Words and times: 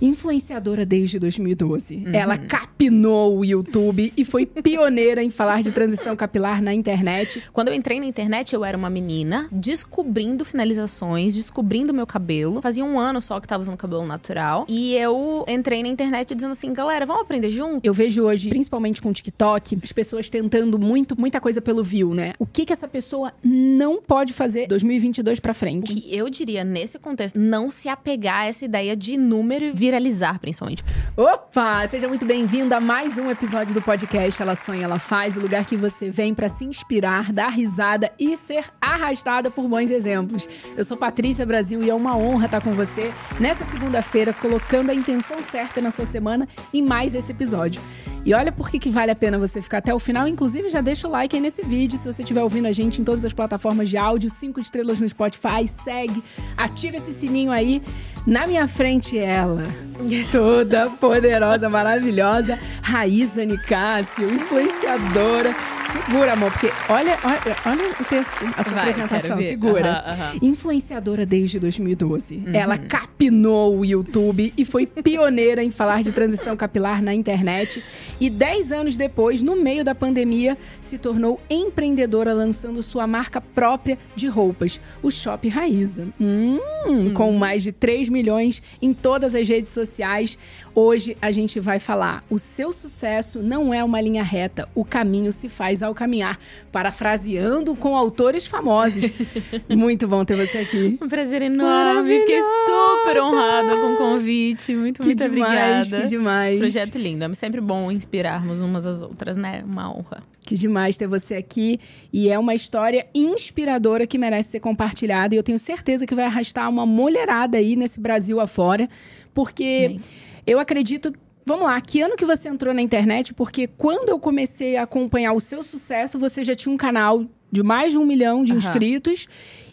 Influenciadora 0.00 0.84
desde 0.84 1.18
2012. 1.18 1.96
Uhum. 1.96 2.14
Ela 2.14 2.38
capinou 2.38 3.38
o 3.38 3.44
YouTube 3.44 4.12
e 4.16 4.24
foi 4.24 4.46
pioneira 4.46 5.22
em 5.22 5.30
falar 5.30 5.62
de 5.62 5.72
transição 5.72 6.14
capilar 6.16 6.62
na 6.62 6.72
internet. 6.72 7.42
Quando 7.52 7.68
eu 7.68 7.74
entrei 7.74 8.00
na 8.00 8.06
internet, 8.06 8.54
eu 8.54 8.64
era 8.64 8.76
uma 8.76 8.90
menina 8.90 9.48
descobrindo 9.50 10.44
finalizações, 10.44 11.34
descobrindo 11.34 11.92
meu 11.92 12.06
cabelo. 12.06 12.60
Fazia 12.62 12.84
um 12.84 12.98
ano 12.98 13.20
só 13.20 13.40
que 13.40 13.46
tava 13.46 13.62
usando 13.62 13.76
cabelo 13.76 14.06
natural. 14.06 14.66
E 14.68 14.94
eu 14.94 15.44
entrei 15.48 15.82
na 15.82 15.88
internet 15.88 16.34
dizendo 16.34 16.52
assim, 16.52 16.72
galera, 16.72 17.06
vamos 17.06 17.22
aprender 17.22 17.50
junto? 17.50 17.84
Eu 17.84 17.92
vejo 17.92 18.22
hoje, 18.22 18.48
principalmente 18.48 19.00
com 19.00 19.10
o 19.10 19.12
TikTok, 19.12 19.78
as 19.82 19.92
pessoas 19.92 20.30
tentando 20.30 20.78
muito, 20.78 21.18
muita 21.18 21.40
coisa 21.40 21.60
pelo 21.60 21.82
view, 21.82 22.14
né? 22.14 22.34
O 22.38 22.46
que 22.46 22.64
que 22.64 22.72
essa 22.72 22.88
pessoa 22.88 23.32
não 23.42 24.00
pode 24.00 24.32
fazer 24.32 24.66
2022 24.66 25.40
para 25.40 25.54
frente? 25.54 25.92
O 25.92 25.94
que 25.94 26.14
eu 26.14 26.28
diria 26.28 26.64
nesse 26.64 26.98
contexto, 26.98 27.38
não 27.38 27.70
se 27.70 27.88
apegar 27.88 28.42
a 28.42 28.46
essa 28.46 28.64
ideia 28.64 28.96
de 28.96 29.16
número 29.16 29.64
e 29.64 29.72
viralizar, 29.88 30.38
principalmente. 30.38 30.84
Opa! 31.16 31.86
Seja 31.86 32.06
muito 32.06 32.26
bem-vindo 32.26 32.74
a 32.74 32.80
mais 32.80 33.16
um 33.16 33.30
episódio 33.30 33.72
do 33.72 33.80
podcast 33.80 34.42
Ela 34.42 34.54
Sonha, 34.54 34.84
Ela 34.84 34.98
Faz, 34.98 35.38
o 35.38 35.40
lugar 35.40 35.64
que 35.64 35.76
você 35.76 36.10
vem 36.10 36.34
para 36.34 36.46
se 36.46 36.66
inspirar, 36.66 37.32
dar 37.32 37.48
risada 37.48 38.12
e 38.18 38.36
ser 38.36 38.66
arrastada 38.78 39.50
por 39.50 39.66
bons 39.66 39.90
exemplos. 39.90 40.46
Eu 40.76 40.84
sou 40.84 40.96
Patrícia 40.96 41.46
Brasil 41.46 41.82
e 41.82 41.88
é 41.88 41.94
uma 41.94 42.14
honra 42.14 42.44
estar 42.44 42.60
com 42.60 42.74
você 42.74 43.14
nessa 43.40 43.64
segunda-feira, 43.64 44.34
colocando 44.34 44.90
a 44.90 44.94
intenção 44.94 45.40
certa 45.40 45.80
na 45.80 45.90
sua 45.90 46.04
semana 46.04 46.46
em 46.72 46.82
mais 46.82 47.14
esse 47.14 47.32
episódio. 47.32 47.80
E 48.28 48.34
olha 48.34 48.52
por 48.52 48.68
que, 48.68 48.78
que 48.78 48.90
vale 48.90 49.10
a 49.10 49.16
pena 49.16 49.38
você 49.38 49.62
ficar 49.62 49.78
até 49.78 49.94
o 49.94 49.98
final. 49.98 50.28
Inclusive, 50.28 50.68
já 50.68 50.82
deixa 50.82 51.08
o 51.08 51.10
like 51.10 51.34
aí 51.34 51.40
nesse 51.40 51.62
vídeo. 51.62 51.96
Se 51.96 52.04
você 52.04 52.22
estiver 52.22 52.42
ouvindo 52.42 52.66
a 52.66 52.72
gente 52.72 53.00
em 53.00 53.04
todas 53.04 53.24
as 53.24 53.32
plataformas 53.32 53.88
de 53.88 53.96
áudio, 53.96 54.28
cinco 54.28 54.60
estrelas 54.60 55.00
no 55.00 55.08
Spotify, 55.08 55.66
segue, 55.66 56.22
ativa 56.54 56.98
esse 56.98 57.14
sininho 57.14 57.50
aí. 57.50 57.80
Na 58.26 58.46
minha 58.46 58.68
frente, 58.68 59.16
ela, 59.16 59.64
toda 60.30 60.90
poderosa, 60.90 61.70
maravilhosa, 61.70 62.58
Raíza 62.82 63.46
Nicásio, 63.46 64.30
influenciadora. 64.30 65.56
Segura, 65.90 66.34
amor, 66.34 66.52
porque 66.52 66.70
olha, 66.90 67.18
olha, 67.24 67.56
olha 67.64 67.94
o 67.98 68.04
texto, 68.04 68.44
a 68.54 68.62
sua 68.62 68.74
Vai, 68.74 68.90
apresentação, 68.90 69.40
segura. 69.40 70.04
Influenciadora 70.42 71.24
desde 71.24 71.58
2012. 71.58 72.36
Uhum. 72.46 72.54
Ela 72.54 72.76
capinou 72.76 73.78
o 73.78 73.86
YouTube 73.86 74.52
e 74.54 74.64
foi 74.66 74.86
pioneira 74.86 75.64
em 75.64 75.70
falar 75.70 76.02
de 76.02 76.12
transição 76.12 76.54
capilar 76.58 77.00
na 77.00 77.14
internet. 77.14 77.82
E 78.20 78.28
dez 78.28 78.72
anos 78.72 78.96
depois, 78.96 79.42
no 79.42 79.56
meio 79.56 79.84
da 79.84 79.94
pandemia, 79.94 80.58
se 80.80 80.98
tornou 80.98 81.40
empreendedora 81.48 82.32
lançando 82.32 82.82
sua 82.82 83.06
marca 83.06 83.40
própria 83.40 83.98
de 84.16 84.26
roupas, 84.26 84.80
o 85.02 85.10
Shop 85.10 85.48
Raíza. 85.48 86.08
Hum, 86.20 86.58
hum. 86.86 87.14
Com 87.14 87.32
mais 87.32 87.62
de 87.62 87.72
3 87.72 88.08
milhões 88.08 88.62
em 88.82 88.92
todas 88.92 89.34
as 89.34 89.48
redes 89.48 89.70
sociais. 89.70 90.38
Hoje 90.74 91.16
a 91.20 91.30
gente 91.30 91.60
vai 91.60 91.78
falar: 91.78 92.24
o 92.30 92.38
seu 92.38 92.72
sucesso 92.72 93.42
não 93.42 93.72
é 93.72 93.82
uma 93.82 94.00
linha 94.00 94.22
reta, 94.22 94.68
o 94.74 94.84
caminho 94.84 95.32
se 95.32 95.48
faz 95.48 95.82
ao 95.82 95.94
caminhar. 95.94 96.38
Parafraseando 96.70 97.74
com 97.76 97.96
autores 97.96 98.46
famosos. 98.46 99.04
muito 99.70 100.06
bom 100.08 100.24
ter 100.24 100.34
você 100.36 100.58
aqui. 100.58 100.98
Um 101.00 101.08
prazer 101.08 101.42
enorme. 101.42 102.20
Fiquei 102.20 102.40
super 102.42 103.22
honrada 103.22 103.76
com 103.76 103.94
o 103.94 103.96
convite. 103.96 104.74
Muito, 104.74 105.00
que 105.00 105.06
muito 105.06 105.28
demais, 105.28 105.86
obrigada. 105.86 106.02
Que 106.02 106.08
demais. 106.08 106.58
Projeto 106.58 106.98
lindo. 106.98 107.24
É 107.24 107.34
sempre 107.34 107.60
bom 107.60 107.90
inspirarmos 108.08 108.60
umas 108.60 108.86
às 108.86 109.00
outras, 109.00 109.36
né? 109.36 109.62
Uma 109.64 109.90
honra. 109.90 110.22
Que 110.42 110.56
demais 110.56 110.96
ter 110.96 111.06
você 111.06 111.34
aqui. 111.34 111.78
E 112.12 112.28
é 112.28 112.38
uma 112.38 112.54
história 112.54 113.06
inspiradora 113.14 114.06
que 114.06 114.16
merece 114.16 114.52
ser 114.52 114.60
compartilhada. 114.60 115.34
E 115.34 115.38
eu 115.38 115.42
tenho 115.42 115.58
certeza 115.58 116.06
que 116.06 116.14
vai 116.14 116.24
arrastar 116.24 116.68
uma 116.70 116.86
mulherada 116.86 117.58
aí 117.58 117.76
nesse 117.76 118.00
Brasil 118.00 118.40
afora. 118.40 118.88
Porque. 119.32 119.88
Bem 119.88 120.00
eu 120.48 120.58
acredito 120.58 121.12
Vamos 121.44 121.64
lá, 121.64 121.80
que 121.80 122.02
ano 122.02 122.14
que 122.14 122.26
você 122.26 122.46
entrou 122.50 122.74
na 122.74 122.82
internet? 122.82 123.32
Porque 123.32 123.66
quando 123.66 124.10
eu 124.10 124.20
comecei 124.20 124.76
a 124.76 124.82
acompanhar 124.82 125.32
o 125.32 125.40
seu 125.40 125.62
sucesso, 125.62 126.18
você 126.18 126.44
já 126.44 126.54
tinha 126.54 126.70
um 126.70 126.76
canal 126.76 127.24
de 127.50 127.62
mais 127.62 127.92
de 127.92 127.96
um 127.96 128.04
milhão 128.04 128.44
de 128.44 128.52
uhum. 128.52 128.58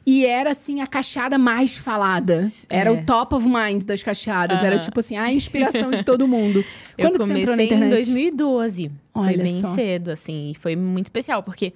E 0.05 0.25
era, 0.25 0.51
assim, 0.51 0.81
a 0.81 0.87
cachada 0.87 1.37
mais 1.37 1.77
falada. 1.77 2.51
Era 2.69 2.91
é. 2.91 2.93
o 2.93 3.05
top 3.05 3.35
of 3.35 3.47
mind 3.47 3.83
das 3.85 4.03
cachadas. 4.03 4.59
Uhum. 4.59 4.65
Era, 4.65 4.79
tipo 4.79 4.99
assim, 4.99 5.17
a 5.17 5.31
inspiração 5.31 5.89
de 5.89 6.05
todo 6.05 6.27
mundo. 6.27 6.63
Quando 6.95 7.15
eu 7.15 7.21
você 7.25 7.33
entrou 7.33 7.55
na 7.55 7.63
internet? 7.63 7.87
em 7.87 7.89
2012. 7.89 8.91
Olha 9.13 9.27
foi 9.27 9.37
bem 9.37 9.59
só. 9.59 9.73
cedo, 9.73 10.11
assim. 10.11 10.51
E 10.51 10.55
foi 10.55 10.75
muito 10.75 11.07
especial, 11.07 11.41
porque 11.41 11.73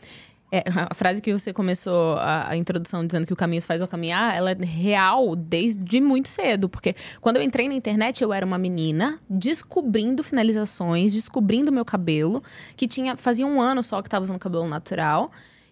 é, 0.52 0.64
a 0.76 0.94
frase 0.96 1.22
que 1.22 1.32
você 1.32 1.54
começou 1.54 2.16
a, 2.18 2.50
a, 2.50 2.58
introdução 2.58 3.06
dizendo 3.06 3.28
que 3.28 3.34
o 3.34 3.36
caminho 3.36 3.62
se 3.62 3.68
faz 3.68 3.82
ao 3.82 3.88
caminhar, 3.88 4.36
ela 4.36 4.52
é 4.52 4.56
real 4.56 5.36
desde 5.36 6.02
muito 6.02 6.28
cedo. 6.28 6.68
Porque 6.68 6.96
quando 7.22 7.38
eu 7.38 7.44
entrei 7.44 7.68
na 7.68 7.76
internet, 7.76 8.24
eu 8.24 8.34
era 8.34 8.46
uma 8.46 8.58
menina 8.58 9.18
descobrindo 9.30 10.24
finalizações, 10.24 11.14
descobrindo 11.14 11.72
meu 11.72 11.86
cabelo, 11.86 12.44
que 12.76 12.88
tinha 12.88 13.16
fazia 13.16 13.46
um 13.46 13.62
ano 13.62 13.84
só 13.84 14.02
que 14.02 14.08
estava 14.08 14.24
usando 14.24 14.40
cabelo 14.40 14.68
natural. 14.68 15.32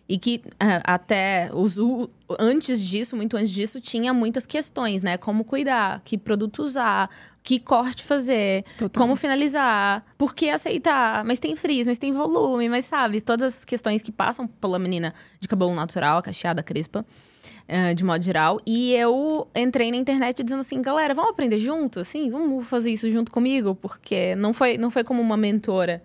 E 0.09 0.17
que 0.17 0.41
uh, 0.45 0.81
até 0.85 1.49
os, 1.53 1.77
antes 2.39 2.81
disso, 2.81 3.15
muito 3.15 3.35
antes 3.35 3.51
disso, 3.51 3.81
tinha 3.81 4.13
muitas 4.13 4.45
questões, 4.45 5.01
né? 5.01 5.17
Como 5.17 5.43
cuidar, 5.43 6.01
que 6.05 6.17
produto 6.17 6.63
usar, 6.63 7.09
que 7.43 7.59
corte 7.59 8.03
fazer, 8.03 8.63
Total. 8.77 9.01
como 9.01 9.15
finalizar, 9.15 10.05
por 10.17 10.33
que 10.33 10.49
aceitar, 10.49 11.25
mas 11.25 11.39
tem 11.39 11.55
frizz, 11.55 11.87
mas 11.87 11.97
tem 11.97 12.13
volume, 12.13 12.69
mas 12.69 12.85
sabe, 12.85 13.19
todas 13.19 13.59
as 13.59 13.65
questões 13.65 14.01
que 14.01 14.11
passam 14.11 14.47
pela 14.47 14.79
menina 14.79 15.13
de 15.39 15.47
cabelo 15.47 15.73
natural, 15.73 16.21
cacheada, 16.21 16.63
crespa. 16.63 17.05
Uh, 17.69 17.93
de 17.93 18.05
modo 18.05 18.23
geral. 18.23 18.61
E 18.65 18.93
eu 18.93 19.45
entrei 19.53 19.91
na 19.91 19.97
internet 19.97 20.41
dizendo 20.41 20.61
assim, 20.61 20.81
galera, 20.81 21.13
vamos 21.13 21.31
aprender 21.31 21.59
junto, 21.59 21.99
assim, 21.99 22.31
vamos 22.31 22.65
fazer 22.65 22.91
isso 22.91 23.11
junto 23.11 23.29
comigo, 23.29 23.75
porque 23.75 24.35
não 24.35 24.53
foi, 24.53 24.77
não 24.77 24.89
foi 24.89 25.03
como 25.03 25.21
uma 25.21 25.35
mentora 25.35 26.01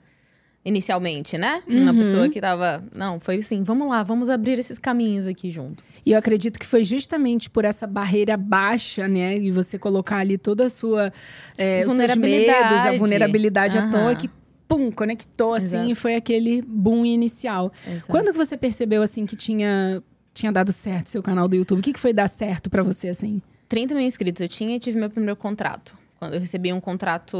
inicialmente, 0.64 1.36
né? 1.36 1.62
Uhum. 1.68 1.82
Uma 1.82 1.94
pessoa 1.94 2.28
que 2.28 2.40
tava. 2.40 2.84
Não, 2.94 3.18
foi 3.18 3.36
assim, 3.36 3.62
vamos 3.62 3.88
lá, 3.88 4.02
vamos 4.02 4.30
abrir 4.30 4.58
esses 4.58 4.78
caminhos 4.78 5.26
aqui 5.26 5.50
junto. 5.50 5.84
E 6.04 6.12
eu 6.12 6.18
acredito 6.18 6.58
que 6.58 6.66
foi 6.66 6.84
justamente 6.84 7.50
por 7.50 7.64
essa 7.64 7.86
barreira 7.86 8.36
baixa, 8.36 9.08
né? 9.08 9.36
E 9.36 9.50
você 9.50 9.78
colocar 9.78 10.18
ali 10.18 10.38
toda 10.38 10.66
a 10.66 10.68
sua. 10.68 11.12
É, 11.58 11.84
vulnerabilidade. 11.84 12.74
Os 12.74 12.82
medos, 12.82 12.86
a 12.86 12.98
vulnerabilidade 12.98 13.78
uhum. 13.78 13.84
à 13.84 13.90
toa 13.90 14.14
que. 14.14 14.30
Pum, 14.68 14.90
conectou 14.90 15.52
assim 15.52 15.76
Exato. 15.76 15.90
e 15.90 15.94
foi 15.94 16.14
aquele 16.14 16.62
boom 16.62 17.04
inicial. 17.04 17.70
Exato. 17.86 18.06
Quando 18.10 18.32
que 18.32 18.38
você 18.38 18.56
percebeu 18.56 19.02
assim 19.02 19.26
que 19.26 19.36
tinha, 19.36 20.02
tinha 20.32 20.50
dado 20.50 20.72
certo 20.72 21.08
o 21.08 21.10
seu 21.10 21.22
canal 21.22 21.46
do 21.46 21.54
YouTube? 21.54 21.80
O 21.80 21.82
que, 21.82 21.92
que 21.92 22.00
foi 22.00 22.14
dar 22.14 22.26
certo 22.26 22.70
para 22.70 22.82
você 22.82 23.10
assim? 23.10 23.42
30 23.68 23.94
mil 23.94 24.04
inscritos 24.04 24.40
eu 24.40 24.48
tinha 24.48 24.74
e 24.74 24.78
tive 24.78 24.98
meu 24.98 25.10
primeiro 25.10 25.36
contrato. 25.36 25.94
Quando 26.22 26.34
eu 26.34 26.40
recebi 26.40 26.72
um 26.72 26.78
contrato, 26.78 27.36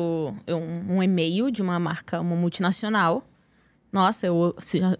um, 0.48 0.97
um 0.97 1.03
e-mail 1.04 1.53
de 1.53 1.62
uma 1.62 1.78
marca, 1.78 2.20
uma 2.20 2.34
multinacional. 2.34 3.25
Nossa, 3.93 4.26
eu, 4.26 4.56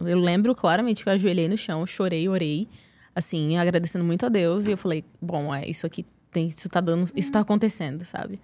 eu 0.07 0.21
lembro 0.21 0.55
claramente 0.55 1.03
que 1.03 1.09
eu 1.09 1.13
ajoelhei 1.13 1.49
no 1.49 1.59
chão, 1.59 1.85
chorei, 1.85 2.29
orei, 2.29 2.69
assim, 3.13 3.57
agradecendo 3.57 4.05
muito 4.05 4.25
a 4.25 4.29
Deus. 4.29 4.69
E 4.69 4.71
eu 4.71 4.77
falei, 4.77 5.05
bom, 5.21 5.53
é 5.53 5.69
isso 5.69 5.85
aqui, 5.85 6.07
tem, 6.31 6.47
isso 6.47 6.69
tá 6.69 6.81
dando, 6.81 7.11
isso 7.17 7.33
tá 7.33 7.41
acontecendo, 7.41 8.05
sabe? 8.05 8.39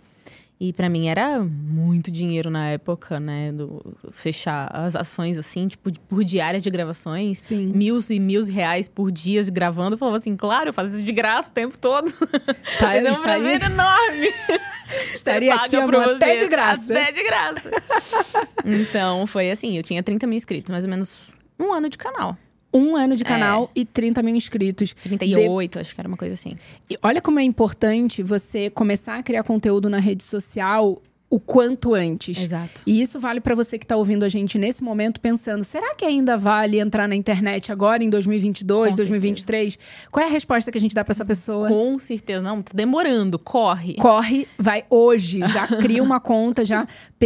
E 0.61 0.73
para 0.73 0.89
mim 0.89 1.07
era 1.07 1.39
muito 1.39 2.11
dinheiro 2.11 2.51
na 2.51 2.67
época, 2.71 3.21
né? 3.21 3.53
Do, 3.53 3.81
fechar 4.11 4.69
as 4.73 4.97
ações 4.97 5.39
assim, 5.39 5.69
tipo, 5.69 5.93
por 6.09 6.25
diárias 6.25 6.65
de 6.65 6.71
gravações. 6.71 7.39
Sim. 7.39 7.69
Mil 7.69 8.01
e 8.11 8.19
mil 8.19 8.45
reais 8.45 8.89
por 8.89 9.13
dia 9.13 9.41
gravando. 9.53 9.95
Eu 9.95 9.99
falava 9.99 10.19
assim, 10.19 10.37
claro, 10.37 10.71
eu 10.71 10.73
faço 10.73 10.91
isso 10.91 11.03
de 11.03 11.13
graça 11.13 11.51
o 11.51 11.53
tempo 11.53 11.79
todo. 11.79 12.11
Tá, 12.11 12.87
Mas 12.91 13.07
é 13.07 13.13
um 13.13 13.23
prazer 13.23 13.63
enorme. 13.63 14.33
Estaria 15.13 15.55
aqui, 15.55 15.77
amor, 15.77 16.03
você, 16.03 16.25
até 16.25 16.37
de 16.37 16.49
graça. 16.49 16.93
Até 16.93 17.13
de 17.13 17.23
graça. 17.23 17.71
então, 18.65 19.27
foi 19.27 19.51
assim, 19.51 19.77
eu 19.77 19.83
tinha 19.83 20.03
30 20.03 20.27
mil 20.27 20.37
inscritos, 20.37 20.71
mais 20.73 20.83
ou 20.83 20.91
menos 20.91 21.31
um 21.59 21.73
ano 21.73 21.89
de 21.89 21.99
canal 21.99 22.37
um 22.73 22.97
ano 22.97 23.17
de 23.17 23.25
canal 23.25 23.71
é. 23.75 23.81
e 23.81 23.85
30 23.85 24.23
mil 24.23 24.35
inscritos. 24.35 24.95
38, 24.95 25.73
de... 25.73 25.79
acho 25.79 25.95
que 25.95 26.01
era 26.01 26.09
uma 26.09 26.17
coisa 26.17 26.35
assim. 26.35 26.57
E 26.91 26.97
olha 27.03 27.21
como 27.21 27.39
é 27.39 27.43
importante 27.43 28.23
você 28.23 28.71
começar 28.71 29.17
a 29.17 29.23
criar 29.23 29.43
conteúdo 29.43 29.89
na 29.89 29.99
rede 29.99 30.23
social 30.23 31.01
o 31.31 31.39
quanto 31.39 31.95
antes. 31.95 32.43
Exato. 32.43 32.81
E 32.87 33.01
isso 33.01 33.21
vale 33.21 33.41
para 33.41 33.55
você 33.55 33.79
que 33.79 33.85
está 33.85 33.97
ouvindo 33.97 34.25
a 34.25 34.29
gente 34.29 34.59
nesse 34.59 34.83
momento 34.83 35.21
pensando, 35.21 35.63
será 35.63 35.95
que 35.95 36.05
ainda 36.05 36.39
vale 36.39 36.81
entrar 36.81 37.07
na 37.07 37.15
internet 37.15 37.71
agora 37.71 38.03
em 38.03 38.09
2022, 38.09 38.91
Com 38.91 38.97
2023? 38.97 39.75
Certeza. 39.75 40.09
Qual 40.11 40.25
é 40.25 40.29
a 40.29 40.33
resposta 40.33 40.73
que 40.73 40.79
a 40.79 40.81
gente 40.81 40.95
dá 40.95 41.05
para 41.05 41.13
essa 41.13 41.25
pessoa? 41.25 41.69
Com 41.69 41.99
certeza, 41.99 42.41
não, 42.41 42.63
tá 42.63 42.73
demorando, 42.75 43.39
corre. 43.39 43.95
Corre, 43.97 44.49
vai 44.59 44.85
hoje, 44.89 45.41
já 45.41 45.67
cria 45.67 46.03
uma 46.03 46.19
conta, 46.19 46.65
já 46.65 46.87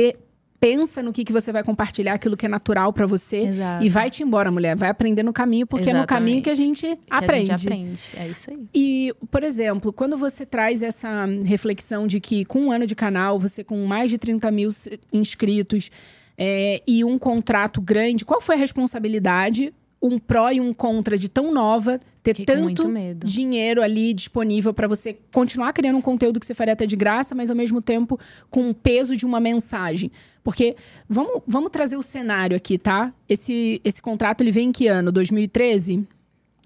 pensa 0.62 1.03
no 1.03 1.12
que, 1.12 1.25
que 1.25 1.32
você 1.32 1.50
vai 1.50 1.64
compartilhar, 1.64 2.14
aquilo 2.14 2.37
que 2.37 2.47
é 2.47 2.49
natural 2.49 2.93
para 2.93 3.05
você. 3.05 3.38
Exato. 3.38 3.85
E 3.85 3.88
vai-te 3.88 4.23
embora, 4.23 4.49
mulher. 4.49 4.76
Vai 4.76 4.91
aprender 4.91 5.25
no 5.25 5.32
caminho, 5.32 5.67
porque 5.67 5.91
Exatamente. 5.91 5.99
é 5.99 6.03
no 6.03 6.06
caminho 6.06 6.41
que 6.41 6.50
a 6.50 6.55
gente 6.55 6.87
que 6.87 6.99
aprende. 7.11 7.50
A 7.50 7.56
gente 7.56 7.67
aprende. 7.67 8.00
É 8.17 8.29
isso 8.29 8.49
aí. 8.49 8.64
E, 8.73 9.12
por 9.29 9.43
exemplo, 9.43 9.93
quando 9.93 10.17
você 10.17 10.47
traz 10.47 10.85
essa 10.85 11.26
reflexão 11.44 12.06
de 12.06 12.20
que 12.20 12.44
com 12.44 12.67
um 12.67 12.70
ano 12.70 12.87
de 12.87 12.94
canal, 12.94 13.41
você 13.41 13.64
com 13.64 13.85
mais 13.85 14.09
de 14.09 14.19
30 14.19 14.49
mil 14.53 14.69
inscritos 15.12 15.91
é, 16.38 16.81
e 16.87 17.03
um 17.03 17.19
contrato 17.19 17.81
grande, 17.81 18.25
qual 18.25 18.41
foi 18.41 18.55
a 18.55 18.59
responsabilidade 18.59 19.75
um 20.02 20.19
pró 20.19 20.50
e 20.50 20.60
um 20.60 20.72
contra 20.72 21.16
de 21.16 21.28
tão 21.28 21.52
nova, 21.52 22.00
ter 22.22 22.34
Fiquei 22.34 22.56
tanto 22.56 22.90
dinheiro 23.25 23.81
ali 23.81 24.12
disponível 24.12 24.75
para 24.75 24.88
você 24.88 25.16
continuar 25.32 25.72
criando 25.72 25.96
um 25.99 26.02
conteúdo 26.02 26.40
que 26.40 26.46
você 26.46 26.54
faria 26.54 26.72
até 26.72 26.87
de 26.87 26.96
graça, 26.96 27.34
mas 27.34 27.50
ao 27.50 27.56
mesmo 27.56 27.81
tempo 27.81 28.19
com 28.50 28.69
o 28.69 28.75
peso 28.75 29.16
de 29.16 29.25
uma 29.25 29.38
mensagem. 29.38 30.10
Porque 30.43 30.75
vamos, 31.08 31.43
vamos 31.46 31.70
trazer 31.70 31.96
o 31.96 32.02
cenário 32.02 32.56
aqui, 32.56 32.76
tá? 32.76 33.12
Esse, 33.28 33.81
esse 33.84 34.02
contrato 34.02 34.40
ele 34.40 34.50
vem 34.50 34.69
em 34.69 34.72
que 34.72 34.88
ano? 34.88 35.12
2013? 35.12 36.04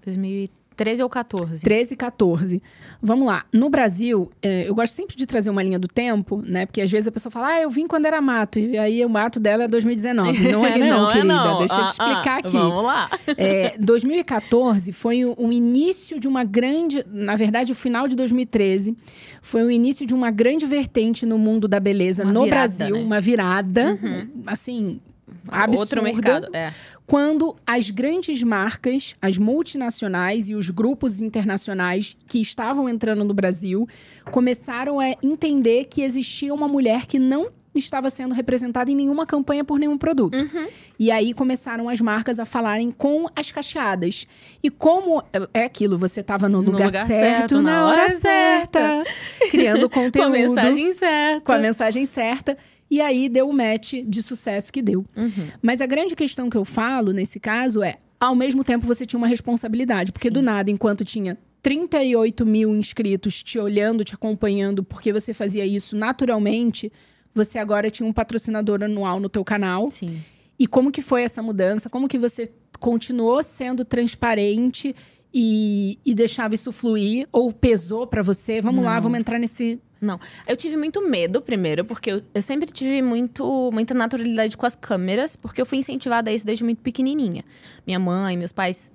2013. 0.03 0.56
13 0.77 1.01
ou 1.01 1.09
14? 1.09 1.63
13 1.63 1.93
e 1.95 1.97
14. 1.97 2.61
Vamos 3.01 3.27
lá. 3.27 3.45
No 3.51 3.67
Brasil, 3.69 4.29
é, 4.41 4.69
eu 4.69 4.75
gosto 4.75 4.93
sempre 4.93 5.15
de 5.15 5.25
trazer 5.25 5.49
uma 5.49 5.63
linha 5.63 5.79
do 5.79 5.87
tempo, 5.87 6.41
né? 6.45 6.67
Porque 6.67 6.81
às 6.81 6.91
vezes 6.91 7.07
a 7.07 7.11
pessoa 7.11 7.31
fala, 7.31 7.47
ah, 7.47 7.61
eu 7.61 7.69
vim 7.69 7.87
quando 7.87 8.05
era 8.05 8.21
mato. 8.21 8.59
E 8.59 8.77
aí 8.77 9.03
o 9.03 9.09
mato 9.09 9.39
dela 9.39 9.63
é 9.63 9.67
2019. 9.67 10.51
Não 10.51 10.63
é, 10.65 10.77
não, 10.77 10.87
não 10.87 11.09
é 11.09 11.13
querida. 11.13 11.33
Não. 11.33 11.57
Deixa 11.59 11.73
eu 11.73 11.87
te 11.87 11.95
ah, 11.99 12.05
explicar 12.05 12.35
ah, 12.35 12.37
aqui. 12.37 12.57
Vamos 12.57 12.83
lá. 12.83 13.09
É, 13.37 13.75
2014 13.77 14.91
foi 14.91 15.23
o, 15.23 15.35
o 15.37 15.51
início 15.51 16.19
de 16.19 16.27
uma 16.27 16.43
grande. 16.43 17.03
Na 17.07 17.35
verdade, 17.35 17.71
o 17.71 17.75
final 17.75 18.07
de 18.07 18.15
2013 18.15 18.95
foi 19.41 19.63
o 19.63 19.69
início 19.69 20.07
de 20.07 20.13
uma 20.13 20.31
grande 20.31 20.65
vertente 20.65 21.25
no 21.25 21.37
mundo 21.37 21.67
da 21.67 21.79
beleza 21.79 22.23
uma 22.23 22.33
no 22.33 22.43
virada, 22.45 22.75
Brasil. 22.75 22.95
Né? 22.95 23.03
Uma 23.03 23.21
virada, 23.21 23.99
uhum. 24.01 24.43
assim, 24.47 24.99
absurda. 25.47 25.79
Outro 25.79 26.03
mercado, 26.03 26.49
é 26.53 26.73
quando 27.07 27.55
as 27.65 27.89
grandes 27.89 28.43
marcas, 28.43 29.15
as 29.21 29.37
multinacionais 29.37 30.49
e 30.49 30.55
os 30.55 30.69
grupos 30.69 31.21
internacionais 31.21 32.17
que 32.27 32.41
estavam 32.41 32.89
entrando 32.89 33.23
no 33.23 33.33
Brasil 33.33 33.87
começaram 34.29 34.99
a 34.99 35.11
entender 35.23 35.85
que 35.85 36.01
existia 36.01 36.53
uma 36.53 36.67
mulher 36.67 37.05
que 37.05 37.17
não 37.17 37.47
estava 37.73 38.09
sendo 38.09 38.33
representada 38.33 38.91
em 38.91 38.95
nenhuma 38.95 39.25
campanha 39.25 39.63
por 39.63 39.79
nenhum 39.79 39.97
produto. 39.97 40.35
Uhum. 40.35 40.67
E 40.99 41.11
aí 41.11 41.33
começaram 41.33 41.87
as 41.87 42.01
marcas 42.01 42.39
a 42.39 42.45
falarem 42.45 42.91
com 42.91 43.27
as 43.35 43.51
cacheadas. 43.51 44.27
E 44.61 44.69
como 44.69 45.23
é 45.53 45.63
aquilo, 45.63 45.97
você 45.97 46.21
estava 46.21 46.49
no, 46.49 46.61
no 46.61 46.71
lugar, 46.71 46.87
lugar, 46.87 47.07
certo, 47.07 47.49
certo 47.49 47.61
na 47.61 47.85
hora 47.85 48.15
certa, 48.17 49.03
certa. 49.03 49.49
criando 49.51 49.89
conteúdo. 49.89 50.17
com 50.17 50.23
a 50.23 50.29
mensagem 50.29 50.93
certa. 50.93 51.45
Com 51.45 51.51
a 51.51 51.59
mensagem 51.59 52.05
certa. 52.05 52.57
E 52.89 53.01
aí 53.01 53.27
deu 53.27 53.49
o 53.49 53.53
match 53.53 53.95
de 54.05 54.23
sucesso 54.23 54.71
que 54.71 54.81
deu. 54.81 55.05
Uhum. 55.15 55.49
Mas 55.61 55.81
a 55.81 55.85
grande 55.85 56.15
questão 56.15 56.49
que 56.49 56.57
eu 56.57 56.63
falo 56.65 57.11
nesse 57.11 57.39
caso 57.39 57.83
é: 57.83 57.97
ao 58.19 58.35
mesmo 58.35 58.63
tempo 58.63 58.87
você 58.87 59.05
tinha 59.05 59.17
uma 59.17 59.27
responsabilidade. 59.27 60.11
Porque 60.11 60.29
Sim. 60.29 60.33
do 60.33 60.41
nada, 60.41 60.71
enquanto 60.71 61.03
tinha 61.03 61.37
38 61.61 62.45
mil 62.45 62.75
inscritos 62.75 63.43
te 63.43 63.59
olhando, 63.59 64.03
te 64.03 64.13
acompanhando, 64.15 64.83
porque 64.83 65.11
você 65.11 65.33
fazia 65.33 65.65
isso 65.65 65.97
naturalmente, 65.97 66.91
você 67.33 67.59
agora 67.59 67.89
tinha 67.89 68.07
um 68.07 68.13
patrocinador 68.13 68.83
anual 68.83 69.19
no 69.19 69.29
teu 69.29 69.43
canal. 69.43 69.89
Sim. 69.89 70.19
E 70.59 70.65
como 70.65 70.91
que 70.91 71.01
foi 71.01 71.23
essa 71.23 71.41
mudança? 71.41 71.89
Como 71.89 72.07
que 72.07 72.17
você 72.17 72.45
continuou 72.79 73.43
sendo 73.43 73.85
transparente 73.85 74.95
e, 75.33 75.99
e 76.05 76.15
deixava 76.15 76.55
isso 76.55 76.71
fluir? 76.71 77.27
Ou 77.31 77.51
pesou 77.51 78.07
para 78.07 78.23
você? 78.23 78.59
Vamos 78.61 78.81
Não. 78.81 78.89
lá, 78.89 78.99
vamos 78.99 79.19
entrar 79.19 79.37
nesse, 79.37 79.79
não. 79.99 80.19
Eu 80.47 80.55
tive 80.55 80.77
muito 80.77 81.07
medo, 81.07 81.41
primeiro, 81.41 81.83
porque 81.83 82.11
eu, 82.11 82.21
eu, 82.33 82.41
sempre 82.41 82.71
tive 82.71 83.01
muito, 83.01 83.71
muita 83.71 83.93
naturalidade 83.93 84.55
com 84.55 84.65
as 84.65 84.75
câmeras, 84.75 85.35
porque 85.35 85.61
eu 85.61 85.65
fui 85.65 85.77
incentivada 85.77 86.29
a 86.29 86.33
isso 86.33 86.45
desde 86.45 86.63
muito 86.63 86.81
pequenininha. 86.81 87.43
Minha 87.85 87.99
mãe, 87.99 88.37
meus 88.37 88.51
pais 88.51 88.91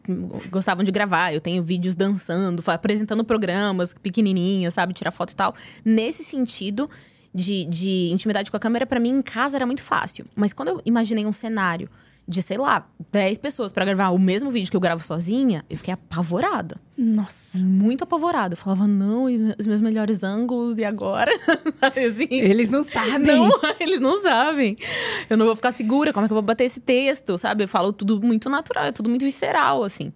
gostavam 0.50 0.84
de 0.84 0.92
gravar. 0.92 1.32
Eu 1.32 1.40
tenho 1.40 1.62
vídeos 1.62 1.94
dançando, 1.94 2.62
apresentando 2.66 3.24
programas 3.24 3.94
pequenininha, 3.94 4.70
sabe? 4.70 4.92
Tirar 4.92 5.10
foto 5.10 5.32
e 5.32 5.36
tal. 5.36 5.54
Nesse 5.84 6.24
sentido 6.24 6.88
de, 7.34 7.64
de 7.64 8.10
intimidade 8.12 8.50
com 8.50 8.56
a 8.56 8.60
câmera, 8.60 8.86
para 8.86 9.00
mim, 9.00 9.10
em 9.10 9.22
casa 9.22 9.56
era 9.56 9.66
muito 9.66 9.82
fácil. 9.82 10.26
Mas 10.34 10.52
quando 10.52 10.68
eu 10.68 10.82
imaginei 10.84 11.26
um 11.26 11.32
cenário 11.32 11.88
de, 12.26 12.40
sei 12.40 12.56
lá, 12.56 12.86
10 13.10 13.38
pessoas 13.38 13.72
para 13.72 13.84
gravar 13.84 14.10
o 14.10 14.18
mesmo 14.18 14.50
vídeo 14.50 14.70
que 14.70 14.76
eu 14.76 14.80
gravo 14.80 15.02
sozinha, 15.02 15.64
eu 15.68 15.76
fiquei 15.76 15.92
apavorada. 15.92 16.76
Nossa. 16.96 17.58
Muito 17.58 18.04
apavorada. 18.04 18.54
Eu 18.54 18.58
falava, 18.58 18.86
não, 18.86 19.24
os 19.58 19.66
meus 19.66 19.80
melhores 19.80 20.22
ângulos, 20.22 20.76
e 20.78 20.84
agora? 20.84 21.32
assim, 21.82 22.28
eles 22.30 22.68
não 22.68 22.82
sabem. 22.82 23.18
Não, 23.18 23.50
eles 23.80 24.00
não 24.00 24.22
sabem. 24.22 24.76
Eu 25.28 25.36
não 25.36 25.46
vou 25.46 25.56
ficar 25.56 25.72
segura, 25.72 26.12
como 26.12 26.24
é 26.24 26.28
que 26.28 26.32
eu 26.32 26.36
vou 26.36 26.42
bater 26.42 26.64
esse 26.64 26.80
texto, 26.80 27.36
sabe? 27.36 27.64
Eu 27.64 27.68
falo 27.68 27.92
tudo 27.92 28.20
muito 28.22 28.48
natural, 28.48 28.84
é 28.84 28.92
tudo 28.92 29.10
muito 29.10 29.24
visceral, 29.24 29.82
assim. 29.82 30.12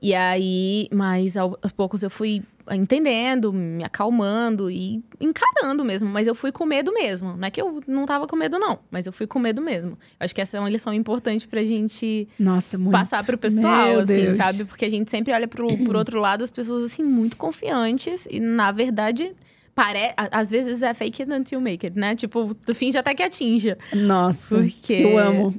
E 0.00 0.14
aí, 0.14 0.88
mas 0.92 1.36
aos 1.36 1.72
poucos 1.74 2.02
eu 2.02 2.10
fui 2.10 2.42
entendendo, 2.70 3.52
me 3.52 3.84
acalmando 3.84 4.70
e 4.70 5.02
encarando 5.20 5.84
mesmo. 5.84 6.08
Mas 6.08 6.26
eu 6.26 6.34
fui 6.34 6.50
com 6.50 6.64
medo 6.64 6.92
mesmo. 6.92 7.36
Não 7.36 7.46
é 7.46 7.50
que 7.50 7.60
eu 7.60 7.80
não 7.86 8.06
tava 8.06 8.26
com 8.26 8.36
medo, 8.36 8.58
não. 8.58 8.78
Mas 8.90 9.06
eu 9.06 9.12
fui 9.12 9.26
com 9.26 9.38
medo 9.38 9.62
mesmo. 9.62 9.98
Acho 10.18 10.34
que 10.34 10.40
essa 10.40 10.56
é 10.56 10.60
uma 10.60 10.68
lição 10.70 10.92
importante 10.92 11.46
pra 11.46 11.62
gente 11.64 12.28
Nossa, 12.38 12.76
muito. 12.78 12.92
passar 12.92 13.24
pro 13.24 13.38
pessoal, 13.38 13.88
Meu 13.88 14.00
assim, 14.00 14.14
Deus. 14.14 14.36
sabe? 14.36 14.64
Porque 14.64 14.84
a 14.84 14.90
gente 14.90 15.10
sempre 15.10 15.32
olha 15.32 15.46
pro, 15.46 15.66
pro 15.78 15.98
outro 15.98 16.20
lado 16.20 16.42
as 16.42 16.50
pessoas, 16.50 16.84
assim, 16.84 17.02
muito 17.02 17.36
confiantes. 17.36 18.26
E, 18.30 18.40
na 18.40 18.72
verdade, 18.72 19.34
Pare... 19.76 20.14
Às 20.16 20.50
vezes 20.50 20.82
é 20.82 20.94
fake 20.94 21.22
it 21.22 21.30
until 21.30 21.60
make 21.60 21.84
it, 21.86 21.98
né? 21.98 22.16
Tipo, 22.16 22.56
do 22.66 22.74
fim 22.74 22.90
já 22.90 23.00
até 23.00 23.14
que 23.14 23.22
atinja. 23.22 23.76
Nossa, 23.92 24.56
porque... 24.56 24.94
eu 24.94 25.18
amo. 25.18 25.54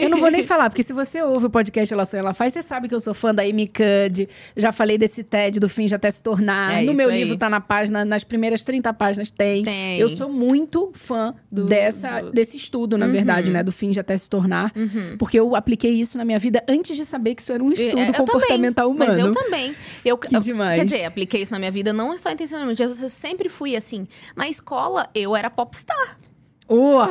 Eu 0.00 0.10
não 0.10 0.18
vou 0.18 0.30
nem 0.30 0.44
falar, 0.44 0.68
porque 0.68 0.82
se 0.82 0.92
você 0.92 1.22
ouve 1.22 1.46
o 1.46 1.50
podcast 1.50 1.92
Ela 1.92 2.04
Sonha, 2.04 2.20
Ela 2.20 2.34
Faz, 2.34 2.52
você 2.52 2.62
sabe 2.62 2.88
que 2.88 2.94
eu 2.94 3.00
sou 3.00 3.14
fã 3.14 3.34
da 3.34 3.42
Amy 3.42 3.66
Cud. 3.66 4.28
Já 4.56 4.70
falei 4.72 4.98
desse 4.98 5.22
TED, 5.22 5.58
do 5.58 5.68
fim 5.68 5.88
já 5.88 5.96
até 5.96 6.10
se 6.10 6.22
tornar. 6.22 6.82
É 6.82 6.84
no 6.84 6.94
meu 6.94 7.08
aí. 7.08 7.22
livro 7.22 7.36
tá 7.36 7.48
na 7.48 7.60
página, 7.60 8.04
nas 8.04 8.24
primeiras 8.24 8.64
30 8.64 8.92
páginas 8.92 9.30
tem. 9.30 9.62
tem. 9.62 9.98
Eu 9.98 10.08
sou 10.08 10.28
muito 10.28 10.90
fã 10.94 11.34
do, 11.50 11.64
dessa, 11.64 12.20
do... 12.20 12.32
desse 12.32 12.56
estudo, 12.56 12.98
na 12.98 13.06
uhum. 13.06 13.12
verdade, 13.12 13.50
né? 13.50 13.62
Do 13.62 13.72
fim 13.72 13.92
já 13.92 14.02
até 14.02 14.16
se 14.16 14.28
tornar. 14.28 14.72
Uhum. 14.76 15.16
Porque 15.18 15.38
eu 15.38 15.56
apliquei 15.56 15.92
isso 15.92 16.18
na 16.18 16.24
minha 16.24 16.38
vida 16.38 16.62
antes 16.68 16.96
de 16.96 17.04
saber 17.04 17.34
que 17.34 17.42
isso 17.42 17.52
era 17.52 17.62
um 17.62 17.72
estudo 17.72 17.98
eu, 17.98 18.06
eu 18.06 18.14
comportamental 18.14 18.90
também, 18.90 19.08
humano. 19.08 19.30
Mas 19.30 19.36
eu 19.36 19.42
também. 19.42 19.76
Eu, 20.04 20.18
que 20.18 20.38
demais. 20.38 20.78
Quer 20.78 20.84
dizer, 20.84 21.04
apliquei 21.04 21.42
isso 21.42 21.52
na 21.52 21.58
minha 21.58 21.70
vida 21.70 21.92
não 21.92 22.16
só 22.18 22.30
intencionalmente. 22.30 22.82
Eu 22.82 22.90
sempre 22.90 23.48
fui 23.48 23.76
assim. 23.76 24.06
Na 24.36 24.48
escola, 24.48 25.08
eu 25.14 25.34
era 25.34 25.50
popstar. 25.50 26.18
Uau! 26.72 27.08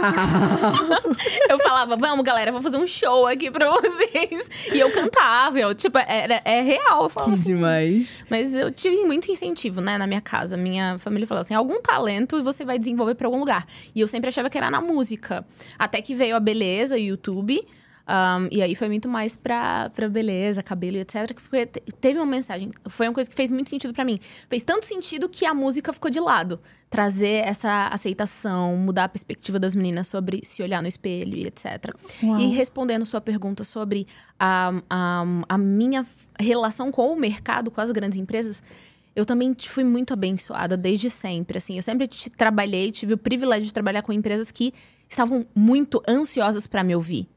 eu 1.50 1.60
falava, 1.60 1.96
vamos, 1.96 2.26
galera, 2.26 2.52
vou 2.52 2.62
fazer 2.62 2.78
um 2.78 2.88
show 2.88 3.28
aqui 3.28 3.52
pra 3.52 3.70
vocês. 3.72 4.50
E 4.74 4.80
eu 4.80 4.92
cantava, 4.92 5.60
eu, 5.60 5.74
tipo, 5.76 5.98
era, 6.00 6.42
é 6.44 6.62
real. 6.62 7.10
que 7.10 7.20
assim. 7.20 7.54
demais. 7.54 8.26
Mas 8.30 8.56
eu 8.56 8.72
tive 8.72 9.06
muito 9.06 9.32
incentivo, 9.32 9.80
né, 9.80 9.98
na 9.98 10.08
minha 10.08 10.22
casa. 10.22 10.58
Minha 10.58 10.98
família 10.98 11.28
falou 11.28 11.42
assim: 11.42 11.54
algum 11.54 11.80
talento 11.82 12.42
você 12.44 12.66
vai 12.66 12.80
desenvolver 12.80 13.16
pra 13.16 13.28
algum 13.28 13.40
lugar. 13.40 13.66
E 13.96 14.02
eu 14.02 14.08
sempre 14.08 14.30
achava 14.30 14.50
que 14.50 14.58
era 14.58 14.72
na 14.72 14.82
música. 14.82 15.46
Até 15.78 16.02
que 16.02 16.16
veio 16.16 16.36
a 16.36 16.40
beleza, 16.40 16.96
o 16.96 16.98
YouTube. 16.98 17.64
Um, 18.12 18.50
e 18.52 18.62
aí 18.62 18.76
foi 18.76 18.90
muito 18.90 19.08
mais 19.08 19.38
pra, 19.38 19.90
pra 19.92 20.10
beleza, 20.10 20.62
cabelo 20.62 20.98
e 20.98 21.00
etc. 21.00 21.34
Porque 21.34 21.66
teve 21.66 22.20
uma 22.20 22.26
mensagem. 22.26 22.70
Foi 22.90 23.08
uma 23.08 23.14
coisa 23.14 23.30
que 23.30 23.36
fez 23.36 23.50
muito 23.50 23.70
sentido 23.70 23.94
para 23.94 24.04
mim. 24.04 24.20
Fez 24.50 24.64
tanto 24.64 24.86
sentido 24.86 25.30
que 25.30 25.46
a 25.46 25.54
música 25.54 25.94
ficou 25.94 26.12
de 26.12 26.20
lado. 26.20 26.60
Trazer 26.90 27.46
essa 27.46 27.88
aceitação, 27.88 28.76
mudar 28.76 29.06
a 29.06 29.10
perspectiva 29.10 29.58
das 29.58 29.74
meninas 29.74 30.10
sobre 30.10 30.42
se 30.44 30.62
olhar 30.62 30.82
no 30.82 30.90
espelho 30.90 31.38
e 31.38 31.48
etc. 31.48 31.96
Uau. 32.22 32.38
E 32.38 32.48
respondendo 32.50 33.06
sua 33.06 33.22
pergunta 33.22 33.64
sobre 33.64 34.06
a, 34.38 34.74
a, 34.90 35.24
a 35.48 35.58
minha 35.58 36.06
relação 36.38 36.92
com 36.92 37.14
o 37.14 37.18
mercado, 37.18 37.72
com 37.72 37.80
as 37.80 37.92
grandes 37.92 38.18
empresas 38.18 38.62
eu 39.14 39.26
também 39.26 39.54
fui 39.60 39.84
muito 39.84 40.14
abençoada 40.14 40.78
desde 40.78 41.10
sempre. 41.10 41.58
Assim, 41.58 41.76
eu 41.76 41.84
sempre 41.84 42.08
trabalhei, 42.38 42.92
tive 42.92 43.14
o 43.14 43.18
privilégio 43.18 43.66
de 43.66 43.74
trabalhar 43.74 44.02
com 44.02 44.14
empresas 44.14 44.52
que 44.52 44.74
estavam 45.10 45.46
muito 45.54 46.02
ansiosas 46.08 46.66
para 46.66 46.82
me 46.82 46.96
ouvir. 46.96 47.28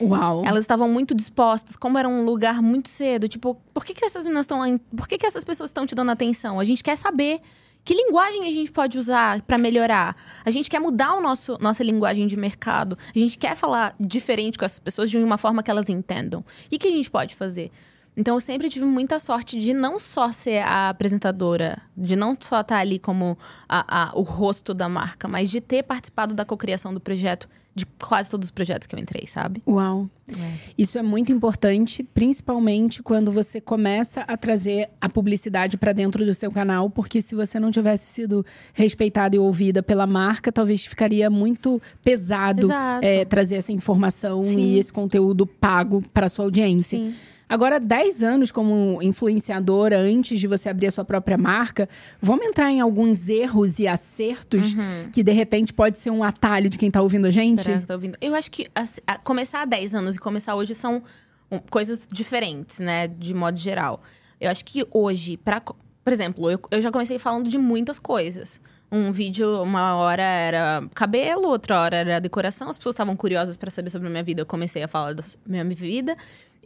Uau. 0.00 0.44
Elas 0.44 0.64
estavam 0.64 0.88
muito 0.88 1.14
dispostas, 1.14 1.76
como 1.76 1.98
era 1.98 2.08
um 2.08 2.24
lugar 2.24 2.60
muito 2.60 2.88
cedo. 2.88 3.28
Tipo, 3.28 3.56
por 3.72 3.84
que, 3.84 3.94
que 3.94 4.04
essas 4.04 4.24
meninas 4.24 4.44
estão. 4.44 4.60
Por 4.94 5.08
que, 5.08 5.18
que 5.18 5.26
essas 5.26 5.44
pessoas 5.44 5.70
estão 5.70 5.86
te 5.86 5.94
dando 5.94 6.10
atenção? 6.10 6.60
A 6.60 6.64
gente 6.64 6.82
quer 6.82 6.96
saber 6.96 7.40
que 7.84 7.94
linguagem 7.94 8.42
a 8.42 8.52
gente 8.52 8.72
pode 8.72 8.98
usar 8.98 9.42
para 9.42 9.56
melhorar? 9.56 10.16
A 10.44 10.50
gente 10.50 10.68
quer 10.68 10.80
mudar 10.80 11.14
o 11.14 11.20
nosso 11.20 11.56
nossa 11.60 11.82
linguagem 11.82 12.26
de 12.26 12.36
mercado. 12.36 12.98
A 13.14 13.18
gente 13.18 13.38
quer 13.38 13.56
falar 13.56 13.94
diferente 13.98 14.58
com 14.58 14.64
essas 14.64 14.78
pessoas 14.78 15.10
de 15.10 15.18
uma 15.18 15.38
forma 15.38 15.62
que 15.62 15.70
elas 15.70 15.88
entendam. 15.88 16.44
E 16.70 16.76
o 16.76 16.78
que 16.78 16.88
a 16.88 16.92
gente 16.92 17.10
pode 17.10 17.34
fazer? 17.34 17.70
Então 18.16 18.34
eu 18.34 18.40
sempre 18.40 18.68
tive 18.70 18.86
muita 18.86 19.18
sorte 19.18 19.58
de 19.58 19.74
não 19.74 20.00
só 20.00 20.28
ser 20.28 20.58
a 20.58 20.88
apresentadora, 20.88 21.82
de 21.96 22.16
não 22.16 22.36
só 22.38 22.62
estar 22.62 22.78
ali 22.78 22.98
como 22.98 23.36
a, 23.68 24.08
a, 24.08 24.18
o 24.18 24.22
rosto 24.22 24.72
da 24.72 24.88
marca, 24.88 25.28
mas 25.28 25.50
de 25.50 25.60
ter 25.60 25.82
participado 25.82 26.34
da 26.34 26.44
cocriação 26.44 26.94
do 26.94 27.00
projeto 27.00 27.46
de 27.76 27.84
quase 27.84 28.30
todos 28.30 28.46
os 28.46 28.50
projetos 28.50 28.86
que 28.86 28.94
eu 28.94 28.98
entrei, 28.98 29.26
sabe? 29.26 29.62
Uau. 29.68 30.08
É. 30.30 30.52
Isso 30.78 30.96
é 30.96 31.02
muito 31.02 31.30
importante, 31.30 32.02
principalmente 32.02 33.02
quando 33.02 33.30
você 33.30 33.60
começa 33.60 34.22
a 34.22 34.34
trazer 34.34 34.88
a 34.98 35.10
publicidade 35.10 35.76
para 35.76 35.92
dentro 35.92 36.24
do 36.24 36.32
seu 36.32 36.50
canal, 36.50 36.88
porque 36.88 37.20
se 37.20 37.34
você 37.34 37.60
não 37.60 37.70
tivesse 37.70 38.06
sido 38.06 38.46
respeitada 38.72 39.36
e 39.36 39.38
ouvida 39.38 39.82
pela 39.82 40.06
marca, 40.06 40.50
talvez 40.50 40.86
ficaria 40.86 41.28
muito 41.28 41.80
pesado 42.02 42.66
é, 43.02 43.26
trazer 43.26 43.56
essa 43.56 43.72
informação 43.72 44.42
Sim. 44.42 44.58
e 44.58 44.78
esse 44.78 44.90
conteúdo 44.90 45.46
pago 45.46 46.02
para 46.14 46.30
sua 46.30 46.46
audiência. 46.46 46.98
Sim. 46.98 47.14
Agora, 47.48 47.78
10 47.78 48.24
anos 48.24 48.50
como 48.50 49.00
influenciadora, 49.00 50.00
antes 50.00 50.40
de 50.40 50.48
você 50.48 50.68
abrir 50.68 50.88
a 50.88 50.90
sua 50.90 51.04
própria 51.04 51.38
marca, 51.38 51.88
vamos 52.20 52.44
entrar 52.44 52.72
em 52.72 52.80
alguns 52.80 53.28
erros 53.28 53.78
e 53.78 53.86
acertos 53.86 54.74
uhum. 54.74 55.10
que, 55.12 55.22
de 55.22 55.32
repente, 55.32 55.72
pode 55.72 55.96
ser 55.96 56.10
um 56.10 56.24
atalho 56.24 56.68
de 56.68 56.76
quem 56.76 56.88
está 56.88 57.00
ouvindo 57.00 57.26
a 57.26 57.30
gente? 57.30 57.64
Pera, 57.64 57.84
tô 57.86 57.92
ouvindo. 57.92 58.18
Eu 58.20 58.34
acho 58.34 58.50
que 58.50 58.66
a, 58.74 58.82
a, 59.06 59.18
começar 59.18 59.62
há 59.62 59.64
10 59.64 59.94
anos 59.94 60.16
e 60.16 60.18
começar 60.18 60.56
hoje 60.56 60.74
são 60.74 61.02
um, 61.50 61.58
coisas 61.58 62.08
diferentes, 62.10 62.80
né? 62.80 63.06
De 63.06 63.32
modo 63.32 63.58
geral. 63.58 64.02
Eu 64.40 64.50
acho 64.50 64.64
que 64.64 64.84
hoje, 64.90 65.36
pra, 65.36 65.60
por 65.60 66.12
exemplo, 66.12 66.50
eu, 66.50 66.58
eu 66.72 66.80
já 66.80 66.90
comecei 66.90 67.16
falando 67.16 67.48
de 67.48 67.58
muitas 67.58 68.00
coisas. 68.00 68.60
Um 68.90 69.10
vídeo, 69.10 69.62
uma 69.62 69.96
hora 69.96 70.22
era 70.22 70.88
cabelo, 70.94 71.48
outra 71.48 71.80
hora 71.80 71.96
era 71.96 72.20
decoração. 72.20 72.68
As 72.68 72.76
pessoas 72.76 72.94
estavam 72.94 73.16
curiosas 73.16 73.56
para 73.56 73.70
saber 73.70 73.90
sobre 73.90 74.06
a 74.08 74.10
minha 74.10 74.22
vida. 74.22 74.42
Eu 74.42 74.46
comecei 74.46 74.82
a 74.82 74.88
falar 74.88 75.12
da 75.12 75.24
minha 75.44 75.64
vida. 75.64 76.16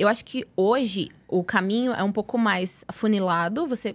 Eu 0.01 0.09
acho 0.09 0.25
que 0.25 0.47
hoje 0.57 1.11
o 1.29 1.45
caminho 1.45 1.93
é 1.93 2.03
um 2.03 2.11
pouco 2.11 2.39
mais 2.39 2.83
afunilado. 2.89 3.67
Você 3.67 3.95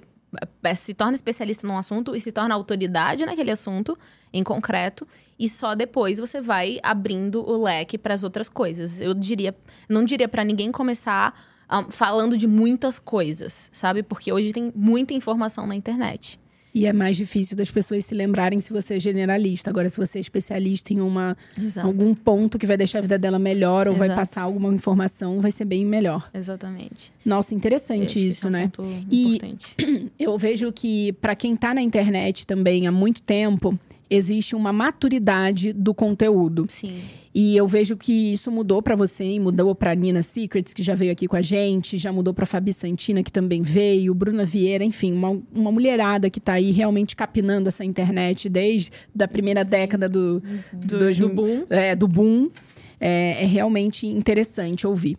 é, 0.61 0.75
se 0.75 0.93
torna 0.93 1.15
especialista 1.15 1.65
num 1.65 1.79
assunto 1.79 2.15
e 2.15 2.21
se 2.21 2.31
torna 2.31 2.53
autoridade 2.53 3.25
naquele 3.25 3.49
assunto 3.49 3.97
em 4.31 4.43
concreto 4.43 5.07
e 5.39 5.49
só 5.49 5.73
depois 5.73 6.19
você 6.19 6.39
vai 6.39 6.77
abrindo 6.83 7.43
o 7.43 7.63
leque 7.63 7.97
para 7.97 8.13
as 8.13 8.23
outras 8.23 8.47
coisas. 8.47 8.99
Eu 8.99 9.15
diria, 9.15 9.55
não 9.89 10.05
diria 10.05 10.27
para 10.27 10.43
ninguém 10.43 10.71
começar 10.71 11.33
um, 11.71 11.89
falando 11.89 12.37
de 12.37 12.45
muitas 12.45 12.99
coisas, 12.99 13.71
sabe? 13.73 14.03
Porque 14.03 14.31
hoje 14.31 14.53
tem 14.53 14.71
muita 14.75 15.15
informação 15.15 15.65
na 15.65 15.73
internet. 15.73 16.39
E 16.75 16.85
é 16.85 16.91
mais 16.91 17.15
difícil 17.15 17.55
das 17.55 17.71
pessoas 17.71 18.03
se 18.03 18.13
lembrarem 18.13 18.59
se 18.59 18.73
você 18.73 18.95
é 18.95 18.99
generalista. 18.99 19.69
Agora, 19.69 19.87
se 19.87 19.95
você 19.95 20.17
é 20.17 20.21
especialista 20.21 20.91
em 20.91 20.99
uma, 20.99 21.37
algum 21.81 22.13
ponto 22.13 22.59
que 22.59 22.67
vai 22.67 22.75
deixar 22.75 22.97
a 22.99 23.01
vida 23.01 23.17
dela 23.17 23.39
melhor 23.39 23.87
ou 23.87 23.93
Exato. 23.93 24.07
vai 24.07 24.13
passar 24.13 24.41
alguma 24.41 24.73
informação, 24.73 25.39
vai 25.39 25.51
ser 25.51 25.63
bem 25.63 25.85
melhor. 25.85 26.29
Exatamente. 26.33 27.13
Nossa, 27.25 27.55
interessante 27.55 28.27
isso, 28.27 28.47
é 28.47 28.49
um 28.49 28.51
né? 28.51 28.71
e 29.09 29.39
eu 30.19 30.37
vejo 30.37 30.69
que 30.73 31.13
para 31.13 31.33
quem 31.33 31.53
está 31.53 31.73
na 31.73 31.81
internet 31.81 32.45
também 32.45 32.87
há 32.87 32.91
muito 32.91 33.21
tempo, 33.21 33.79
existe 34.09 34.55
uma 34.55 34.71
maturidade 34.71 35.73
do 35.73 35.93
conteúdo. 35.93 36.65
Sim. 36.69 37.01
E 37.33 37.57
eu 37.57 37.67
vejo 37.67 37.97
que 37.97 38.31
isso 38.31 38.49
mudou 38.49 38.81
para 38.81 38.95
você, 38.95 39.25
e 39.25 39.39
mudou 39.41 39.75
para 39.75 39.93
Nina 39.93 40.21
Secrets, 40.21 40.73
que 40.73 40.81
já 40.81 40.95
veio 40.95 41.11
aqui 41.11 41.27
com 41.27 41.35
a 41.35 41.41
gente, 41.41 41.97
já 41.97 42.09
mudou 42.09 42.33
para 42.33 42.45
Fabi 42.45 42.71
Santina, 42.71 43.21
que 43.21 43.31
também 43.31 43.61
veio, 43.61 44.13
Bruna 44.13 44.45
Vieira, 44.45 44.85
enfim, 44.85 45.11
uma, 45.11 45.41
uma 45.53 45.69
mulherada 45.69 46.29
que 46.29 46.39
está 46.39 46.53
aí 46.53 46.71
realmente 46.71 47.13
capinando 47.13 47.67
essa 47.67 47.83
internet 47.83 48.47
desde 48.47 48.89
a 49.19 49.27
primeira 49.27 49.65
Sim. 49.65 49.69
década 49.69 50.07
do, 50.07 50.41
do, 50.71 50.97
do, 50.97 51.13
do 51.13 51.29
boom. 51.29 51.65
É, 51.69 51.93
do 51.93 52.07
boom. 52.07 52.49
É, 53.01 53.43
é 53.43 53.45
realmente 53.45 54.07
interessante 54.07 54.87
ouvir. 54.87 55.17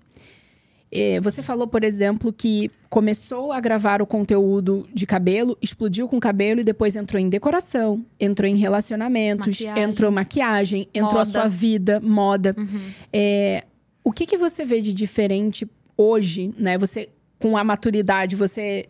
É, 0.91 1.21
você 1.21 1.43
falou, 1.43 1.67
por 1.67 1.83
exemplo, 1.83 2.33
que 2.33 2.71
começou 2.89 3.53
a 3.53 3.61
gravar 3.61 4.01
o 4.01 4.07
conteúdo 4.07 4.89
de 4.95 5.05
cabelo, 5.05 5.59
explodiu 5.61 6.09
com 6.09 6.21
cabelo 6.21 6.61
e 6.61 6.65
depois 6.65 6.95
entrou 6.95 7.21
em 7.21 7.29
decoração, 7.29 8.05
entrou 8.21 8.49
em 8.49 8.57
relacionamentos, 8.57 9.61
maquiagem. 9.61 9.83
entrou 9.83 10.11
maquiagem, 10.11 10.89
entrou 10.95 11.15
moda. 11.15 11.21
a 11.23 11.25
sua 11.25 11.49
vida, 11.49 12.01
moda. 12.01 12.55
Uhum. 12.57 12.91
É, 13.13 13.65
o 14.05 14.13
que, 14.13 14.25
que 14.25 14.37
você 14.37 14.65
vê 14.65 14.81
de 14.81 14.93
diferente 14.93 15.69
hoje, 15.97 16.55
né? 16.57 16.79
Você, 16.79 17.09
com 17.41 17.57
a 17.57 17.65
maturidade, 17.65 18.37
você 18.37 18.87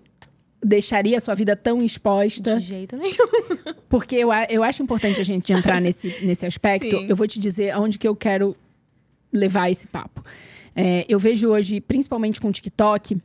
deixaria 0.63 1.17
a 1.17 1.21
sua 1.21 1.35
vida 1.35 1.57
tão 1.57 1.83
exposta? 1.83 2.57
De 2.57 2.63
jeito 2.63 2.97
nenhum. 2.97 3.15
Porque 3.89 4.17
eu, 4.17 4.29
eu 4.51 4.63
acho 4.63 4.83
importante 4.83 5.21
a 5.21 5.25
gente 5.25 5.53
entrar 5.53 5.81
nesse, 5.81 6.15
nesse 6.23 6.45
aspecto. 6.45 6.91
Sim. 6.91 7.07
Eu 7.09 7.17
vou 7.17 7.27
te 7.27 7.39
dizer 7.39 7.71
aonde 7.71 7.99
que 7.99 8.07
eu 8.07 8.15
quero 8.15 8.55
levar 9.33 9.71
esse 9.71 9.87
papo. 9.87 10.23
É, 10.77 11.07
eu 11.09 11.19
vejo 11.19 11.49
hoje, 11.49 11.81
principalmente 11.81 12.39
com 12.39 12.49
o 12.49 12.53
TikTok, 12.53 13.17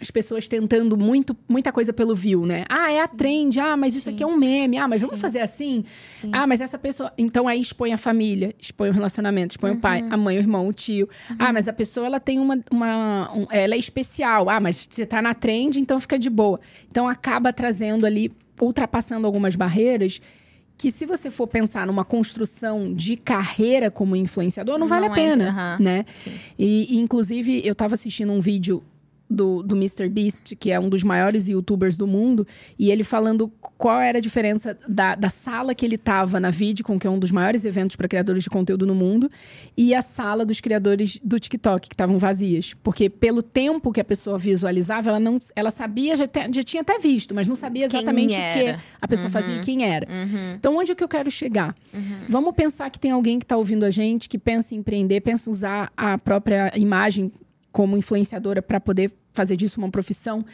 as 0.00 0.10
pessoas 0.10 0.48
tentando 0.48 0.96
muito, 0.98 1.36
muita 1.48 1.70
coisa 1.70 1.92
pelo 1.92 2.12
view, 2.12 2.44
né? 2.44 2.64
Ah, 2.68 2.90
é 2.90 3.00
a 3.00 3.06
trend. 3.06 3.60
Ah, 3.60 3.76
mas 3.76 3.94
isso 3.94 4.06
Sim. 4.06 4.14
aqui 4.14 4.22
é 4.24 4.26
um 4.26 4.36
meme. 4.36 4.76
Ah, 4.76 4.88
mas 4.88 5.00
vamos 5.00 5.16
Sim. 5.16 5.22
fazer 5.22 5.38
assim? 5.38 5.84
Sim. 6.16 6.30
Ah, 6.32 6.44
mas 6.44 6.60
essa 6.60 6.76
pessoa. 6.76 7.12
Então 7.16 7.46
aí 7.46 7.60
expõe 7.60 7.92
a 7.92 7.96
família, 7.96 8.52
expõe 8.58 8.90
o 8.90 8.92
relacionamento, 8.92 9.52
expõe 9.52 9.70
uhum. 9.70 9.78
o 9.78 9.80
pai, 9.80 10.02
uhum. 10.02 10.12
a 10.12 10.16
mãe, 10.16 10.36
o 10.36 10.40
irmão, 10.40 10.66
o 10.66 10.72
tio. 10.72 11.08
Uhum. 11.30 11.36
Ah, 11.38 11.52
mas 11.52 11.68
a 11.68 11.72
pessoa 11.72 12.04
ela 12.04 12.18
tem 12.18 12.40
uma. 12.40 12.58
uma 12.68 13.32
um, 13.32 13.46
ela 13.48 13.74
é 13.76 13.78
especial. 13.78 14.50
Ah, 14.50 14.58
mas 14.58 14.88
você 14.90 15.06
tá 15.06 15.22
na 15.22 15.34
trend, 15.34 15.78
então 15.78 16.00
fica 16.00 16.18
de 16.18 16.28
boa. 16.28 16.60
Então 16.90 17.06
acaba 17.06 17.52
trazendo 17.52 18.04
ali, 18.04 18.32
ultrapassando 18.60 19.24
algumas 19.24 19.54
barreiras 19.54 20.20
que 20.82 20.90
se 20.90 21.06
você 21.06 21.30
for 21.30 21.46
pensar 21.46 21.86
numa 21.86 22.04
construção 22.04 22.92
de 22.92 23.16
carreira 23.16 23.88
como 23.88 24.16
influenciador, 24.16 24.72
não, 24.72 24.80
não 24.80 24.86
vale 24.88 25.06
a 25.06 25.10
pena, 25.10 25.48
entra, 25.48 25.78
né? 25.78 26.04
E, 26.58 26.96
e, 26.96 26.98
inclusive, 26.98 27.64
eu 27.64 27.70
estava 27.70 27.94
assistindo 27.94 28.32
um 28.32 28.40
vídeo 28.40 28.82
do, 29.32 29.62
do 29.62 29.74
Mr. 29.74 30.08
Beast, 30.08 30.54
que 30.56 30.70
é 30.70 30.78
um 30.78 30.88
dos 30.88 31.02
maiores 31.02 31.48
youtubers 31.48 31.96
do 31.96 32.06
mundo, 32.06 32.46
e 32.78 32.90
ele 32.90 33.02
falando 33.02 33.50
qual 33.78 34.00
era 34.00 34.18
a 34.18 34.20
diferença 34.20 34.78
da, 34.88 35.14
da 35.14 35.28
sala 35.28 35.74
que 35.74 35.84
ele 35.84 35.96
estava 35.96 36.38
na 36.38 36.50
VidCon, 36.50 36.98
que 36.98 37.06
é 37.06 37.10
um 37.10 37.18
dos 37.18 37.30
maiores 37.30 37.64
eventos 37.64 37.96
para 37.96 38.06
criadores 38.06 38.44
de 38.44 38.50
conteúdo 38.50 38.86
no 38.86 38.94
mundo, 38.94 39.30
e 39.76 39.94
a 39.94 40.02
sala 40.02 40.44
dos 40.44 40.60
criadores 40.60 41.18
do 41.22 41.38
TikTok, 41.38 41.88
que 41.88 41.94
estavam 41.94 42.18
vazias. 42.18 42.74
Porque 42.74 43.08
pelo 43.08 43.42
tempo 43.42 43.92
que 43.92 44.00
a 44.00 44.04
pessoa 44.04 44.38
visualizava, 44.38 45.10
ela 45.10 45.20
não 45.20 45.38
ela 45.56 45.70
sabia, 45.70 46.16
já, 46.16 46.26
te, 46.26 46.40
já 46.52 46.62
tinha 46.62 46.82
até 46.82 46.98
visto, 46.98 47.34
mas 47.34 47.48
não 47.48 47.54
sabia 47.54 47.84
exatamente 47.84 48.34
o 48.34 48.36
que 48.36 48.76
a 49.00 49.08
pessoa 49.08 49.26
uhum. 49.26 49.32
fazia 49.32 49.56
e 49.56 49.60
quem 49.60 49.84
era. 49.84 50.06
Uhum. 50.08 50.54
Então, 50.54 50.76
onde 50.76 50.92
é 50.92 50.94
que 50.94 51.02
eu 51.02 51.08
quero 51.08 51.30
chegar? 51.30 51.74
Uhum. 51.92 52.26
Vamos 52.28 52.54
pensar 52.54 52.90
que 52.90 53.00
tem 53.00 53.10
alguém 53.10 53.38
que 53.38 53.44
está 53.44 53.56
ouvindo 53.56 53.84
a 53.84 53.90
gente, 53.90 54.28
que 54.28 54.38
pensa 54.38 54.74
em 54.74 54.78
empreender, 54.78 55.20
pensa 55.20 55.48
em 55.48 55.52
usar 55.52 55.92
a 55.96 56.18
própria 56.18 56.72
imagem 56.76 57.32
como 57.72 57.96
influenciadora 57.96 58.60
para 58.60 58.78
poder 58.78 59.10
fazer 59.32 59.56
disso 59.56 59.78
uma 59.78 59.90
profissão. 59.90 60.44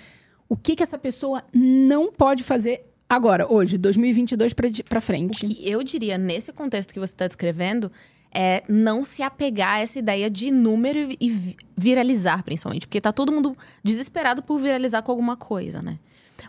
O 0.49 0.57
que, 0.57 0.77
que 0.77 0.83
essa 0.83 0.99
pessoa 0.99 1.43
não 1.53 2.13
pode 2.13 2.43
fazer 2.43 2.87
agora, 3.09 3.51
hoje, 3.51 3.77
2022 3.77 4.55
para 4.89 5.01
frente? 5.01 5.45
O 5.45 5.49
que 5.49 5.69
eu 5.69 5.83
diria 5.83 6.17
nesse 6.17 6.53
contexto 6.53 6.93
que 6.93 7.01
você 7.01 7.13
está 7.13 7.27
descrevendo 7.27 7.91
é 8.33 8.63
não 8.69 9.05
se 9.05 9.23
apegar 9.23 9.77
a 9.77 9.81
essa 9.81 9.99
ideia 9.99 10.31
de 10.31 10.51
número 10.51 11.15
e 11.19 11.57
viralizar, 11.77 12.43
principalmente. 12.43 12.87
Porque 12.87 13.01
tá 13.01 13.13
todo 13.13 13.33
mundo 13.33 13.57
desesperado 13.83 14.43
por 14.43 14.59
viralizar 14.59 15.03
com 15.03 15.11
alguma 15.11 15.37
coisa, 15.37 15.81
né? 15.81 15.99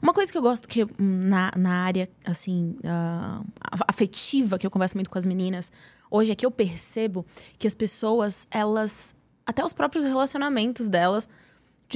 Uma 0.01 0.13
coisa 0.13 0.31
que 0.31 0.38
eu 0.38 0.41
gosto 0.41 0.67
que 0.67 0.86
na, 1.00 1.51
na 1.57 1.83
área, 1.83 2.07
assim, 2.24 2.75
uh, 2.83 3.45
afetiva, 3.88 4.57
que 4.57 4.65
eu 4.65 4.69
converso 4.69 4.95
muito 4.95 5.09
com 5.09 5.17
as 5.17 5.25
meninas, 5.25 5.71
hoje 6.12 6.31
é 6.31 6.36
que 6.36 6.45
eu 6.45 6.51
percebo 6.51 7.25
que 7.57 7.65
as 7.65 7.74
pessoas, 7.74 8.48
elas 8.51 9.15
até 9.45 9.65
os 9.65 9.74
próprios 9.74 10.05
relacionamentos 10.05 10.88
delas. 10.88 11.27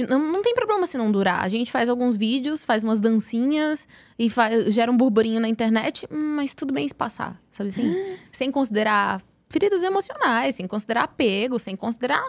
Não, 0.08 0.18
não 0.18 0.42
tem 0.42 0.54
problema 0.54 0.86
se 0.86 0.98
não 0.98 1.10
durar. 1.12 1.42
A 1.44 1.48
gente 1.48 1.70
faz 1.70 1.88
alguns 1.88 2.16
vídeos, 2.16 2.64
faz 2.64 2.82
umas 2.82 2.98
dancinhas 3.00 3.86
e 4.18 4.28
faz, 4.28 4.74
gera 4.74 4.90
um 4.90 4.96
burburinho 4.96 5.40
na 5.40 5.48
internet, 5.48 6.06
mas 6.10 6.54
tudo 6.54 6.74
bem 6.74 6.88
se 6.88 6.94
passar, 6.94 7.40
sabe 7.50 7.68
assim? 7.68 7.94
sem 8.32 8.50
considerar 8.50 9.22
feridas 9.48 9.84
emocionais, 9.84 10.56
sem 10.56 10.66
considerar 10.66 11.04
apego, 11.04 11.58
sem 11.58 11.76
considerar 11.76 12.24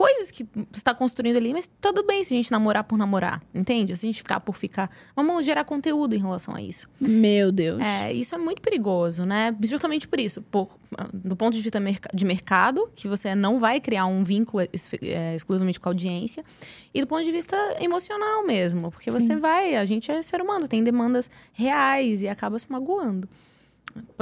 coisas 0.00 0.30
que 0.30 0.44
você 0.54 0.66
está 0.72 0.94
construindo 0.94 1.36
ali, 1.36 1.52
mas 1.52 1.68
tudo 1.78 2.02
bem 2.02 2.24
se 2.24 2.32
a 2.32 2.36
gente 2.38 2.50
namorar 2.50 2.84
por 2.84 2.96
namorar, 2.96 3.42
entende? 3.54 3.94
Se 3.94 4.06
a 4.06 4.08
gente 4.08 4.16
ficar 4.16 4.40
por 4.40 4.56
ficar. 4.56 4.90
Vamos 5.14 5.44
gerar 5.44 5.62
conteúdo 5.62 6.14
em 6.14 6.18
relação 6.18 6.56
a 6.56 6.62
isso. 6.62 6.88
Meu 6.98 7.52
Deus. 7.52 7.82
É, 7.82 8.10
isso 8.10 8.34
é 8.34 8.38
muito 8.38 8.62
perigoso, 8.62 9.26
né? 9.26 9.54
Justamente 9.60 10.08
por 10.08 10.18
isso. 10.18 10.40
Por, 10.40 10.70
do 11.12 11.36
ponto 11.36 11.52
de 11.52 11.60
vista 11.60 11.78
de 12.14 12.24
mercado, 12.24 12.90
que 12.94 13.06
você 13.06 13.34
não 13.34 13.58
vai 13.58 13.78
criar 13.78 14.06
um 14.06 14.24
vínculo 14.24 14.62
é, 14.62 15.34
exclusivamente 15.36 15.78
com 15.78 15.90
a 15.90 15.92
audiência. 15.92 16.42
E 16.94 17.02
do 17.02 17.06
ponto 17.06 17.22
de 17.22 17.30
vista 17.30 17.54
emocional 17.78 18.42
mesmo. 18.46 18.90
Porque 18.90 19.12
Sim. 19.12 19.20
você 19.20 19.36
vai, 19.36 19.76
a 19.76 19.84
gente 19.84 20.10
é 20.10 20.22
ser 20.22 20.40
humano, 20.40 20.66
tem 20.66 20.82
demandas 20.82 21.30
reais 21.52 22.22
e 22.22 22.28
acaba 22.28 22.58
se 22.58 22.72
magoando. 22.72 23.28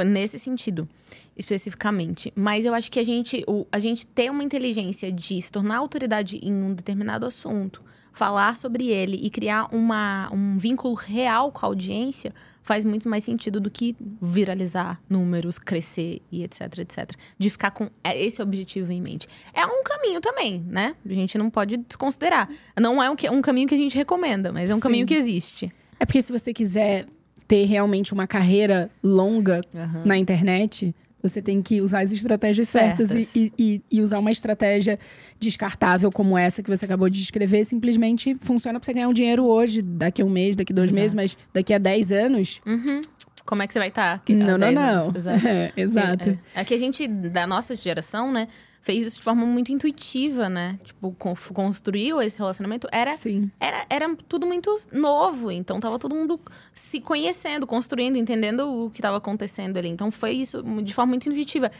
Nesse 0.05 0.39
sentido 0.39 0.89
especificamente. 1.37 2.33
Mas 2.35 2.65
eu 2.65 2.75
acho 2.75 2.91
que 2.91 2.99
a 2.99 3.05
gente, 3.05 3.45
o, 3.47 3.67
a 3.71 3.79
gente 3.79 4.05
ter 4.07 4.31
uma 4.31 4.43
inteligência 4.43 5.13
de 5.13 5.41
se 5.41 5.51
tornar 5.51 5.77
autoridade 5.77 6.39
em 6.43 6.53
um 6.53 6.75
determinado 6.75 7.25
assunto, 7.25 7.83
falar 8.13 8.57
sobre 8.57 8.89
ele 8.89 9.17
e 9.23 9.31
criar 9.31 9.73
uma, 9.73 10.29
um 10.33 10.57
vínculo 10.59 10.95
real 10.95 11.53
com 11.53 11.65
a 11.65 11.69
audiência 11.69 12.35
faz 12.63 12.85
muito 12.85 13.09
mais 13.09 13.23
sentido 13.23 13.61
do 13.61 13.71
que 13.71 13.97
viralizar 14.21 15.01
números, 15.09 15.59
crescer 15.59 16.21
e 16.31 16.43
etc, 16.43 16.79
etc. 16.79 17.13
De 17.39 17.49
ficar 17.49 17.71
com 17.71 17.89
é, 18.03 18.21
esse 18.21 18.43
objetivo 18.43 18.91
em 18.91 19.01
mente. 19.01 19.29
É 19.55 19.65
um 19.65 19.83
caminho 19.85 20.21
também, 20.21 20.61
né? 20.67 20.97
A 21.09 21.15
gente 21.15 21.39
não 21.39 21.49
pode 21.49 21.77
desconsiderar. 21.77 22.49
Não 22.79 23.01
é 23.03 23.09
um, 23.09 23.17
um 23.33 23.41
caminho 23.41 23.69
que 23.69 23.75
a 23.75 23.79
gente 23.79 23.97
recomenda, 23.97 24.53
mas 24.53 24.69
é 24.69 24.75
um 24.75 24.79
Sim. 24.79 24.83
caminho 24.83 25.07
que 25.07 25.15
existe. 25.15 25.73
É 26.01 26.05
porque 26.05 26.21
se 26.21 26.33
você 26.33 26.53
quiser 26.53 27.07
ter 27.49 27.65
realmente 27.65 28.13
uma 28.13 28.27
carreira 28.27 28.91
longa 29.03 29.63
uhum. 29.75 30.05
na 30.05 30.19
internet, 30.19 30.95
você 31.23 31.43
tem 31.43 31.61
que 31.61 31.81
usar 31.81 32.01
as 32.01 32.13
estratégias 32.13 32.69
certas, 32.69 33.09
certas 33.09 33.35
e, 33.35 33.53
e, 33.59 33.83
e, 33.91 34.01
usar 34.01 34.19
uma 34.19 34.31
estratégia 34.31 34.99
descartável 35.41 36.13
como 36.13 36.39
essa 36.39 36.63
que 36.63 36.71
você 36.71 36.85
acabou 36.85 37.09
de 37.09 37.19
descrever. 37.19 37.65
Simplesmente 37.65 38.37
funciona 38.41 38.79
para 38.79 38.85
você 38.85 38.93
ganhar 38.93 39.09
um 39.09 39.13
dinheiro 39.13 39.45
hoje, 39.45 39.83
daqui 39.83 40.23
a 40.23 40.25
um 40.25 40.31
mês, 40.31 40.55
daqui 40.55 40.73
a 40.73 40.77
dois 40.77 40.91
Exato. 40.91 41.01
meses, 41.01 41.15
mas 41.15 41.39
daqui 41.53 41.75
a 41.75 41.79
dez 41.79 42.13
anos. 42.13 42.61
Uhum. 42.65 43.01
Como 43.45 43.63
é 43.63 43.67
que 43.67 43.73
você 43.73 43.79
vai 43.79 43.89
estar? 43.89 44.19
Tá? 44.19 44.33
Não, 44.33 44.59
não, 44.59 44.71
não. 44.71 45.17
Exato. 45.17 45.41
É, 45.49 45.73
exato. 45.75 46.29
É, 46.29 46.33
é. 46.55 46.61
é 46.61 46.65
que 46.65 46.75
a 46.75 46.79
gente, 46.79 47.09
da 47.09 47.47
nossa 47.47 47.75
geração, 47.75 48.31
né? 48.31 48.47
Fez 48.83 49.05
isso 49.05 49.17
de 49.17 49.23
forma 49.23 49.45
muito 49.45 49.73
intuitiva, 49.73 50.49
né? 50.49 50.79
Tipo, 50.83 51.15
construiu 51.53 52.23
esse 52.23 52.39
relacionamento. 52.39 52.89
Era, 52.91 53.11
Sim. 53.13 53.51
era, 53.61 53.87
era 53.91 54.17
tudo 54.29 54.47
muito 54.47 54.75
novo. 54.93 55.51
Então, 55.51 55.79
tava 55.81 55.99
todo 55.99 56.15
mundo 56.15 56.41
se 56.73 57.01
conhecendo, 57.01 57.67
construindo, 57.67 58.17
entendendo 58.17 58.87
o 58.87 58.91
que 58.91 58.99
estava 58.99 59.17
acontecendo 59.17 59.77
ali. 59.77 59.89
Então, 59.89 60.11
foi 60.11 60.33
isso 60.33 60.63
de 60.83 60.95
forma 60.95 61.11
muito 61.11 61.29
intuitiva. 61.29 61.71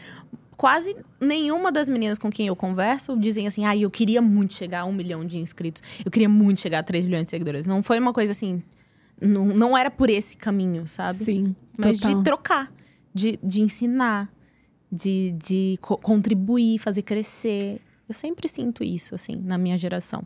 quase 0.55 0.95
nenhuma 1.19 1.71
das 1.71 1.87
meninas 1.87 2.19
com 2.19 2.29
quem 2.29 2.47
eu 2.47 2.55
converso 2.55 3.17
dizem 3.17 3.47
assim, 3.47 3.65
ah, 3.65 3.75
eu 3.75 3.89
queria 3.89 4.21
muito 4.21 4.53
chegar 4.53 4.81
a 4.81 4.85
um 4.85 4.91
milhão 4.91 5.25
de 5.25 5.37
inscritos, 5.37 5.81
eu 6.03 6.11
queria 6.11 6.27
muito 6.27 6.59
chegar 6.59 6.79
a 6.79 6.83
3 6.83 7.05
milhões 7.05 7.23
de 7.23 7.29
seguidores. 7.29 7.65
Não 7.65 7.81
foi 7.81 7.97
uma 7.97 8.11
coisa 8.11 8.33
assim, 8.33 8.61
não, 9.21 9.45
não 9.45 9.77
era 9.77 9.89
por 9.89 10.09
esse 10.09 10.37
caminho, 10.37 10.87
sabe? 10.87 11.23
Sim. 11.23 11.55
Mas 11.77 11.99
total. 11.99 12.15
de 12.15 12.23
trocar, 12.23 12.73
de, 13.13 13.39
de 13.41 13.61
ensinar, 13.61 14.29
de, 14.91 15.35
de 15.43 15.77
co 15.81 15.97
contribuir, 15.97 16.79
fazer 16.79 17.01
crescer. 17.01 17.81
Eu 18.07 18.13
sempre 18.13 18.47
sinto 18.47 18.83
isso, 18.83 19.13
assim, 19.15 19.35
na 19.35 19.57
minha 19.57 19.77
geração. 19.77 20.23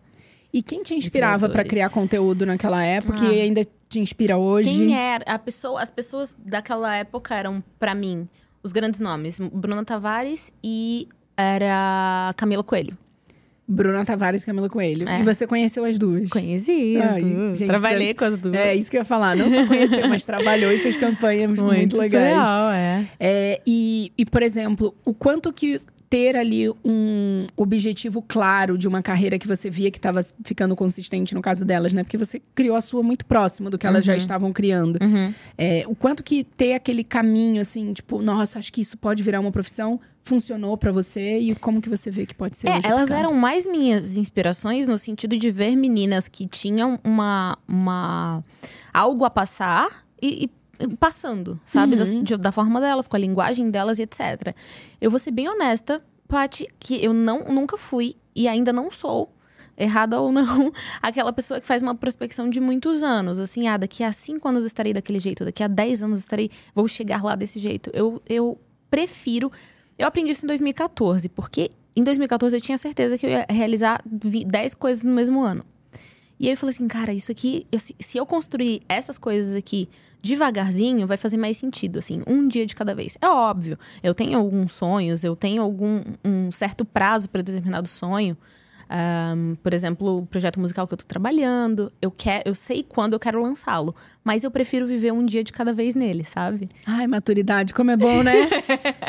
E 0.53 0.61
quem 0.61 0.83
te 0.83 0.93
inspirava 0.93 1.49
para 1.49 1.63
criar 1.63 1.89
conteúdo 1.89 2.45
naquela 2.45 2.83
época 2.83 3.25
ah. 3.25 3.33
e 3.33 3.41
ainda 3.41 3.65
te 3.89 3.99
inspira 3.99 4.37
hoje? 4.37 4.69
Quem 4.69 4.95
era? 4.95 5.23
A 5.25 5.39
pessoa, 5.39 5.81
as 5.81 5.89
pessoas 5.89 6.35
daquela 6.37 6.95
época 6.95 7.35
eram, 7.35 7.63
para 7.79 7.95
mim, 7.95 8.29
os 8.61 8.71
grandes 8.71 8.99
nomes. 8.99 9.39
Bruna 9.39 9.83
Tavares 9.83 10.53
e 10.63 11.07
era 11.35 12.33
Camila 12.37 12.63
Coelho. 12.63 12.97
Bruna 13.67 14.03
Tavares 14.03 14.43
e 14.43 14.45
Camila 14.45 14.69
Coelho. 14.69 15.07
É. 15.07 15.21
E 15.21 15.23
você 15.23 15.47
conheceu 15.47 15.85
as 15.85 15.97
duas? 15.97 16.29
Conheci 16.29 16.97
as 16.97 17.13
Ai, 17.13 17.21
duas. 17.21 17.57
Gente, 17.57 17.67
Trabalhei 17.67 18.07
você... 18.07 18.13
com 18.13 18.25
as 18.25 18.37
duas. 18.37 18.55
É, 18.55 18.75
isso 18.75 18.91
que 18.91 18.97
eu 18.97 19.01
ia 19.01 19.05
falar. 19.05 19.35
Não 19.35 19.49
só 19.49 19.65
conheceu, 19.65 20.07
mas 20.07 20.25
trabalhou 20.25 20.71
e 20.71 20.79
fez 20.79 20.97
campanhas 20.97 21.49
muito, 21.49 21.71
muito 21.71 21.97
legais. 21.97 22.23
Legal, 22.23 22.71
é. 22.71 23.07
é 23.19 23.61
e, 23.65 24.11
e, 24.17 24.25
por 24.25 24.43
exemplo, 24.43 24.93
o 25.05 25.13
quanto 25.13 25.51
que 25.53 25.79
ter 26.13 26.35
ali 26.35 26.69
um 26.85 27.47
objetivo 27.57 28.21
claro 28.21 28.77
de 28.77 28.87
uma 28.87 29.01
carreira 29.01 29.39
que 29.39 29.47
você 29.47 29.67
via 29.67 29.89
que 29.89 29.97
estava 29.97 30.19
ficando 30.45 30.75
consistente 30.75 31.33
no 31.33 31.41
caso 31.41 31.65
delas, 31.65 31.91
né? 31.91 32.03
Porque 32.03 32.19
você 32.19 32.39
criou 32.53 32.75
a 32.75 32.81
sua 32.81 33.01
muito 33.01 33.25
próximo 33.25 33.67
do 33.67 33.79
que 33.79 33.87
elas 33.87 34.05
uhum. 34.05 34.13
já 34.13 34.15
estavam 34.15 34.53
criando. 34.53 34.99
Uhum. 35.01 35.33
É, 35.57 35.83
o 35.87 35.95
quanto 35.95 36.23
que 36.23 36.43
ter 36.43 36.73
aquele 36.73 37.03
caminho, 37.03 37.59
assim, 37.59 37.93
tipo, 37.93 38.21
nossa, 38.21 38.59
acho 38.59 38.71
que 38.71 38.81
isso 38.81 38.95
pode 38.95 39.23
virar 39.23 39.39
uma 39.39 39.51
profissão, 39.51 39.99
funcionou 40.23 40.77
para 40.77 40.91
você 40.91 41.37
e 41.37 41.53
como 41.55 41.81
que 41.81 41.89
você 41.89 42.09
vê 42.09 42.25
que 42.25 42.33
pode 42.33 42.57
ser? 42.57 42.69
É, 42.69 42.79
elas 42.83 43.11
eram 43.11 43.33
mais 43.33 43.67
minhas 43.67 44.17
inspirações 44.17 44.87
no 44.87 44.97
sentido 44.97 45.37
de 45.37 45.51
ver 45.51 45.75
meninas 45.75 46.27
que 46.27 46.47
tinham 46.47 46.99
uma, 47.03 47.57
uma 47.67 48.43
algo 48.93 49.25
a 49.25 49.29
passar 49.29 50.05
e, 50.21 50.49
e 50.79 50.87
passando, 50.95 51.59
sabe? 51.65 51.95
Uhum. 51.95 52.23
Da, 52.23 52.37
da, 52.37 52.51
forma 52.51 52.79
delas, 52.79 53.07
com 53.07 53.15
a 53.15 53.19
linguagem 53.19 53.69
delas 53.69 53.99
e 53.99 54.03
etc. 54.03 54.55
Eu 54.99 55.11
vou 55.11 55.19
ser 55.19 55.31
bem 55.31 55.49
honesta, 55.49 56.01
Paty, 56.27 56.67
que 56.79 57.03
eu 57.03 57.13
não, 57.13 57.43
nunca 57.45 57.77
fui 57.77 58.15
e 58.33 58.47
ainda 58.47 58.71
não 58.71 58.89
sou, 58.89 59.29
errada 59.77 60.19
ou 60.21 60.31
não, 60.31 60.71
aquela 61.01 61.33
pessoa 61.33 61.59
que 61.59 61.67
faz 61.67 61.81
uma 61.81 61.95
prospecção 61.95 62.49
de 62.49 62.61
muitos 62.61 63.03
anos. 63.03 63.39
Assim, 63.39 63.67
ah, 63.67 63.75
daqui 63.75 64.03
a 64.03 64.13
cinco 64.13 64.47
anos 64.47 64.63
estarei 64.63 64.93
daquele 64.93 65.19
jeito, 65.19 65.43
daqui 65.43 65.61
a 65.61 65.67
dez 65.67 66.01
anos 66.01 66.19
estarei, 66.19 66.49
vou 66.73 66.87
chegar 66.87 67.21
lá 67.23 67.35
desse 67.35 67.59
jeito. 67.59 67.91
Eu, 67.93 68.21
eu 68.27 68.57
prefiro. 68.89 69.51
Eu 69.97 70.07
aprendi 70.07 70.31
isso 70.31 70.45
em 70.45 70.47
2014, 70.47 71.29
porque 71.29 71.71
em 71.95 72.03
2014 72.03 72.55
eu 72.55 72.61
tinha 72.61 72.77
certeza 72.77 73.17
que 73.17 73.25
eu 73.25 73.29
ia 73.29 73.45
realizar 73.49 74.01
10 74.05 74.73
coisas 74.73 75.03
no 75.03 75.13
mesmo 75.13 75.41
ano. 75.41 75.63
E 76.39 76.47
aí 76.47 76.53
eu 76.53 76.57
falei 76.57 76.73
assim, 76.73 76.87
cara, 76.87 77.13
isso 77.13 77.31
aqui, 77.31 77.67
eu, 77.71 77.79
se 77.79 78.17
eu 78.17 78.25
construir 78.25 78.81
essas 78.89 79.17
coisas 79.17 79.55
aqui 79.55 79.87
devagarzinho, 80.21 81.05
vai 81.05 81.17
fazer 81.17 81.37
mais 81.37 81.57
sentido, 81.57 81.99
assim, 81.99 82.23
um 82.25 82.47
dia 82.47 82.65
de 82.65 82.73
cada 82.73 82.95
vez. 82.95 83.17
É 83.21 83.27
óbvio, 83.27 83.77
eu 84.01 84.13
tenho 84.13 84.39
alguns 84.39 84.71
sonhos, 84.71 85.23
eu 85.23 85.35
tenho 85.35 85.61
algum 85.61 86.01
um 86.23 86.51
certo 86.51 86.85
prazo 86.85 87.29
para 87.29 87.41
determinado 87.41 87.87
sonho. 87.87 88.37
Um, 88.89 89.55
por 89.55 89.73
exemplo, 89.73 90.19
o 90.19 90.25
projeto 90.25 90.59
musical 90.59 90.87
que 90.87 90.93
eu 90.93 90.97
tô 90.97 91.05
trabalhando, 91.05 91.91
eu, 92.01 92.11
quer, 92.11 92.43
eu 92.45 92.55
sei 92.55 92.83
quando 92.83 93.13
eu 93.13 93.19
quero 93.19 93.41
lançá-lo, 93.41 93.95
mas 94.23 94.43
eu 94.43 94.51
prefiro 94.51 94.85
viver 94.85 95.11
um 95.11 95.25
dia 95.25 95.43
de 95.43 95.51
cada 95.51 95.73
vez 95.73 95.95
nele, 95.95 96.23
sabe? 96.23 96.69
Ai, 96.85 97.07
maturidade, 97.07 97.73
como 97.73 97.91
é 97.91 97.97
bom, 97.97 98.21
né? 98.23 98.33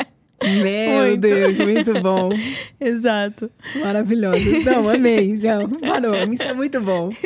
Meu 0.43 1.07
muito. 1.07 1.21
Deus, 1.21 1.57
muito 1.59 2.01
bom. 2.01 2.29
Exato. 2.79 3.49
Maravilhoso. 3.79 4.39
Não, 4.65 4.89
amei. 4.89 5.33
Não, 5.33 5.69
parou. 5.69 6.15
Isso 6.31 6.43
é 6.43 6.53
muito 6.53 6.81
bom. 6.81 7.09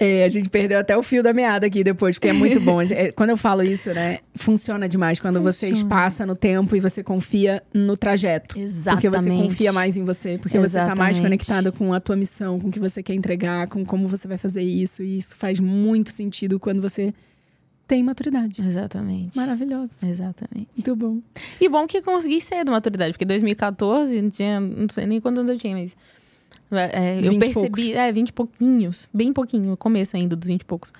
É, 0.00 0.24
a 0.24 0.28
gente 0.28 0.48
perdeu 0.48 0.78
até 0.78 0.96
o 0.96 1.02
fio 1.02 1.22
da 1.22 1.32
meada 1.32 1.66
aqui 1.66 1.82
depois, 1.82 2.16
porque 2.16 2.28
é 2.28 2.32
muito 2.32 2.60
bom. 2.60 2.78
É, 2.90 3.10
quando 3.10 3.30
eu 3.30 3.36
falo 3.36 3.62
isso, 3.62 3.92
né? 3.92 4.20
Funciona 4.36 4.88
demais 4.88 5.18
quando 5.18 5.42
funciona. 5.42 5.52
você 5.52 5.70
espaça 5.70 6.24
no 6.24 6.34
tempo 6.34 6.76
e 6.76 6.80
você 6.80 7.02
confia 7.02 7.62
no 7.74 7.96
trajeto. 7.96 8.58
Exatamente. 8.58 9.02
Porque 9.02 9.18
você 9.18 9.30
confia 9.30 9.72
mais 9.72 9.96
em 9.96 10.04
você, 10.04 10.38
porque 10.38 10.56
Exatamente. 10.56 10.88
você 10.88 10.94
tá 10.94 10.94
mais 10.94 11.20
conectado 11.20 11.72
com 11.72 11.92
a 11.92 12.00
tua 12.00 12.14
missão, 12.14 12.60
com 12.60 12.68
o 12.68 12.70
que 12.70 12.78
você 12.78 13.02
quer 13.02 13.14
entregar, 13.14 13.66
com 13.66 13.84
como 13.84 14.06
você 14.06 14.28
vai 14.28 14.38
fazer 14.38 14.62
isso. 14.62 15.02
E 15.02 15.16
isso 15.16 15.36
faz 15.36 15.58
muito 15.58 16.12
sentido 16.12 16.60
quando 16.60 16.80
você 16.80 17.12
tem 17.88 18.04
maturidade. 18.04 18.62
Exatamente. 18.62 19.36
Maravilhoso. 19.36 20.06
Exatamente. 20.06 20.68
Muito 20.76 20.94
bom. 20.94 21.20
E 21.58 21.68
bom 21.68 21.86
que 21.86 22.02
consegui 22.02 22.40
cedo 22.40 22.70
maturidade, 22.70 23.12
porque 23.12 23.24
2014, 23.24 24.30
tinha, 24.30 24.60
não 24.60 24.88
sei 24.90 25.06
nem 25.06 25.20
quantos 25.20 25.40
anos 25.40 25.50
eu 25.50 25.58
tinha, 25.58 25.74
mas. 25.74 25.96
É, 26.70 27.20
eu 27.24 27.38
percebi, 27.38 27.94
é, 27.94 28.12
20 28.12 28.28
e 28.28 28.32
pouquinhos, 28.32 29.08
bem 29.12 29.32
pouquinho, 29.32 29.74
começo 29.74 30.16
ainda 30.16 30.36
dos 30.36 30.46
20 30.46 30.60
e 30.60 30.64
poucos. 30.66 30.92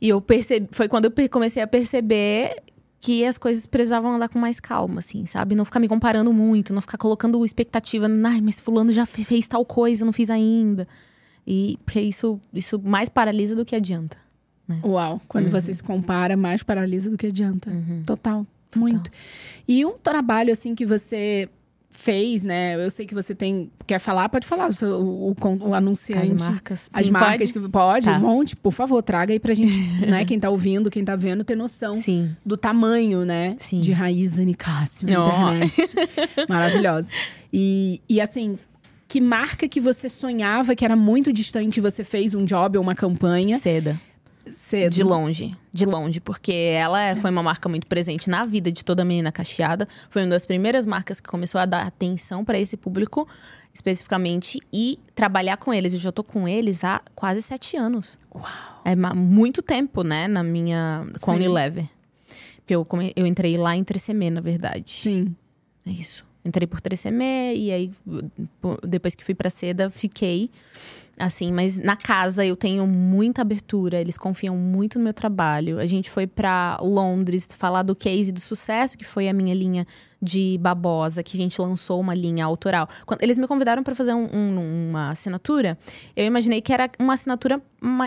E 0.00 0.08
eu 0.08 0.20
percebi, 0.20 0.68
foi 0.70 0.88
quando 0.88 1.06
eu 1.06 1.28
comecei 1.28 1.60
a 1.60 1.66
perceber 1.66 2.62
que 3.00 3.24
as 3.24 3.36
coisas 3.36 3.66
precisavam 3.66 4.12
andar 4.12 4.28
com 4.28 4.38
mais 4.38 4.60
calma, 4.60 5.00
assim, 5.00 5.26
sabe? 5.26 5.56
Não 5.56 5.64
ficar 5.64 5.80
me 5.80 5.88
comparando 5.88 6.32
muito, 6.32 6.72
não 6.72 6.80
ficar 6.80 6.98
colocando 6.98 7.44
expectativa, 7.44 8.06
ai, 8.24 8.40
mas 8.40 8.60
fulano 8.60 8.92
já 8.92 9.04
fez 9.06 9.48
tal 9.48 9.64
coisa, 9.64 10.04
não 10.04 10.12
fiz 10.12 10.30
ainda. 10.30 10.86
E 11.44 11.78
porque 11.84 12.00
isso, 12.00 12.40
isso 12.54 12.80
mais 12.80 13.08
paralisa 13.08 13.56
do 13.56 13.64
que 13.64 13.74
adianta. 13.74 14.16
Né? 14.68 14.80
Uau, 14.84 15.20
quando 15.28 15.46
uhum. 15.46 15.52
você 15.52 15.72
se 15.72 15.82
compara, 15.82 16.36
mais 16.36 16.62
paralisa 16.62 17.10
do 17.10 17.16
que 17.16 17.26
adianta. 17.26 17.70
Uhum. 17.70 18.02
Total, 18.06 18.46
Total, 18.70 18.80
muito. 18.80 19.10
E 19.66 19.84
um 19.84 19.92
trabalho, 19.92 20.52
assim, 20.52 20.74
que 20.74 20.84
você 20.84 21.48
fez, 21.96 22.44
né? 22.44 22.74
Eu 22.76 22.90
sei 22.90 23.06
que 23.06 23.14
você 23.14 23.34
tem. 23.34 23.70
Quer 23.86 23.98
falar? 23.98 24.28
Pode 24.28 24.46
falar. 24.46 24.68
O, 24.82 24.84
o, 24.84 25.30
o, 25.30 25.68
o 25.68 25.74
anunciante. 25.74 26.32
As 26.34 26.42
marcas. 26.42 26.90
As 26.92 27.06
Sim, 27.06 27.12
marcas 27.12 27.52
pode? 27.52 27.66
que 27.66 27.72
pode, 27.72 28.04
tá. 28.04 28.18
um 28.18 28.20
monte, 28.20 28.54
por 28.54 28.72
favor, 28.72 29.02
traga 29.02 29.32
aí 29.32 29.40
pra 29.40 29.54
gente, 29.54 29.76
né? 30.06 30.24
Quem 30.24 30.38
tá 30.38 30.50
ouvindo, 30.50 30.90
quem 30.90 31.04
tá 31.04 31.16
vendo, 31.16 31.42
ter 31.42 31.56
noção 31.56 31.96
Sim. 31.96 32.36
do 32.44 32.56
tamanho, 32.56 33.24
né? 33.24 33.56
Sim. 33.58 33.80
De 33.80 33.92
raiz 33.92 34.38
Anicácio 34.38 35.08
na 35.08 35.14
internet. 35.14 35.94
Maravilhosa. 36.48 37.10
E, 37.52 38.00
e 38.08 38.20
assim, 38.20 38.58
que 39.08 39.20
marca 39.20 39.66
que 39.68 39.80
você 39.80 40.08
sonhava 40.08 40.76
que 40.76 40.84
era 40.84 40.96
muito 40.96 41.32
distante 41.32 41.80
você 41.80 42.04
fez 42.04 42.34
um 42.34 42.44
job 42.44 42.76
ou 42.76 42.82
uma 42.82 42.94
campanha? 42.94 43.58
Seda. 43.58 43.98
Cedo. 44.50 44.92
De 44.92 45.02
longe, 45.02 45.56
de 45.72 45.84
longe, 45.84 46.20
porque 46.20 46.52
ela 46.52 47.00
é, 47.00 47.16
foi 47.16 47.30
uma 47.30 47.42
marca 47.42 47.68
muito 47.68 47.86
presente 47.86 48.30
na 48.30 48.44
vida 48.44 48.70
de 48.70 48.84
toda 48.84 49.04
menina 49.04 49.32
cacheada. 49.32 49.88
Foi 50.08 50.22
uma 50.22 50.30
das 50.30 50.46
primeiras 50.46 50.86
marcas 50.86 51.20
que 51.20 51.28
começou 51.28 51.60
a 51.60 51.66
dar 51.66 51.86
atenção 51.86 52.44
para 52.44 52.58
esse 52.58 52.76
público 52.76 53.26
especificamente 53.76 54.58
e 54.72 54.98
trabalhar 55.14 55.58
com 55.58 55.72
eles. 55.72 55.92
Eu 55.92 55.98
já 55.98 56.10
tô 56.10 56.24
com 56.24 56.48
eles 56.48 56.82
há 56.82 57.02
quase 57.14 57.42
sete 57.42 57.76
anos. 57.76 58.18
Uau! 58.34 58.44
É 58.84 58.94
muito 59.14 59.62
tempo, 59.62 60.02
né, 60.02 60.26
na 60.26 60.42
minha. 60.42 61.06
com 61.20 61.32
a 61.32 61.34
Unilever. 61.34 61.84
Porque 62.58 62.74
eu, 62.74 62.86
eu 63.14 63.26
entrei 63.26 63.56
lá 63.56 63.76
em 63.76 63.84
3CM, 63.84 64.30
na 64.30 64.40
verdade. 64.40 64.92
Sim. 64.92 65.36
É 65.86 65.90
isso. 65.90 66.24
Entrei 66.44 66.66
por 66.66 66.80
3CM 66.80 67.54
e 67.56 67.72
aí, 67.72 67.92
depois 68.86 69.14
que 69.14 69.24
fui 69.24 69.34
pra 69.34 69.50
Seda, 69.50 69.90
fiquei 69.90 70.50
assim, 71.18 71.52
mas 71.52 71.76
na 71.78 71.96
casa 71.96 72.44
eu 72.44 72.56
tenho 72.56 72.86
muita 72.86 73.42
abertura, 73.42 74.00
eles 74.00 74.18
confiam 74.18 74.56
muito 74.56 74.98
no 74.98 75.04
meu 75.04 75.14
trabalho. 75.14 75.78
A 75.78 75.86
gente 75.86 76.10
foi 76.10 76.26
para 76.26 76.78
Londres 76.82 77.48
falar 77.56 77.82
do 77.82 77.94
case 77.94 78.30
do 78.30 78.40
sucesso, 78.40 78.98
que 78.98 79.04
foi 79.04 79.28
a 79.28 79.32
minha 79.32 79.54
linha 79.54 79.86
de 80.20 80.58
babosa, 80.60 81.22
que 81.22 81.36
a 81.36 81.40
gente 81.40 81.60
lançou 81.60 82.00
uma 82.00 82.14
linha 82.14 82.44
autoral. 82.44 82.88
Quando 83.04 83.22
eles 83.22 83.38
me 83.38 83.46
convidaram 83.46 83.82
para 83.82 83.94
fazer 83.94 84.12
um, 84.12 84.28
um, 84.32 84.88
uma 84.90 85.10
assinatura, 85.10 85.78
eu 86.14 86.24
imaginei 86.24 86.60
que 86.60 86.72
era 86.72 86.90
uma 86.98 87.14
assinatura 87.14 87.62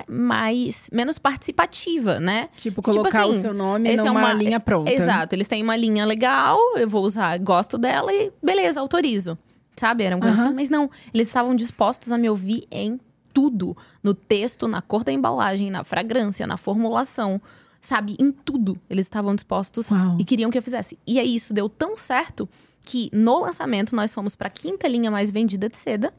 mais 0.07 0.89
menos 0.91 1.17
participativa, 1.17 2.19
né? 2.19 2.49
Tipo, 2.55 2.81
tipo 2.81 2.81
colocar 2.81 3.09
tipo 3.09 3.29
assim, 3.29 3.39
o 3.39 3.41
seu 3.41 3.53
nome 3.53 3.95
numa 3.95 4.07
é 4.07 4.11
uma 4.11 4.33
linha 4.33 4.59
pronta. 4.59 4.91
Exato, 4.91 5.35
eles 5.35 5.47
têm 5.47 5.63
uma 5.63 5.75
linha 5.75 6.05
legal, 6.05 6.57
eu 6.75 6.89
vou 6.89 7.03
usar, 7.03 7.37
gosto 7.39 7.77
dela 7.77 8.11
e 8.13 8.31
beleza, 8.43 8.79
autorizo 8.79 9.37
sabe? 9.79 10.03
Era 10.03 10.15
um 10.15 10.19
uhum. 10.19 10.29
assim, 10.29 10.53
mas 10.53 10.69
não. 10.69 10.89
Eles 11.13 11.27
estavam 11.27 11.55
dispostos 11.55 12.11
a 12.11 12.17
me 12.17 12.29
ouvir 12.29 12.67
em 12.69 12.99
tudo. 13.33 13.75
No 14.03 14.13
texto, 14.13 14.67
na 14.67 14.81
cor 14.81 15.03
da 15.03 15.11
embalagem, 15.11 15.69
na 15.69 15.83
fragrância, 15.83 16.45
na 16.45 16.57
formulação. 16.57 17.41
Sabe? 17.81 18.15
Em 18.19 18.31
tudo. 18.31 18.77
Eles 18.89 19.05
estavam 19.05 19.33
dispostos 19.33 19.89
Uau. 19.89 20.17
e 20.19 20.25
queriam 20.25 20.51
que 20.51 20.57
eu 20.57 20.61
fizesse. 20.61 20.99
E 21.07 21.17
aí 21.17 21.33
isso 21.33 21.53
deu 21.53 21.69
tão 21.69 21.95
certo 21.95 22.47
que 22.81 23.09
no 23.13 23.39
lançamento 23.39 23.95
nós 23.95 24.13
fomos 24.13 24.35
para 24.35 24.47
a 24.47 24.51
quinta 24.51 24.87
linha 24.87 25.09
mais 25.09 25.31
vendida 25.31 25.69
de 25.69 25.77
seda 25.77 26.13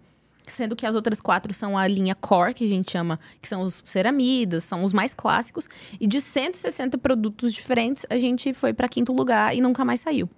sendo 0.47 0.75
que 0.75 0.85
as 0.85 0.97
outras 0.97 1.21
quatro 1.21 1.55
são 1.55 1.79
a 1.79 1.87
linha 1.87 2.15
core, 2.15 2.53
que 2.53 2.65
a 2.65 2.69
gente 2.69 2.91
chama, 2.91 3.21
que 3.41 3.49
são 3.49 3.63
os 3.63 3.83
ceramidas, 3.87 4.65
são 4.65 4.83
os 4.83 4.93
mais 4.93 5.15
clássicos, 5.15 5.69
e 6.01 6.09
de 6.09 6.21
160 6.21 6.99
produtos 6.99 7.55
diferentes, 7.55 8.05
a 8.11 8.19
gente 8.19 8.53
foi 8.53 8.73
para 8.73 8.89
quinto 8.89 9.13
lugar 9.13 9.55
e 9.55 9.61
nunca 9.61 9.85
mais 9.85 10.01
saiu. 10.01 10.29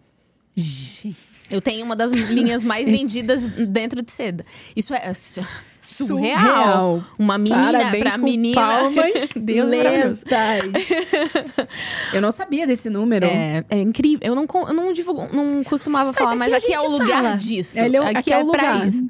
Gente. 0.54 1.16
Eu 1.52 1.60
tenho 1.60 1.84
uma 1.84 1.94
das 1.94 2.10
linhas 2.12 2.64
mais 2.64 2.88
vendidas 2.90 3.44
dentro 3.44 4.02
de 4.02 4.10
seda. 4.10 4.44
Isso 4.74 4.94
é 4.94 5.12
surreal. 5.14 5.68
surreal. 5.80 7.04
Uma 7.18 7.36
menina 7.38 7.72
Parabéns 7.72 8.02
pra 8.02 8.18
com 8.18 8.24
menina. 8.24 8.60
Palmas 8.60 9.28
Deus 9.36 9.68
lentas. 9.68 10.24
eu 12.12 12.20
não 12.20 12.30
sabia 12.30 12.66
desse 12.66 12.88
número. 12.88 13.26
É, 13.26 13.64
é 13.68 13.80
incrível. 13.80 14.20
Eu 14.22 14.34
não, 14.34 14.46
eu 14.66 14.74
não 14.74 14.92
divulgo, 14.92 15.28
não 15.32 15.62
costumava 15.62 16.12
falar, 16.12 16.34
mas 16.34 16.52
aqui, 16.52 16.70
mas 16.70 16.80
aqui 16.80 16.84
é 16.84 16.88
o 16.88 16.90
lugar 16.90 17.22
fala. 17.22 17.36
disso. 17.36 17.78
Ele, 17.78 17.96
aqui, 17.98 18.16
aqui 18.16 18.32
é, 18.32 18.36
é 18.36 18.42
o 18.42 18.46
lugar. 18.46 18.88
isso. 18.88 19.06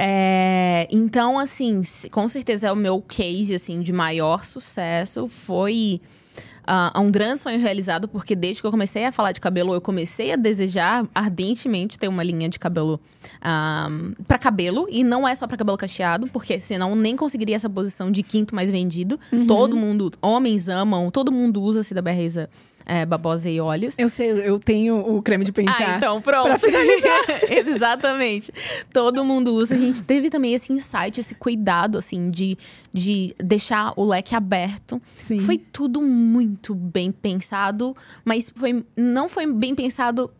É, 0.00 0.86
então, 0.92 1.38
assim, 1.38 1.82
com 2.12 2.28
certeza 2.28 2.68
é 2.68 2.72
o 2.72 2.76
meu 2.76 3.02
case 3.02 3.52
assim 3.52 3.82
de 3.82 3.92
maior 3.92 4.44
sucesso 4.44 5.26
foi 5.26 6.00
uh, 6.68 7.00
um 7.00 7.10
grande 7.10 7.40
sonho 7.40 7.58
realizado, 7.58 8.06
porque 8.06 8.34
desde 8.34 8.60
que 8.60 8.66
eu 8.66 8.70
comecei 8.70 9.04
a 9.06 9.12
falar 9.12 9.32
de 9.32 9.40
cabelo, 9.40 9.72
eu 9.72 9.80
comecei 9.80 10.32
a 10.32 10.36
desejar 10.36 11.06
ardentemente 11.14 11.98
ter 11.98 12.08
uma 12.08 12.22
linha 12.22 12.48
de 12.48 12.58
cabelo 12.58 12.94
um, 12.94 13.38
ah, 13.40 13.88
para 14.26 14.38
cabelo. 14.38 14.86
E 14.90 15.02
não 15.02 15.26
é 15.26 15.34
só 15.34 15.46
para 15.46 15.56
cabelo 15.56 15.78
cacheado, 15.78 16.26
porque 16.28 16.60
senão 16.60 16.94
nem 16.94 17.16
conseguiria 17.16 17.56
essa 17.56 17.70
posição 17.70 18.10
de 18.10 18.22
quinto 18.22 18.54
mais 18.54 18.70
vendido. 18.70 19.18
Uhum. 19.32 19.46
Todo 19.46 19.76
mundo, 19.76 20.10
homens 20.20 20.68
amam, 20.68 21.10
todo 21.10 21.32
mundo 21.32 21.62
usa 21.62 21.82
Cida 21.82 22.02
Berreza 22.02 22.50
é, 22.88 23.04
babosa 23.04 23.50
e 23.50 23.60
óleos. 23.60 23.98
Eu 23.98 24.08
sei, 24.08 24.30
eu 24.30 24.58
tenho 24.58 24.96
o 24.96 25.20
creme 25.20 25.44
de 25.44 25.52
pentear. 25.52 25.90
Ah, 25.90 25.96
então 25.98 26.22
pronto. 26.22 26.44
Pra 26.44 26.58
finalizar. 26.58 27.20
Exatamente. 27.68 28.50
Todo 28.90 29.22
mundo 29.22 29.54
usa. 29.54 29.74
A 29.74 29.78
gente 29.78 30.02
teve 30.02 30.30
também 30.30 30.54
esse 30.54 30.72
insight, 30.72 31.20
esse 31.20 31.34
cuidado, 31.34 31.98
assim, 31.98 32.30
de, 32.30 32.56
de 32.90 33.34
deixar 33.38 33.92
o 33.94 34.04
leque 34.04 34.34
aberto. 34.34 35.00
Sim. 35.18 35.38
Foi 35.40 35.58
tudo 35.58 36.00
muito 36.00 36.74
bem 36.74 37.12
pensado, 37.12 37.94
mas 38.24 38.50
foi, 38.56 38.82
não 38.96 39.28
foi 39.28 39.46
bem 39.46 39.74
pensado 39.74 40.30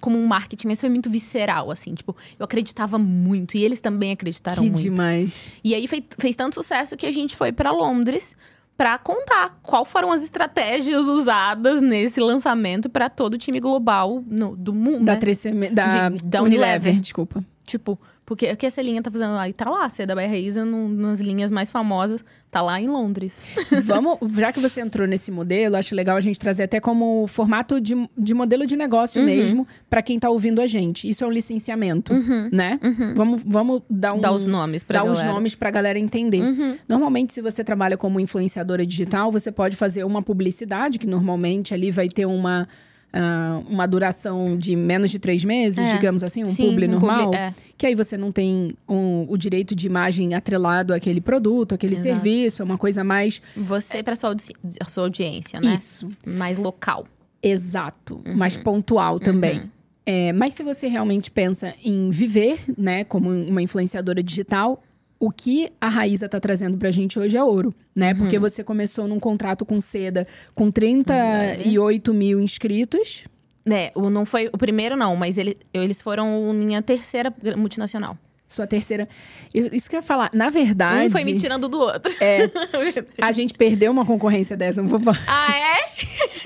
como 0.00 0.18
um 0.18 0.26
marketing, 0.26 0.68
mas 0.68 0.80
foi 0.80 0.88
muito 0.88 1.10
visceral, 1.10 1.70
assim. 1.70 1.92
Tipo, 1.92 2.16
eu 2.38 2.44
acreditava 2.44 2.96
muito. 2.96 3.54
E 3.54 3.62
eles 3.62 3.80
também 3.80 4.12
acreditaram 4.12 4.62
que 4.62 4.70
muito. 4.70 4.80
demais. 4.80 5.50
E 5.62 5.74
aí 5.74 5.86
fez, 5.86 6.02
fez 6.18 6.34
tanto 6.34 6.54
sucesso 6.54 6.96
que 6.96 7.04
a 7.04 7.12
gente 7.12 7.36
foi 7.36 7.52
para 7.52 7.70
Londres 7.70 8.34
para 8.78 8.96
contar 8.96 9.58
qual 9.60 9.84
foram 9.84 10.12
as 10.12 10.22
estratégias 10.22 11.02
usadas 11.02 11.82
nesse 11.82 12.20
lançamento 12.20 12.88
para 12.88 13.10
todo 13.10 13.34
o 13.34 13.38
time 13.38 13.58
global 13.58 14.22
no, 14.24 14.56
do 14.56 14.72
mundo. 14.72 15.04
Da, 15.04 15.14
né? 15.14 15.18
3 15.18 15.42
da, 15.72 16.08
De, 16.08 16.24
da 16.24 16.42
Unilever, 16.44 16.76
Unilever, 16.76 17.00
desculpa. 17.00 17.44
Tipo, 17.64 17.98
porque 18.28 18.52
o 18.52 18.56
que 18.58 18.66
essa 18.66 18.82
linha 18.82 19.00
tá 19.00 19.10
fazendo 19.10 19.38
aí? 19.38 19.54
Tá 19.54 19.70
lá, 19.70 19.88
Seda 19.88 20.14
by 20.14 20.26
Raíza, 20.26 20.62
nas 20.62 21.18
linhas 21.18 21.50
mais 21.50 21.70
famosas, 21.70 22.22
tá 22.50 22.60
lá 22.60 22.78
em 22.78 22.86
Londres. 22.86 23.48
Vamos, 23.84 24.18
já 24.36 24.52
que 24.52 24.60
você 24.60 24.82
entrou 24.82 25.08
nesse 25.08 25.32
modelo, 25.32 25.76
acho 25.76 25.94
legal 25.94 26.14
a 26.14 26.20
gente 26.20 26.38
trazer 26.38 26.64
até 26.64 26.78
como 26.78 27.26
formato 27.26 27.80
de, 27.80 27.94
de 28.18 28.34
modelo 28.34 28.66
de 28.66 28.76
negócio 28.76 29.18
uhum. 29.18 29.26
mesmo, 29.26 29.66
para 29.88 30.02
quem 30.02 30.18
tá 30.18 30.28
ouvindo 30.28 30.60
a 30.60 30.66
gente. 30.66 31.08
Isso 31.08 31.24
é 31.24 31.26
um 31.26 31.30
licenciamento, 31.30 32.12
uhum. 32.12 32.50
né? 32.52 32.78
Uhum. 32.82 33.14
Vamos, 33.14 33.42
vamos 33.46 33.82
dar, 33.88 34.12
um, 34.12 34.20
dar 34.20 34.32
os 34.32 34.44
nomes 34.44 34.82
pra 34.82 34.98
dar 34.98 35.06
galera. 35.06 35.26
os 35.26 35.34
nomes 35.34 35.54
pra 35.54 35.70
galera 35.70 35.98
entender. 35.98 36.42
Uhum. 36.42 36.76
Normalmente, 36.86 37.32
se 37.32 37.40
você 37.40 37.64
trabalha 37.64 37.96
como 37.96 38.20
influenciadora 38.20 38.84
digital, 38.84 39.32
você 39.32 39.50
pode 39.50 39.74
fazer 39.74 40.04
uma 40.04 40.20
publicidade, 40.20 40.98
que 40.98 41.06
normalmente 41.06 41.72
ali 41.72 41.90
vai 41.90 42.10
ter 42.10 42.26
uma 42.26 42.68
Uh, 43.08 43.64
uma 43.70 43.86
duração 43.86 44.58
de 44.58 44.76
menos 44.76 45.10
de 45.10 45.18
três 45.18 45.42
meses, 45.42 45.78
é. 45.78 45.94
digamos 45.94 46.22
assim, 46.22 46.44
um 46.44 46.48
Sim, 46.48 46.68
publi 46.68 46.86
um 46.86 46.90
normal, 46.90 47.24
publi, 47.24 47.38
é. 47.38 47.54
que 47.76 47.86
aí 47.86 47.94
você 47.94 48.18
não 48.18 48.30
tem 48.30 48.70
um, 48.86 49.24
o 49.26 49.36
direito 49.38 49.74
de 49.74 49.86
imagem 49.86 50.34
atrelado 50.34 50.92
àquele 50.92 51.20
produto, 51.20 51.74
àquele 51.74 51.94
Exato. 51.94 52.08
serviço, 52.08 52.60
é 52.60 52.64
uma 52.64 52.76
coisa 52.76 53.02
mais. 53.02 53.40
Você 53.56 54.02
para 54.02 54.14
sua, 54.14 54.28
audi 54.28 54.52
sua 54.86 55.04
audiência, 55.04 55.58
né? 55.58 55.72
Isso. 55.72 56.06
Mais 56.26 56.58
local. 56.58 57.06
Exato. 57.42 58.20
Uhum. 58.26 58.36
Mais 58.36 58.56
pontual 58.58 59.18
também. 59.18 59.60
Uhum. 59.60 59.68
É, 60.04 60.32
mas 60.32 60.54
se 60.54 60.62
você 60.62 60.86
realmente 60.86 61.30
pensa 61.30 61.74
em 61.84 62.08
viver, 62.10 62.58
né, 62.78 63.04
como 63.04 63.30
uma 63.30 63.60
influenciadora 63.60 64.22
digital, 64.22 64.82
o 65.20 65.30
que 65.30 65.70
a 65.80 65.88
Raíza 65.88 66.26
está 66.26 66.38
trazendo 66.38 66.76
para 66.76 66.88
a 66.88 66.92
gente 66.92 67.18
hoje 67.18 67.36
é 67.36 67.42
ouro, 67.42 67.74
né? 67.94 68.12
Uhum. 68.12 68.18
Porque 68.18 68.38
você 68.38 68.62
começou 68.62 69.08
num 69.08 69.18
contrato 69.18 69.64
com 69.64 69.80
Seda 69.80 70.26
com 70.54 70.70
38 70.70 72.08
uhum. 72.08 72.16
mil 72.16 72.40
inscritos. 72.40 73.24
É, 73.70 73.92
não 73.96 74.24
foi 74.24 74.48
o 74.52 74.56
primeiro 74.56 74.96
não, 74.96 75.14
mas 75.14 75.36
ele, 75.36 75.58
eles 75.74 76.00
foram 76.00 76.52
minha 76.54 76.80
terceira 76.80 77.34
multinacional. 77.56 78.16
Sua 78.48 78.66
terceira. 78.66 79.06
Isso 79.52 79.90
que 79.90 79.96
eu 79.96 79.98
ia 79.98 80.02
falar. 80.02 80.30
Na 80.32 80.48
verdade. 80.48 81.08
Um 81.08 81.10
foi 81.10 81.22
me 81.22 81.34
tirando 81.34 81.68
do 81.68 81.78
outro. 81.78 82.10
É. 82.18 82.50
a 83.20 83.30
gente 83.30 83.52
perdeu 83.52 83.92
uma 83.92 84.06
concorrência 84.06 84.56
dessa, 84.56 84.80
não 84.80 84.88
vou 84.88 84.98
falar. 84.98 85.22
Ah, 85.26 85.54
é? 85.54 85.78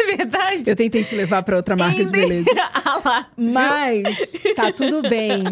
Verdade. 0.16 0.64
Eu 0.66 0.74
tentei 0.74 1.04
te 1.04 1.14
levar 1.14 1.44
para 1.44 1.56
outra 1.56 1.76
marca 1.76 2.04
de 2.04 2.10
beleza. 2.10 2.50
ah 2.74 3.00
lá. 3.04 3.28
Mas 3.36 4.32
tá 4.56 4.72
tudo 4.72 5.08
bem. 5.08 5.44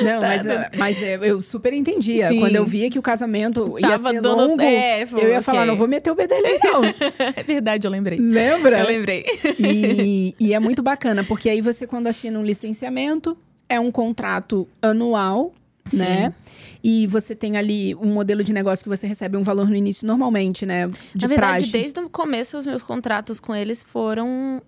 Não, 0.00 0.20
tá, 0.20 0.28
mas, 0.28 0.44
tá. 0.44 0.70
mas 0.76 1.02
é, 1.02 1.16
eu 1.16 1.40
super 1.40 1.72
entendia. 1.72 2.28
Sim. 2.28 2.38
Quando 2.38 2.54
eu 2.54 2.64
via 2.64 2.88
que 2.88 2.98
o 2.98 3.02
casamento 3.02 3.76
ia 3.76 3.88
Tava 3.88 4.10
ser 4.10 4.20
dando... 4.20 4.36
longo, 4.36 4.62
é, 4.62 5.04
foi, 5.06 5.22
eu 5.22 5.28
ia 5.28 5.32
okay. 5.32 5.42
falar, 5.42 5.66
não 5.66 5.74
vou 5.74 5.88
meter 5.88 6.10
o 6.12 6.14
bedelho 6.14 6.46
não. 6.62 6.84
é 6.84 7.42
verdade, 7.42 7.86
eu 7.86 7.90
lembrei. 7.90 8.18
Lembra? 8.18 8.78
Eu 8.78 8.86
lembrei. 8.86 9.24
E, 9.58 10.36
e 10.38 10.54
é 10.54 10.58
muito 10.60 10.82
bacana, 10.82 11.24
porque 11.24 11.50
aí 11.50 11.60
você, 11.60 11.86
quando 11.86 12.06
assina 12.06 12.38
um 12.38 12.44
licenciamento, 12.44 13.36
é 13.68 13.80
um 13.80 13.90
contrato 13.90 14.68
anual 14.82 15.52
né? 15.92 16.34
E 16.82 17.06
você 17.06 17.34
tem 17.34 17.56
ali 17.56 17.94
um 17.94 18.12
modelo 18.12 18.42
de 18.42 18.52
negócio 18.52 18.82
que 18.82 18.88
você 18.88 19.06
recebe 19.06 19.36
um 19.36 19.42
valor 19.42 19.68
no 19.68 19.76
início 19.76 20.06
normalmente, 20.06 20.64
né? 20.64 20.88
De 21.14 21.22
Na 21.22 21.28
verdade, 21.28 21.70
desde 21.70 22.00
o 22.00 22.08
começo, 22.08 22.56
os 22.56 22.66
meus 22.66 22.82
contratos 22.82 23.38
com 23.38 23.54
eles 23.54 23.82
foram 23.82 24.62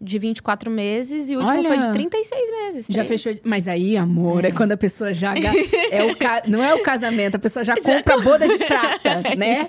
de 0.00 0.18
24 0.18 0.70
meses 0.70 1.30
e 1.30 1.36
o 1.36 1.38
último 1.40 1.58
Olha, 1.58 1.68
foi 1.68 1.78
de 1.78 1.90
36 1.92 2.50
meses. 2.50 2.86
Já 2.90 3.04
fechou. 3.04 3.34
Mas 3.42 3.66
aí, 3.66 3.96
amor, 3.96 4.44
é, 4.44 4.48
é 4.48 4.52
quando 4.52 4.72
a 4.72 4.76
pessoa 4.76 5.14
já. 5.14 5.34
é 5.90 6.04
o 6.04 6.14
ca... 6.14 6.42
Não 6.46 6.62
é 6.62 6.74
o 6.74 6.82
casamento, 6.82 7.36
a 7.36 7.38
pessoa 7.38 7.64
já 7.64 7.74
compra 7.80 8.14
a 8.14 8.20
boda 8.20 8.46
de 8.46 8.58
prata, 8.58 9.22
é 9.24 9.36
né? 9.36 9.68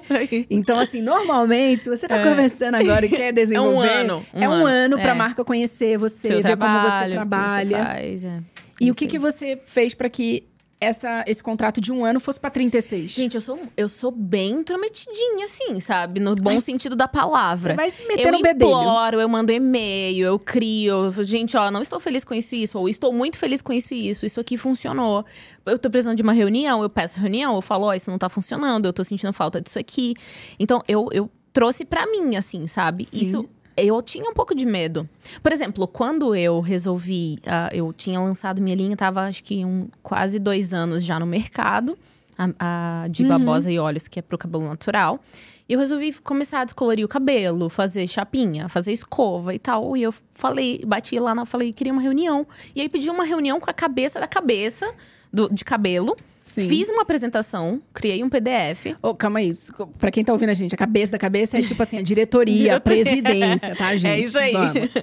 Então, 0.49 0.77
assim, 0.77 1.01
normalmente, 1.01 1.83
se 1.83 1.89
você 1.89 2.07
tá 2.07 2.17
é. 2.17 2.29
conversando 2.29 2.75
agora 2.75 3.05
e 3.05 3.09
quer 3.09 3.31
desenvolver. 3.31 3.87
É 3.87 3.91
um 3.91 3.99
ano. 3.99 4.25
Um 4.33 4.43
é 4.43 4.49
um 4.49 4.51
ano, 4.51 4.67
ano 4.67 4.95
pra 4.97 5.11
é. 5.11 5.13
marca 5.13 5.45
conhecer 5.45 5.97
você, 5.97 6.27
Seu 6.27 6.37
ver 6.37 6.43
trabalho, 6.43 6.81
como 6.81 6.99
você 6.99 7.09
trabalha. 7.11 7.77
Você 7.77 7.83
faz, 7.83 8.25
é. 8.25 8.39
E 8.81 8.91
o 8.91 8.93
que, 8.93 9.07
que 9.07 9.17
você 9.17 9.57
fez 9.65 9.93
para 9.93 10.09
que 10.09 10.43
essa, 10.79 11.23
esse 11.25 11.41
contrato 11.41 11.79
de 11.79 11.91
um 11.91 12.03
ano 12.03 12.19
fosse 12.19 12.39
para 12.39 12.49
36. 12.49 13.11
Gente, 13.11 13.35
eu 13.35 13.41
sou, 13.41 13.59
eu 13.77 13.87
sou 13.87 14.11
bem 14.11 14.59
intrometidinha, 14.59 15.45
assim, 15.45 15.79
sabe? 15.79 16.19
No 16.19 16.35
bom 16.35 16.59
sentido 16.59 16.95
da 16.95 17.07
palavra. 17.07 17.75
Vai 17.75 17.93
meter 18.07 18.27
eu 18.27 18.31
no 18.31 18.47
imploro, 18.47 19.21
eu 19.21 19.29
mando 19.29 19.51
e-mail, 19.51 20.25
eu 20.25 20.37
crio. 20.37 21.11
Gente, 21.23 21.55
ó, 21.55 21.71
não 21.71 21.81
estou 21.81 21.99
feliz 21.99 22.23
com 22.23 22.33
isso 22.33 22.55
e 22.55 22.63
isso. 22.63 22.77
Ou 22.77 22.89
estou 22.89 23.13
muito 23.13 23.37
feliz 23.37 23.61
com 23.61 23.71
isso 23.71 23.93
e 23.93 24.09
isso. 24.09 24.25
Isso 24.25 24.39
aqui 24.39 24.57
funcionou. 24.57 25.25
Eu 25.65 25.79
tô 25.79 25.89
precisando 25.89 26.17
de 26.17 26.23
uma 26.23 26.33
reunião, 26.33 26.83
eu 26.83 26.89
peço 26.89 27.19
reunião, 27.19 27.55
eu 27.55 27.61
falo, 27.61 27.85
ó, 27.85 27.89
oh, 27.89 27.93
isso 27.93 28.11
não 28.11 28.17
tá 28.17 28.29
funcionando, 28.29 28.85
eu 28.85 28.93
tô 28.93 29.03
sentindo 29.03 29.31
falta 29.31 29.61
disso 29.61 29.79
aqui. 29.79 30.13
Então, 30.59 30.83
eu, 30.87 31.07
eu 31.11 31.31
trouxe 31.53 31.85
para 31.85 32.05
mim, 32.05 32.35
assim, 32.35 32.67
sabe? 32.67 33.05
Sim. 33.05 33.21
Isso 33.21 33.49
eu 33.77 34.01
tinha 34.01 34.29
um 34.29 34.33
pouco 34.33 34.55
de 34.55 34.65
medo. 34.65 35.07
Por 35.41 35.51
exemplo, 35.51 35.87
quando 35.87 36.35
eu 36.35 36.59
resolvi, 36.59 37.39
uh, 37.43 37.73
eu 37.73 37.91
tinha 37.93 38.19
lançado 38.19 38.61
minha 38.61 38.75
linha, 38.75 38.95
tava 38.95 39.21
acho 39.21 39.43
que 39.43 39.65
um, 39.65 39.87
quase 40.01 40.39
dois 40.39 40.73
anos 40.73 41.03
já 41.03 41.19
no 41.19 41.25
mercado, 41.25 41.97
a, 42.37 43.03
a 43.03 43.07
de 43.07 43.23
uhum. 43.23 43.29
babosa 43.29 43.71
e 43.71 43.77
óleos, 43.77 44.07
que 44.07 44.19
é 44.19 44.21
pro 44.21 44.37
cabelo 44.37 44.67
natural. 44.67 45.19
E 45.67 45.73
eu 45.73 45.79
resolvi 45.79 46.13
começar 46.13 46.61
a 46.61 46.63
descolorir 46.63 47.03
o 47.03 47.07
cabelo, 47.07 47.69
fazer 47.69 48.05
chapinha, 48.07 48.69
fazer 48.69 48.91
escova 48.91 49.53
e 49.53 49.57
tal. 49.57 49.97
E 49.97 50.03
eu 50.03 50.13
falei, 50.33 50.81
bati 50.85 51.19
lá, 51.19 51.33
na, 51.33 51.45
falei, 51.45 51.73
queria 51.73 51.91
uma 51.91 52.01
reunião. 52.01 52.45
E 52.75 52.81
aí 52.81 52.87
pedi 52.87 53.09
uma 53.09 53.23
reunião 53.23 53.59
com 53.59 53.69
a 53.69 53.73
cabeça 53.73 54.19
da 54.19 54.27
cabeça 54.27 54.93
do, 55.33 55.49
de 55.49 55.65
cabelo 55.65 56.15
Sim. 56.45 56.69
Fiz 56.69 56.87
uma 56.89 57.01
apresentação, 57.01 57.81
criei 57.91 58.23
um 58.23 58.29
PDF. 58.29 58.95
Oh, 59.01 59.15
calma 59.15 59.39
aí, 59.39 59.49
pra 59.97 60.11
quem 60.11 60.23
tá 60.23 60.31
ouvindo 60.31 60.51
a 60.51 60.53
gente, 60.53 60.75
a 60.75 60.77
cabeça 60.77 61.13
da 61.13 61.17
cabeça 61.17 61.57
é 61.57 61.61
tipo 61.61 61.81
assim, 61.81 61.97
a 61.97 62.01
diretoria, 62.03 62.77
a 62.77 62.79
presidência, 62.79 63.75
tá, 63.75 63.91
é 63.95 63.97
gente? 63.97 64.11
É 64.11 64.19
isso 64.19 64.37
aí. 64.37 64.53
Vamos. 64.53 64.75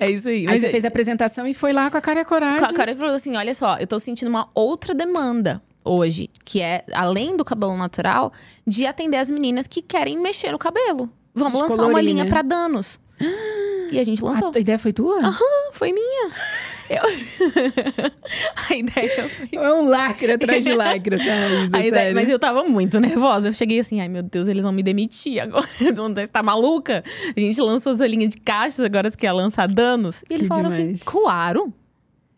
é 0.00 0.10
isso 0.10 0.28
aí. 0.28 0.38
Aí 0.38 0.46
Mas 0.46 0.60
você 0.60 0.66
é... 0.66 0.70
fez 0.72 0.84
a 0.84 0.88
apresentação 0.88 1.46
e 1.46 1.54
foi 1.54 1.72
lá 1.72 1.88
com 1.92 1.96
a 1.96 2.00
cara 2.00 2.18
e 2.18 2.22
a 2.22 2.24
coragem. 2.24 2.58
Com 2.58 2.64
a 2.66 2.72
cara 2.72 2.90
e 2.90 2.96
falou 2.96 3.14
assim: 3.14 3.36
olha 3.36 3.54
só, 3.54 3.78
eu 3.78 3.86
tô 3.86 4.00
sentindo 4.00 4.28
uma 4.28 4.50
outra 4.52 4.92
demanda 4.92 5.62
hoje, 5.84 6.28
que 6.44 6.60
é, 6.60 6.84
além 6.92 7.36
do 7.36 7.44
cabelo 7.44 7.76
natural, 7.76 8.32
de 8.66 8.84
atender 8.84 9.18
as 9.18 9.30
meninas 9.30 9.68
que 9.68 9.80
querem 9.80 10.18
mexer 10.18 10.50
no 10.50 10.58
cabelo. 10.58 11.08
Vamos 11.32 11.60
lançar 11.60 11.86
uma 11.86 12.00
linha 12.00 12.24
né? 12.24 12.30
para 12.30 12.42
danos. 12.42 12.98
E 13.92 13.98
a 14.00 14.02
gente 14.02 14.24
lançou. 14.24 14.50
A 14.52 14.58
ideia 14.58 14.78
foi 14.78 14.92
tua? 14.92 15.18
Aham, 15.18 15.70
foi 15.72 15.92
minha. 15.92 16.30
Eu... 16.90 17.02
a 18.70 18.74
ideia 18.74 19.28
foi... 19.28 19.48
É 19.52 19.72
um 19.72 19.88
lacre 19.88 20.32
atrás 20.32 20.64
de 20.64 20.72
lacre, 20.74 21.18
sabe? 21.70 21.88
Ideia... 21.88 22.14
Mas 22.14 22.28
eu 22.28 22.38
tava 22.38 22.64
muito 22.64 23.00
nervosa. 23.00 23.48
Eu 23.48 23.52
cheguei 23.52 23.78
assim, 23.78 24.00
ai 24.00 24.08
meu 24.08 24.22
Deus, 24.22 24.48
eles 24.48 24.62
vão 24.62 24.72
me 24.72 24.82
demitir 24.82 25.40
agora. 25.40 25.66
Você 25.66 26.26
tá 26.26 26.42
maluca? 26.42 27.02
A 27.36 27.40
gente 27.40 27.60
lançou 27.60 27.94
sua 27.94 28.06
linha 28.06 28.28
de 28.28 28.36
caixas, 28.38 28.80
agora 28.80 29.08
você 29.08 29.16
quer 29.16 29.32
lançar 29.32 29.66
danos? 29.66 30.22
E 30.28 30.34
eles 30.34 30.42
que 30.42 30.48
falaram 30.48 30.68
assim, 30.68 30.82
demais. 30.82 31.02
assim, 31.02 31.10
claro. 31.10 31.72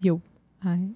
E 0.03 0.09
eu, 0.09 0.21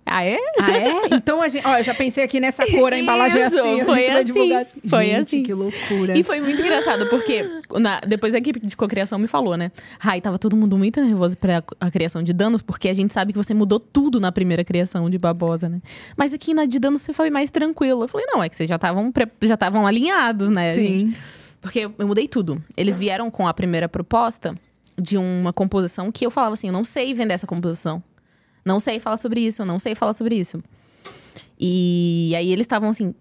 Ah, 0.07 0.25
é? 0.25 0.39
Ah, 0.59 0.73
é? 0.73 1.15
Então 1.15 1.41
a 1.41 1.49
gente. 1.49 1.67
Ó, 1.67 1.79
eu 1.79 1.83
já 1.85 1.95
pensei 1.95 2.25
aqui 2.25 2.41
nessa 2.41 2.67
cor, 2.67 2.93
a 2.93 2.99
embalagem 2.99 3.47
Isso, 3.47 3.59
assim. 3.59 3.85
Foi 3.85 4.09
a 4.09 4.23
gente 4.23 4.31
assim, 4.31 4.55
assim. 4.55 4.81
Foi 4.89 5.05
gente, 5.05 5.19
assim. 5.19 5.43
que 5.43 5.55
loucura. 5.55 6.19
E 6.19 6.25
foi 6.25 6.41
muito 6.41 6.61
engraçado, 6.61 7.07
porque 7.07 7.49
na, 7.79 8.01
depois 8.01 8.35
a 8.35 8.39
equipe 8.39 8.61
de 8.61 8.77
cocriação 8.77 9.19
me 9.19 9.27
falou, 9.27 9.57
né? 9.57 9.71
Rai, 9.99 10.21
tava 10.21 10.39
todo 10.39 10.57
mundo 10.57 10.77
muito 10.77 11.01
nervoso 11.01 11.37
pra 11.37 11.63
a 11.81 11.91
criação 11.91 12.23
de 12.23 12.33
danos, 12.33 12.63
porque 12.63 12.89
a 12.89 12.95
gente 12.95 13.13
sabe 13.15 13.33
que 13.33 13.39
você 13.39 13.55
mudou 13.55 13.79
tudo 13.79 14.19
na 14.19 14.33
primeira 14.33 14.65
criação 14.65 15.09
de 15.09 15.19
Babosa, 15.19 15.69
né? 15.69 15.81
Mas 16.17 16.35
aqui 16.35 16.53
na 16.53 16.65
de 16.65 16.79
danos 16.79 17.03
você 17.03 17.13
foi 17.13 17.31
mais 17.31 17.51
tranquilo. 17.51 18.05
Eu 18.05 18.09
falei, 18.09 18.27
não, 18.27 18.43
é 18.43 18.49
que 18.49 18.57
vocês 18.57 18.69
já 18.69 18.77
estavam 18.77 19.13
já 19.43 19.55
estavam 19.55 19.87
alinhados, 19.87 20.49
né, 20.49 20.75
Sim. 20.75 20.81
gente? 20.81 21.17
Porque 21.61 21.91
eu 21.99 22.07
mudei 22.07 22.27
tudo. 22.27 22.63
Eles 22.77 22.97
vieram 22.97 23.31
com 23.31 23.47
a 23.47 23.53
primeira 23.53 23.89
proposta 23.89 24.55
de 25.01 25.17
uma 25.17 25.53
composição 25.53 26.11
que 26.11 26.27
eu 26.27 26.31
falava 26.31 26.55
assim, 26.55 26.67
eu 26.67 26.73
não 26.73 26.85
sei 26.85 27.15
vender 27.15 27.35
essa 27.35 27.47
composição. 27.47 28.03
Não 28.65 28.81
sei 28.81 29.01
falar 29.01 29.17
sobre 29.17 29.41
isso, 29.41 29.65
não 29.65 29.79
sei 29.79 29.95
falar 29.95 30.13
sobre 30.13 30.37
isso. 30.37 30.63
E 31.59 32.33
aí 32.37 32.51
eles 32.51 32.65
estavam 32.65 32.89
assim, 32.89 33.15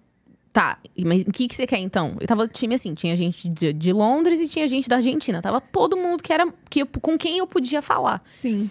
tá, 0.52 0.80
mas 1.06 1.24
o 1.24 1.32
que, 1.32 1.48
que 1.48 1.56
você 1.56 1.68
quer 1.68 1.78
então? 1.78 2.16
Eu 2.20 2.28
tava 2.28 2.48
time 2.48 2.76
assim, 2.76 2.94
tinha 2.94 3.16
gente 3.16 3.50
de, 3.50 3.74
de, 3.74 3.94
Londres 3.94 4.40
e 4.40 4.48
tinha 4.48 4.68
gente 4.68 4.88
da 4.88 4.98
Argentina. 4.98 5.42
Tava 5.42 5.60
todo 5.60 5.98
mundo 5.98 6.24
que 6.24 6.32
era 6.32 6.52
que 6.70 6.82
eu, 6.82 6.88
com 6.88 7.18
quem 7.18 7.38
eu 7.38 7.48
podia 7.48 7.82
falar. 7.82 8.24
Sim. 8.32 8.70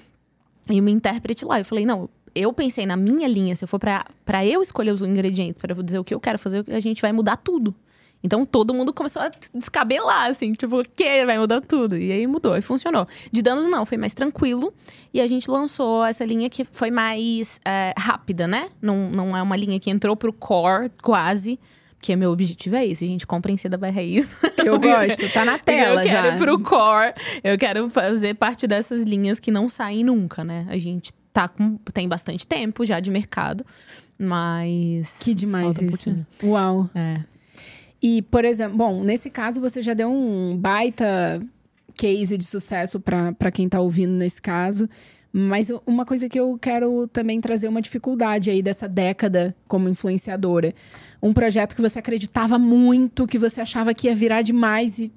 E 0.70 0.80
uma 0.80 0.90
intérprete 0.90 1.44
lá. 1.44 1.58
Eu 1.58 1.64
falei, 1.64 1.84
não, 1.84 2.08
eu 2.34 2.52
pensei 2.52 2.86
na 2.86 2.96
minha 2.96 3.26
linha, 3.26 3.54
se 3.56 3.64
eu 3.64 3.68
for 3.68 3.78
para 3.78 4.46
eu 4.46 4.62
escolher 4.62 4.92
os 4.92 5.02
ingredientes, 5.02 5.60
para 5.60 5.74
dizer 5.82 5.98
o 5.98 6.04
que 6.04 6.14
eu 6.14 6.20
quero 6.20 6.38
fazer, 6.38 6.64
a 6.68 6.80
gente 6.80 7.02
vai 7.02 7.12
mudar 7.12 7.36
tudo. 7.36 7.74
Então 8.22 8.44
todo 8.44 8.74
mundo 8.74 8.92
começou 8.92 9.22
a 9.22 9.30
descabelar, 9.54 10.26
assim, 10.28 10.52
tipo, 10.52 10.80
o 10.80 10.84
que? 10.84 11.24
Vai 11.24 11.38
mudar 11.38 11.60
tudo. 11.60 11.96
E 11.96 12.10
aí 12.10 12.26
mudou, 12.26 12.56
e 12.56 12.62
funcionou. 12.62 13.06
De 13.30 13.42
danos, 13.42 13.64
não, 13.66 13.86
foi 13.86 13.96
mais 13.96 14.12
tranquilo. 14.12 14.72
E 15.14 15.20
a 15.20 15.26
gente 15.26 15.50
lançou 15.50 16.04
essa 16.04 16.24
linha 16.24 16.50
que 16.50 16.64
foi 16.64 16.90
mais 16.90 17.60
é, 17.64 17.94
rápida, 17.96 18.46
né? 18.46 18.70
Não, 18.82 19.10
não 19.10 19.36
é 19.36 19.42
uma 19.42 19.56
linha 19.56 19.78
que 19.78 19.90
entrou 19.90 20.16
pro 20.16 20.32
core 20.32 20.90
quase. 21.02 21.58
Porque 21.98 22.14
meu 22.14 22.30
objetivo 22.30 22.76
é 22.76 22.86
esse, 22.86 23.04
a 23.04 23.08
gente 23.08 23.26
compra 23.26 23.50
em 23.50 23.56
seda 23.56 23.76
by 23.76 23.90
raiz. 23.90 24.42
Eu 24.64 24.78
gosto, 24.80 25.32
tá 25.32 25.44
na 25.44 25.58
tela 25.58 26.04
já. 26.04 26.10
Eu 26.10 26.22
quero 26.22 26.34
ir 26.34 26.38
pro 26.38 26.60
core, 26.60 27.14
eu 27.42 27.58
quero 27.58 27.90
fazer 27.90 28.34
parte 28.34 28.68
dessas 28.68 29.02
linhas 29.02 29.40
que 29.40 29.50
não 29.50 29.68
saem 29.68 30.04
nunca, 30.04 30.44
né? 30.44 30.64
A 30.68 30.78
gente 30.78 31.12
tá 31.32 31.48
com, 31.48 31.76
tem 31.92 32.08
bastante 32.08 32.46
tempo 32.46 32.86
já 32.86 33.00
de 33.00 33.10
mercado, 33.10 33.66
mas... 34.16 35.18
Que 35.20 35.34
demais 35.34 35.76
isso. 35.80 36.10
Um 36.42 36.50
Uau. 36.50 36.88
É. 36.94 37.20
E, 38.02 38.22
por 38.22 38.44
exemplo, 38.44 38.76
bom, 38.76 39.02
nesse 39.02 39.28
caso 39.30 39.60
você 39.60 39.82
já 39.82 39.92
deu 39.94 40.10
um 40.10 40.56
baita 40.56 41.40
case 41.96 42.38
de 42.38 42.44
sucesso 42.44 43.00
para 43.00 43.50
quem 43.50 43.66
está 43.66 43.80
ouvindo 43.80 44.12
nesse 44.12 44.40
caso. 44.40 44.88
Mas 45.32 45.70
uma 45.84 46.06
coisa 46.06 46.28
que 46.28 46.40
eu 46.40 46.56
quero 46.58 47.06
também 47.08 47.40
trazer 47.40 47.68
uma 47.68 47.82
dificuldade 47.82 48.50
aí 48.50 48.62
dessa 48.62 48.88
década 48.88 49.54
como 49.66 49.88
influenciadora. 49.88 50.74
Um 51.22 51.32
projeto 51.32 51.76
que 51.76 51.82
você 51.82 51.98
acreditava 51.98 52.58
muito, 52.58 53.26
que 53.26 53.38
você 53.38 53.60
achava 53.60 53.92
que 53.92 54.06
ia 54.06 54.14
virar 54.14 54.42
demais 54.42 54.98
e 54.98 55.12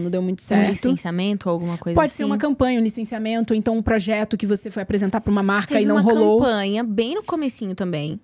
não 0.00 0.10
deu 0.10 0.22
muito 0.22 0.40
certo. 0.40 0.68
Um 0.68 0.70
licenciamento 0.70 1.48
ou 1.48 1.54
alguma 1.54 1.76
coisa 1.76 1.94
Pode 1.94 2.06
assim? 2.06 2.16
ser 2.18 2.24
uma 2.24 2.38
campanha, 2.38 2.80
um 2.80 2.82
licenciamento, 2.82 3.54
então 3.54 3.76
um 3.76 3.82
projeto 3.82 4.36
que 4.36 4.46
você 4.46 4.70
foi 4.70 4.82
apresentar 4.82 5.20
para 5.20 5.30
uma 5.30 5.42
marca 5.42 5.74
Teve 5.74 5.84
e 5.84 5.86
não 5.86 6.02
rolou. 6.02 6.38
uma 6.38 6.46
campanha 6.46 6.84
bem 6.84 7.14
no 7.16 7.22
comecinho 7.22 7.74
também 7.74 8.20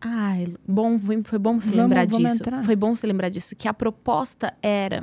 Ai, 0.00 0.48
bom, 0.66 0.98
foi, 0.98 1.38
bom 1.38 1.60
você 1.60 1.70
vamos, 1.70 1.76
lembrar 1.76 2.06
vamos 2.06 2.30
disso. 2.30 2.42
Entrar. 2.42 2.64
Foi 2.64 2.76
bom 2.76 2.94
você 2.94 3.06
lembrar 3.06 3.28
disso. 3.28 3.56
Que 3.56 3.68
a 3.68 3.74
proposta 3.74 4.52
era. 4.62 5.02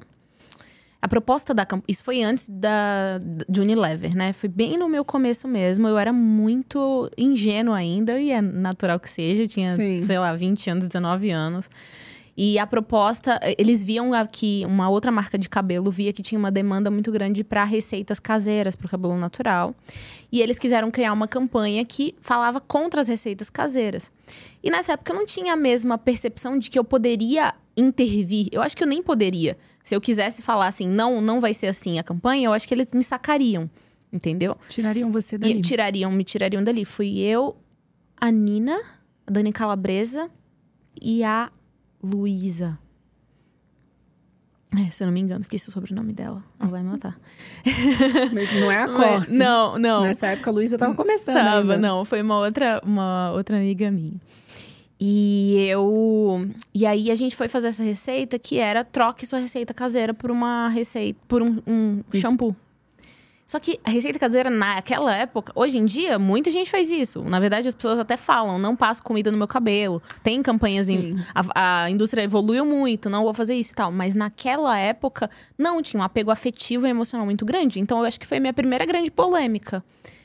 A 1.01 1.07
proposta 1.07 1.53
da 1.53 1.67
Isso 1.85 2.01
foi 2.01 2.23
antes 2.23 2.47
da, 2.47 3.19
de 3.49 3.59
Unilever, 3.59 4.15
né? 4.15 4.31
Foi 4.31 4.47
bem 4.47 4.77
no 4.77 4.87
meu 4.87 5.03
começo 5.03 5.47
mesmo. 5.49 5.85
Eu 5.85 5.97
era 5.97 6.13
muito 6.13 7.11
ingênua 7.17 7.75
ainda, 7.75 8.17
e 8.19 8.31
é 8.31 8.41
natural 8.41 8.99
que 8.99 9.09
seja. 9.09 9.43
Eu 9.43 9.47
tinha, 9.49 9.75
Sim. 9.75 10.05
sei 10.05 10.17
lá, 10.17 10.33
20 10.33 10.69
anos, 10.69 10.87
19 10.87 11.29
anos. 11.29 11.69
E 12.35 12.57
a 12.57 12.65
proposta, 12.65 13.39
eles 13.57 13.83
viam 13.83 14.11
que 14.31 14.65
uma 14.65 14.89
outra 14.89 15.11
marca 15.11 15.37
de 15.37 15.47
cabelo 15.47 15.91
via 15.91 16.11
que 16.11 16.23
tinha 16.23 16.39
uma 16.39 16.49
demanda 16.49 16.89
muito 16.89 17.11
grande 17.11 17.43
para 17.43 17.63
receitas 17.63 18.19
caseiras 18.19 18.75
para 18.75 18.87
o 18.87 18.89
cabelo 18.89 19.17
natural. 19.17 19.75
E 20.33 20.41
eles 20.41 20.57
quiseram 20.57 20.89
criar 20.89 21.13
uma 21.13 21.27
campanha 21.27 21.85
que 21.85 22.15
falava 22.19 22.59
contra 22.59 22.99
as 22.99 23.07
receitas 23.07 23.51
caseiras. 23.51 24.11
E 24.63 24.71
nessa 24.71 24.93
época 24.93 25.13
eu 25.13 25.15
não 25.15 25.27
tinha 25.27 25.53
a 25.53 25.55
mesma 25.55 25.95
percepção 25.95 26.57
de 26.57 26.71
que 26.71 26.79
eu 26.79 26.83
poderia 26.83 27.53
intervir. 27.77 28.47
Eu 28.51 28.63
acho 28.63 28.75
que 28.75 28.81
eu 28.81 28.87
nem 28.87 29.03
poderia. 29.03 29.55
Se 29.83 29.95
eu 29.95 30.01
quisesse 30.01 30.41
falar 30.41 30.65
assim, 30.65 30.87
não, 30.87 31.21
não 31.21 31.39
vai 31.39 31.53
ser 31.53 31.67
assim 31.67 31.99
a 31.99 32.03
campanha, 32.03 32.47
eu 32.47 32.51
acho 32.51 32.67
que 32.67 32.73
eles 32.73 32.91
me 32.91 33.03
sacariam. 33.03 33.69
Entendeu? 34.11 34.57
Tirariam 34.67 35.11
você 35.11 35.37
dali. 35.37 35.53
E 35.53 35.61
tirariam, 35.61 36.11
me 36.11 36.23
tirariam 36.23 36.63
dali. 36.63 36.83
Fui 36.83 37.19
eu, 37.19 37.55
a 38.17 38.31
Nina, 38.31 38.81
a 39.27 39.31
Dani 39.31 39.51
Calabresa 39.51 40.31
e 40.99 41.23
a 41.23 41.51
Luísa. 42.01 42.79
É, 44.75 44.91
se 44.91 45.03
eu 45.03 45.07
não 45.07 45.13
me 45.13 45.19
engano, 45.19 45.41
esqueci 45.41 45.69
o 45.69 45.71
sobrenome 45.71 46.13
dela. 46.13 46.43
Ela 46.59 46.69
vai 46.69 46.81
me 46.81 46.89
matar. 46.89 47.17
Não 48.59 48.71
é 48.71 48.77
a 48.83 48.87
Corse. 48.93 49.31
Não, 49.33 49.77
não. 49.77 50.01
Nessa 50.01 50.27
época 50.27 50.49
a 50.49 50.53
Luísa 50.53 50.77
tava 50.77 50.95
começando. 50.95 51.35
Tava, 51.35 51.73
ainda. 51.73 51.77
não. 51.77 52.03
Foi 52.03 52.21
uma 52.21 52.39
outra, 52.39 52.81
uma 52.83 53.31
outra 53.33 53.57
amiga 53.57 53.91
minha. 53.91 54.19
E 54.99 55.67
eu. 55.67 56.49
E 56.73 56.85
aí 56.85 57.11
a 57.11 57.15
gente 57.15 57.35
foi 57.35 57.47
fazer 57.47 57.67
essa 57.67 57.83
receita 57.83 58.39
que 58.39 58.57
era 58.57 58.83
troque 58.83 59.25
sua 59.25 59.39
receita 59.39 59.73
caseira 59.73 60.13
por 60.13 60.31
uma 60.31 60.69
receita. 60.69 61.19
por 61.27 61.41
um, 61.41 61.61
um 61.67 62.01
shampoo. 62.13 62.55
Só 63.45 63.59
que 63.59 63.79
a 63.83 63.89
receita 63.89 64.17
caseira 64.17 64.49
naquela 64.49 65.15
época, 65.15 65.51
hoje 65.55 65.77
em 65.77 65.85
dia, 65.85 66.17
muita 66.17 66.49
gente 66.49 66.71
faz 66.71 66.89
isso. 66.89 67.21
Na 67.23 67.39
verdade, 67.39 67.67
as 67.67 67.75
pessoas 67.75 67.99
até 67.99 68.17
falam: 68.17 68.57
não 68.57 68.75
passo 68.75 69.03
comida 69.03 69.31
no 69.31 69.37
meu 69.37 69.47
cabelo. 69.47 70.01
Tem 70.23 70.41
campanhas 70.41 70.89
em. 70.89 71.15
A, 71.35 71.83
a, 71.83 71.89
indústria 71.89 72.23
evoluiu 72.23 72.65
muito, 72.65 73.09
não 73.09 73.23
vou 73.23 73.33
fazer 73.33 73.55
isso 73.55 73.73
e 73.73 73.75
tal. 73.75 73.91
Mas 73.91 74.13
naquela 74.13 74.77
época, 74.77 75.29
não, 75.57 75.81
tinha 75.81 75.99
um 75.99 76.03
apego 76.03 76.31
afetivo 76.31 76.87
e 76.87 76.89
emocional 76.89 77.25
muito 77.25 77.45
grande. 77.45 77.79
Então 77.79 77.99
eu 77.99 78.05
acho 78.05 78.19
que 78.19 78.25
foi 78.25 78.37
a 78.37 78.41
minha 78.41 78.53
primeira 78.53 78.85
grande 78.85 79.11
polêmica 79.11 79.83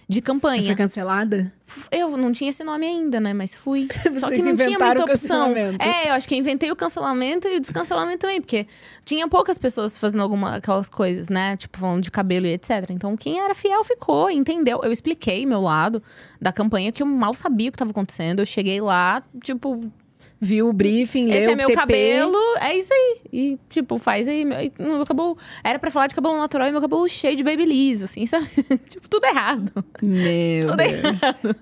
de 0.08 0.22
campanha. 0.22 0.62
Você 0.62 0.68
foi 0.68 0.76
cancelada? 0.76 1.52
Eu 1.90 2.16
não 2.16 2.32
tinha 2.32 2.48
esse 2.48 2.64
nome 2.64 2.86
ainda, 2.86 3.20
né? 3.20 3.34
Mas 3.34 3.54
fui. 3.54 3.88
Só 4.16 4.30
que 4.30 4.40
não 4.40 4.56
tinha 4.56 4.78
muita 4.78 5.04
opção. 5.04 5.54
É, 5.78 6.08
eu 6.08 6.14
acho 6.14 6.26
que 6.26 6.34
eu 6.34 6.38
inventei 6.38 6.70
o 6.72 6.76
cancelamento 6.76 7.46
e 7.46 7.58
o 7.58 7.60
descancelamento 7.60 8.20
também, 8.20 8.40
porque 8.40 8.66
tinha 9.04 9.28
poucas 9.28 9.58
pessoas 9.58 9.98
fazendo 9.98 10.22
alguma 10.22 10.56
aquelas 10.56 10.88
coisas, 10.88 11.28
né? 11.28 11.58
Tipo, 11.58 11.78
falando 11.78 12.02
de 12.02 12.10
cabelo 12.10 12.46
e 12.46 12.54
etc. 12.54 12.88
Então, 12.88 13.14
quem 13.16 13.38
era 13.38 13.54
fiel 13.54 13.84
ficou, 13.84 14.30
entendeu? 14.30 14.80
Eu 14.82 14.90
expliquei 14.90 15.44
meu 15.44 15.60
lado 15.60 16.02
da 16.40 16.52
campanha 16.52 16.90
que 16.90 17.02
eu 17.02 17.06
mal 17.06 17.34
sabia 17.34 17.68
o 17.68 17.72
que 17.72 17.76
estava 17.76 17.90
acontecendo. 17.90 18.40
Eu 18.40 18.46
cheguei 18.46 18.80
lá, 18.80 19.22
tipo, 19.42 19.92
viu 20.40 20.68
o 20.68 20.72
briefing, 20.72 21.30
Esse 21.30 21.46
leu 21.46 21.50
é 21.50 21.56
meu 21.56 21.66
TP. 21.66 21.78
cabelo, 21.78 22.38
é 22.60 22.76
isso 22.76 22.92
aí. 22.94 23.18
E, 23.32 23.58
tipo, 23.68 23.98
faz 23.98 24.28
aí. 24.28 24.44
Meu 24.44 25.04
cabelo. 25.06 25.36
Era 25.64 25.78
pra 25.78 25.90
falar 25.90 26.06
de 26.06 26.14
cabelo 26.14 26.36
natural 26.38 26.68
e 26.68 26.72
meu 26.72 26.80
cabelo 26.80 27.08
cheio 27.08 27.36
de 27.36 27.42
babyliss, 27.42 28.02
assim, 28.02 28.24
sabe? 28.26 28.46
tipo, 28.88 29.08
tudo 29.08 29.24
errado. 29.26 29.84
Meu 30.02 30.62
tudo 30.68 30.76
Deus. 30.76 30.92
errado 30.92 31.56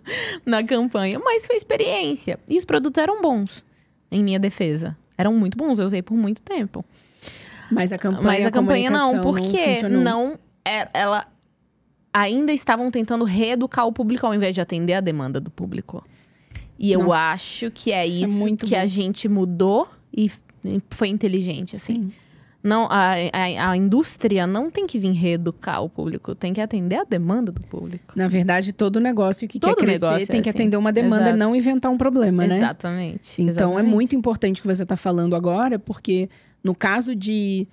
na 0.44 0.62
campanha. 0.64 1.18
Mas 1.18 1.46
foi 1.46 1.56
experiência. 1.56 2.38
E 2.48 2.58
os 2.58 2.64
produtos 2.64 3.02
eram 3.02 3.20
bons, 3.22 3.64
em 4.10 4.22
minha 4.22 4.38
defesa. 4.38 4.96
Eram 5.18 5.32
muito 5.34 5.56
bons, 5.56 5.78
eu 5.78 5.86
usei 5.86 6.02
por 6.02 6.14
muito 6.14 6.42
tempo. 6.42 6.84
Mas 7.70 7.92
a 7.92 7.98
campanha, 7.98 8.22
Mas 8.22 8.46
a 8.46 8.50
campanha 8.50 8.90
não, 8.90 9.20
porque 9.22 9.82
não, 9.82 10.00
não 10.02 10.38
é, 10.64 10.86
ela 10.94 11.26
ainda 12.12 12.52
estavam 12.52 12.90
tentando 12.90 13.24
reeducar 13.24 13.86
o 13.86 13.92
público 13.92 14.26
ao 14.26 14.34
invés 14.34 14.54
de 14.54 14.60
atender 14.60 14.94
a 14.94 15.00
demanda 15.00 15.40
do 15.40 15.50
público. 15.50 16.04
E 16.78 16.92
eu 16.92 17.04
Nossa, 17.04 17.32
acho 17.32 17.70
que 17.70 17.92
é 17.92 18.06
isso, 18.06 18.44
é 18.44 18.48
isso 18.50 18.56
que 18.56 18.74
bom. 18.74 18.80
a 18.80 18.86
gente 18.86 19.28
mudou 19.28 19.88
e 20.12 20.30
foi 20.90 21.08
inteligente, 21.08 21.76
assim. 21.76 21.94
Sim. 21.94 22.12
Não, 22.66 22.88
a, 22.90 23.12
a, 23.32 23.70
a, 23.70 23.76
indústria 23.76 24.44
não 24.44 24.68
tem 24.72 24.88
que 24.88 24.98
vir 24.98 25.12
reeducar 25.12 25.84
o 25.84 25.88
público, 25.88 26.34
tem 26.34 26.52
que 26.52 26.60
atender 26.60 26.96
a 26.96 27.04
demanda 27.04 27.52
do 27.52 27.60
público. 27.60 28.12
Na 28.16 28.26
verdade, 28.26 28.72
todo 28.72 28.98
negócio 28.98 29.46
que 29.46 29.60
todo 29.60 29.76
quer 29.76 29.84
crescer 29.84 30.26
tem 30.26 30.40
é 30.40 30.42
que 30.42 30.48
assim. 30.48 30.58
atender 30.58 30.76
uma 30.76 30.92
demanda, 30.92 31.22
Exato. 31.22 31.38
não 31.38 31.54
inventar 31.54 31.92
um 31.92 31.96
problema, 31.96 32.44
né? 32.44 32.56
Exatamente. 32.56 33.40
Então 33.40 33.50
Exatamente. 33.50 33.78
é 33.78 33.82
muito 33.88 34.16
importante 34.16 34.60
o 34.60 34.62
que 34.62 34.66
você 34.66 34.82
está 34.82 34.96
falando 34.96 35.36
agora, 35.36 35.78
porque 35.78 36.28
no 36.64 36.74
caso 36.74 37.14
de 37.14 37.68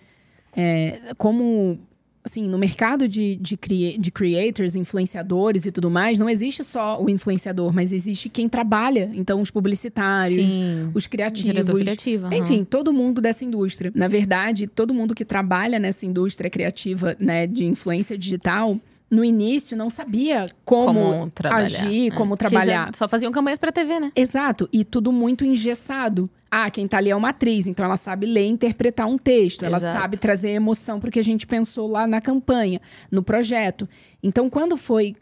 é, 0.56 1.16
como 1.18 1.80
assim, 2.24 2.48
no 2.48 2.58
mercado 2.58 3.08
de, 3.08 3.36
de, 3.36 3.58
crea 3.58 3.98
de 3.98 4.10
creators, 4.10 4.76
influenciadores 4.76 5.66
e 5.66 5.72
tudo 5.72 5.92
mais, 5.92 6.20
não 6.20 6.30
existe 6.30 6.64
só 6.64 7.02
o 7.02 7.10
influenciador, 7.10 7.74
mas 7.74 7.92
existe 7.92 8.30
quem 8.30 8.48
trabalha. 8.48 9.12
Então, 9.14 9.42
os 9.42 9.52
publicitários, 9.52 10.54
Sim. 10.54 10.92
os 10.94 11.06
criativos. 11.06 11.70
Criativo, 11.74 12.28
uhum. 12.28 12.34
Enfim, 12.34 12.64
todo 12.64 12.94
mundo 12.94 13.20
dessa 13.20 13.44
indústria. 13.44 13.92
Na 13.94 14.08
verdade, 14.08 14.68
todo 14.68 14.94
mundo 14.94 15.14
que 15.14 15.26
trabalha 15.26 15.78
nessa 15.78 16.06
indústria 16.06 16.50
criativa, 16.50 17.16
né, 17.20 17.46
de 17.46 17.66
influência 17.66 18.18
digital, 18.18 18.80
no 19.14 19.24
início 19.24 19.78
não 19.78 19.90
sabia 19.90 20.48
como, 20.66 20.94
como 20.94 21.32
agir, 21.52 22.12
é. 22.12 22.16
como 22.16 22.36
trabalhar. 22.36 22.94
só 22.96 23.08
faziam 23.08 23.32
campanhas 23.32 23.60
para 23.60 23.72
TV, 23.72 24.00
né? 24.00 24.12
Exato, 24.16 24.68
e 24.74 24.84
tudo 24.84 25.12
muito 25.12 25.46
engessado. 25.46 26.30
Ah, 26.56 26.70
quem 26.70 26.88
tá 26.88 27.00
ali 27.00 27.10
é 27.10 27.16
uma 27.16 27.30
atriz, 27.30 27.66
então 27.66 27.84
ela 27.84 27.98
sabe 27.98 28.28
ler 28.28 28.46
e 28.46 28.50
interpretar 28.50 29.08
um 29.08 29.18
texto, 29.18 29.66
ela 29.66 29.78
Exato. 29.78 29.98
sabe 29.98 30.18
trazer 30.18 30.52
emoção 30.52 31.00
porque 31.00 31.18
a 31.18 31.24
gente 31.24 31.48
pensou 31.48 31.88
lá 31.88 32.06
na 32.06 32.22
campanha, 32.22 32.80
no 33.10 33.24
projeto. 33.24 33.90
Então, 34.22 34.48
quando 34.52 34.78
foi 34.78 35.16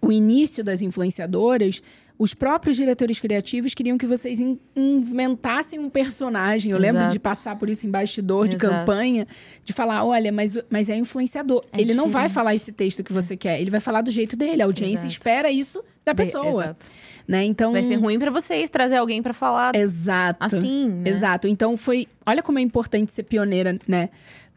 o 0.00 0.10
início 0.10 0.64
das 0.64 0.82
influenciadoras, 0.82 1.80
os 2.18 2.34
próprios 2.34 2.76
diretores 2.76 3.20
criativos 3.20 3.74
queriam 3.74 3.96
que 3.96 4.06
vocês 4.06 4.40
in 4.40 4.58
inventassem 4.74 5.78
um 5.78 5.88
personagem. 5.88 6.72
Eu 6.72 6.78
Exato. 6.78 6.96
lembro 6.96 7.12
de 7.12 7.20
passar 7.20 7.56
por 7.56 7.68
isso 7.68 7.86
em 7.86 7.90
bastidor 7.90 8.48
de 8.48 8.56
Exato. 8.56 8.72
campanha, 8.74 9.26
de 9.62 9.72
falar: 9.72 10.04
olha, 10.04 10.32
mas, 10.32 10.58
mas 10.68 10.90
é 10.90 10.96
influenciador. 10.96 11.60
É 11.72 11.76
ele 11.76 11.84
diferente. 11.84 11.96
não 11.96 12.08
vai 12.08 12.28
falar 12.28 12.56
esse 12.56 12.72
texto 12.72 13.04
que 13.04 13.12
você 13.12 13.36
quer, 13.36 13.60
ele 13.60 13.70
vai 13.70 13.80
falar 13.80 14.02
do 14.02 14.10
jeito 14.10 14.36
dele. 14.36 14.62
A 14.62 14.64
audiência 14.64 15.06
Exato. 15.06 15.12
espera 15.12 15.48
isso 15.48 15.82
da 16.04 16.14
pessoa. 16.14 16.64
Exato. 16.64 16.86
Né? 17.26 17.44
Então, 17.44 17.72
vai 17.72 17.82
ser 17.82 17.96
ruim 17.96 18.18
para 18.18 18.30
vocês 18.30 18.68
trazer 18.68 18.96
alguém 18.96 19.22
para 19.22 19.32
falar 19.32 19.76
Exato. 19.76 20.44
assim. 20.44 20.88
Né? 20.88 21.10
Exato. 21.10 21.46
Então 21.46 21.76
foi. 21.76 22.08
Olha 22.26 22.42
como 22.42 22.58
é 22.58 22.62
importante 22.62 23.12
ser 23.12 23.22
pioneira, 23.22 23.78
né? 23.86 24.08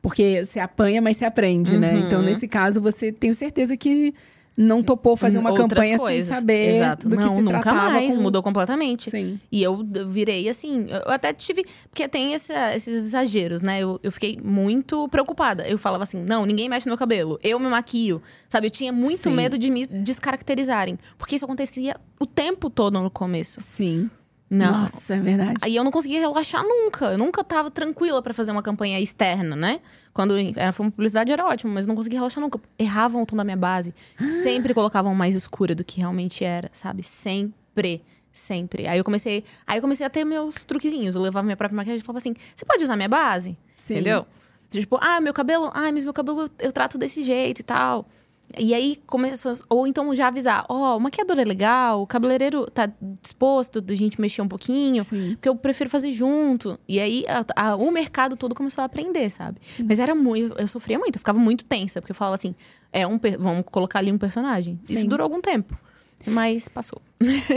Porque 0.02 0.44
você 0.44 0.60
apanha, 0.60 1.02
mas 1.02 1.18
você 1.18 1.26
aprende, 1.26 1.78
né? 1.78 1.94
uhum. 1.94 2.00
né? 2.00 2.06
Então, 2.06 2.22
nesse 2.22 2.48
caso, 2.48 2.82
você 2.82 3.12
tenho 3.12 3.34
certeza 3.34 3.76
que 3.78 4.14
não 4.58 4.82
topou 4.82 5.18
fazer 5.18 5.38
uma 5.38 5.52
Outras 5.52 5.70
campanha 5.70 5.98
coisas. 5.98 6.28
sem 6.28 6.36
saber 6.36 6.76
Exato. 6.76 7.10
do 7.10 7.18
que 7.18 7.24
não, 7.24 7.36
se 7.36 7.42
nunca 7.42 7.74
mais, 7.74 8.16
com... 8.16 8.22
mudou 8.22 8.42
completamente. 8.42 9.10
Sim. 9.10 9.40
E 9.52 9.62
eu 9.62 9.86
virei 10.08 10.48
assim, 10.48 10.88
eu 10.90 11.12
até 11.12 11.34
tive, 11.34 11.66
porque 11.90 12.08
tem 12.08 12.34
esse, 12.34 12.54
esses 12.54 13.08
exageros, 13.08 13.62
né? 13.62 13.82
Eu, 13.82 14.00
eu 14.02 14.12
fiquei 14.12 14.40
muito 14.42 15.08
preocupada. 15.10 15.68
Eu 15.68 15.78
falava 15.78 16.04
assim, 16.04 16.24
não, 16.24 16.46
ninguém 16.46 16.70
mexe 16.70 16.86
no 16.86 16.92
meu 16.92 16.98
cabelo, 16.98 17.40
eu 17.44 17.60
me 17.60 17.68
maquio, 17.68 18.22
sabe? 18.48 18.68
Eu 18.68 18.72
tinha 18.72 18.92
muito 18.92 19.24
Sim. 19.24 19.36
medo 19.36 19.58
de 19.58 19.70
me 19.70 19.86
descaracterizarem, 19.86 20.98
porque 21.18 21.36
isso 21.36 21.46
acontecia 21.46 21.98
o 22.20 22.26
tempo 22.26 22.70
todo 22.70 23.00
no 23.00 23.10
começo. 23.10 23.60
Sim. 23.62 24.10
Não. 24.56 24.72
Nossa, 24.72 25.16
é 25.16 25.20
verdade. 25.20 25.60
Aí 25.62 25.76
eu 25.76 25.84
não 25.84 25.92
conseguia 25.92 26.20
relaxar 26.20 26.64
nunca. 26.64 27.08
Eu 27.08 27.18
nunca 27.18 27.44
tava 27.44 27.70
tranquila 27.70 28.22
para 28.22 28.34
fazer 28.34 28.52
uma 28.52 28.64
campanha 28.64 29.00
externa, 29.00 29.56
né? 29.56 29.82
Quando 30.14 30.36
era, 30.38 30.72
foi 30.72 30.86
uma 30.86 30.92
publicidade 30.92 31.32
era 31.32 31.46
ótimo, 31.46 31.74
mas 31.74 31.86
não 31.86 31.96
conseguia 31.96 32.20
relaxar 32.20 32.42
nunca. 32.42 32.60
Erravam 32.80 33.22
o 33.22 33.26
tom 33.26 33.36
da 33.36 33.44
minha 33.44 33.58
base. 33.58 33.94
Sempre 34.44 34.74
colocavam 34.74 35.14
mais 35.14 35.36
escura 35.36 35.76
do 35.76 35.84
que 35.84 36.00
realmente 36.00 36.46
era, 36.46 36.70
sabe? 36.72 37.04
Sempre. 37.04 38.02
Sempre. 38.32 38.88
Aí 38.88 38.98
eu 38.98 39.04
comecei. 39.04 39.44
Aí 39.68 39.78
eu 39.78 39.82
comecei 39.82 40.06
a 40.06 40.10
ter 40.10 40.24
meus 40.24 40.64
truquezinhos. 40.64 41.16
Eu 41.16 41.22
levava 41.22 41.44
minha 41.44 41.58
própria 41.58 41.76
maquiagem 41.76 42.00
e 42.00 42.04
falava 42.04 42.20
assim: 42.20 42.34
você 42.56 42.66
pode 42.66 42.84
usar 42.84 42.96
minha 42.96 43.10
base? 43.10 43.58
Sim. 43.76 43.96
Entendeu? 43.96 44.26
Tipo, 44.70 44.98
ah, 45.02 45.22
meu 45.22 45.34
cabelo, 45.34 45.72
ah, 45.74 45.92
mas 45.92 46.04
meu 46.04 46.14
cabelo 46.14 46.50
eu 46.60 46.72
trato 46.72 46.98
desse 46.98 47.24
jeito 47.24 47.60
e 47.60 47.64
tal. 47.64 48.08
E 48.58 48.74
aí 48.74 48.98
começou. 49.08 49.54
Ou 49.70 49.88
então 49.88 50.14
já 50.16 50.28
avisar: 50.28 50.66
ó, 50.70 50.94
oh, 50.94 50.98
o 50.98 51.00
maquiador 51.00 51.40
é 51.40 51.44
legal, 51.44 52.02
o 52.02 52.08
cabeleireiro 52.08 52.70
tá 52.70 52.92
disposto 53.22 53.82
da 53.82 53.94
gente 53.96 54.20
mexer 54.20 54.42
um 54.42 54.48
pouquinho, 54.48 55.04
Sim. 55.04 55.32
porque 55.36 55.50
eu 55.50 55.56
prefiro 55.56 55.90
fazer 55.90 56.12
junto. 56.12 56.80
E 56.88 57.00
aí 57.00 57.26
a, 57.28 57.70
a, 57.70 57.76
o 57.76 57.92
mercado 57.92 58.36
todo 58.36 58.54
começou 58.54 58.82
a 58.82 58.86
aprender, 58.86 59.30
sabe? 59.30 59.60
Sim. 59.68 59.86
Mas 59.88 60.00
era 60.00 60.14
muito. 60.14 60.58
Eu 60.58 60.68
sofria 60.68 61.00
muito, 61.00 61.16
eu 61.16 61.20
ficava 61.20 61.40
muito 61.40 61.66
tensa, 61.66 62.02
porque 62.02 62.12
eu 62.12 62.16
falava 62.16 62.36
assim: 62.36 62.54
é 62.92 63.06
um, 63.08 63.20
vamos 63.40 63.66
colocar 63.66 64.00
ali 64.00 64.12
um 64.12 64.18
personagem. 64.18 64.80
Sim. 64.84 64.94
Isso 64.94 65.08
durou 65.08 65.26
algum 65.26 65.42
tempo. 65.42 65.78
Mas 66.26 66.68
passou. 66.68 67.02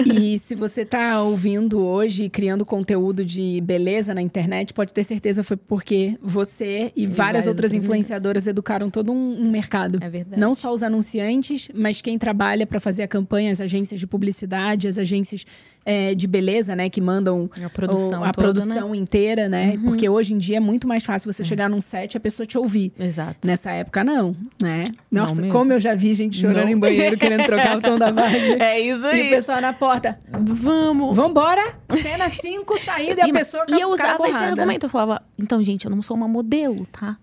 E 0.06 0.38
se 0.38 0.54
você 0.54 0.82
está 0.82 1.20
ouvindo 1.20 1.80
hoje, 1.80 2.28
criando 2.28 2.64
conteúdo 2.64 3.24
de 3.24 3.60
beleza 3.60 4.14
na 4.14 4.22
internet, 4.22 4.72
pode 4.72 4.94
ter 4.94 5.02
certeza 5.02 5.42
foi 5.42 5.56
porque 5.56 6.16
você 6.22 6.92
e, 6.94 7.02
e 7.02 7.06
várias 7.06 7.46
outras 7.46 7.72
influenciadoras 7.72 8.46
educaram 8.46 8.88
todo 8.88 9.10
um, 9.10 9.42
um, 9.42 9.50
mercado. 9.50 9.98
É 10.00 10.08
verdade. 10.08 10.40
Não 10.40 10.54
só 10.54 10.72
os 10.72 10.82
anunciantes, 10.82 11.68
mas 11.74 12.00
quem 12.00 12.18
trabalha 12.18 12.66
para 12.66 12.78
fazer 12.78 13.02
a 13.02 13.08
campanha, 13.08 13.50
as 13.50 13.60
agências 13.60 13.98
de 13.98 14.06
publicidade, 14.06 14.86
as 14.86 14.96
agências 14.96 15.44
é, 15.84 16.14
de 16.14 16.26
beleza, 16.26 16.76
né? 16.76 16.90
Que 16.90 17.00
mandam 17.00 17.50
a 17.64 17.70
produção, 17.70 18.20
o, 18.20 18.24
a 18.24 18.30
toda, 18.30 18.52
produção 18.52 18.90
né? 18.90 18.96
inteira, 18.96 19.48
né? 19.48 19.74
Uhum. 19.76 19.84
Porque 19.84 20.08
hoje 20.08 20.34
em 20.34 20.38
dia 20.38 20.58
é 20.58 20.60
muito 20.60 20.86
mais 20.86 21.02
fácil 21.02 21.32
você 21.32 21.42
uhum. 21.42 21.48
chegar 21.48 21.70
num 21.70 21.80
set 21.80 22.14
e 22.14 22.16
a 22.16 22.20
pessoa 22.20 22.46
te 22.46 22.58
ouvir. 22.58 22.92
Exato. 22.98 23.46
Nessa 23.46 23.70
época, 23.72 24.04
não, 24.04 24.36
né? 24.60 24.84
Nossa, 25.10 25.40
não 25.40 25.48
como 25.48 25.72
eu 25.72 25.80
já 25.80 25.94
vi 25.94 26.12
gente 26.12 26.36
chorando 26.36 26.66
não. 26.66 26.72
em 26.72 26.78
banheiro 26.78 27.16
querendo 27.16 27.44
trocar 27.44 27.78
o 27.78 27.80
tom 27.80 27.96
da 27.98 28.10
voz. 28.12 28.34
É 28.60 28.78
isso 28.78 29.06
aí. 29.06 29.30
E 29.48 29.50
o 29.50 29.54
pessoal 29.54 29.60
na 29.62 29.72
porta. 29.72 30.20
Vamos. 30.30 31.16
Vambora. 31.16 31.62
Cena 31.90 32.28
5, 32.28 32.78
saída 32.78 33.22
e, 33.22 33.28
e 33.28 33.30
a 33.30 33.32
pessoa 33.32 33.64
E 33.68 33.80
eu 33.80 33.88
usava 33.88 34.28
esse 34.28 34.36
argumento. 34.36 34.84
Eu 34.84 34.90
falava, 34.90 35.22
então, 35.38 35.62
gente, 35.62 35.86
eu 35.86 35.90
não 35.90 36.02
sou 36.02 36.14
uma 36.14 36.28
modelo, 36.28 36.84
tá? 36.86 37.16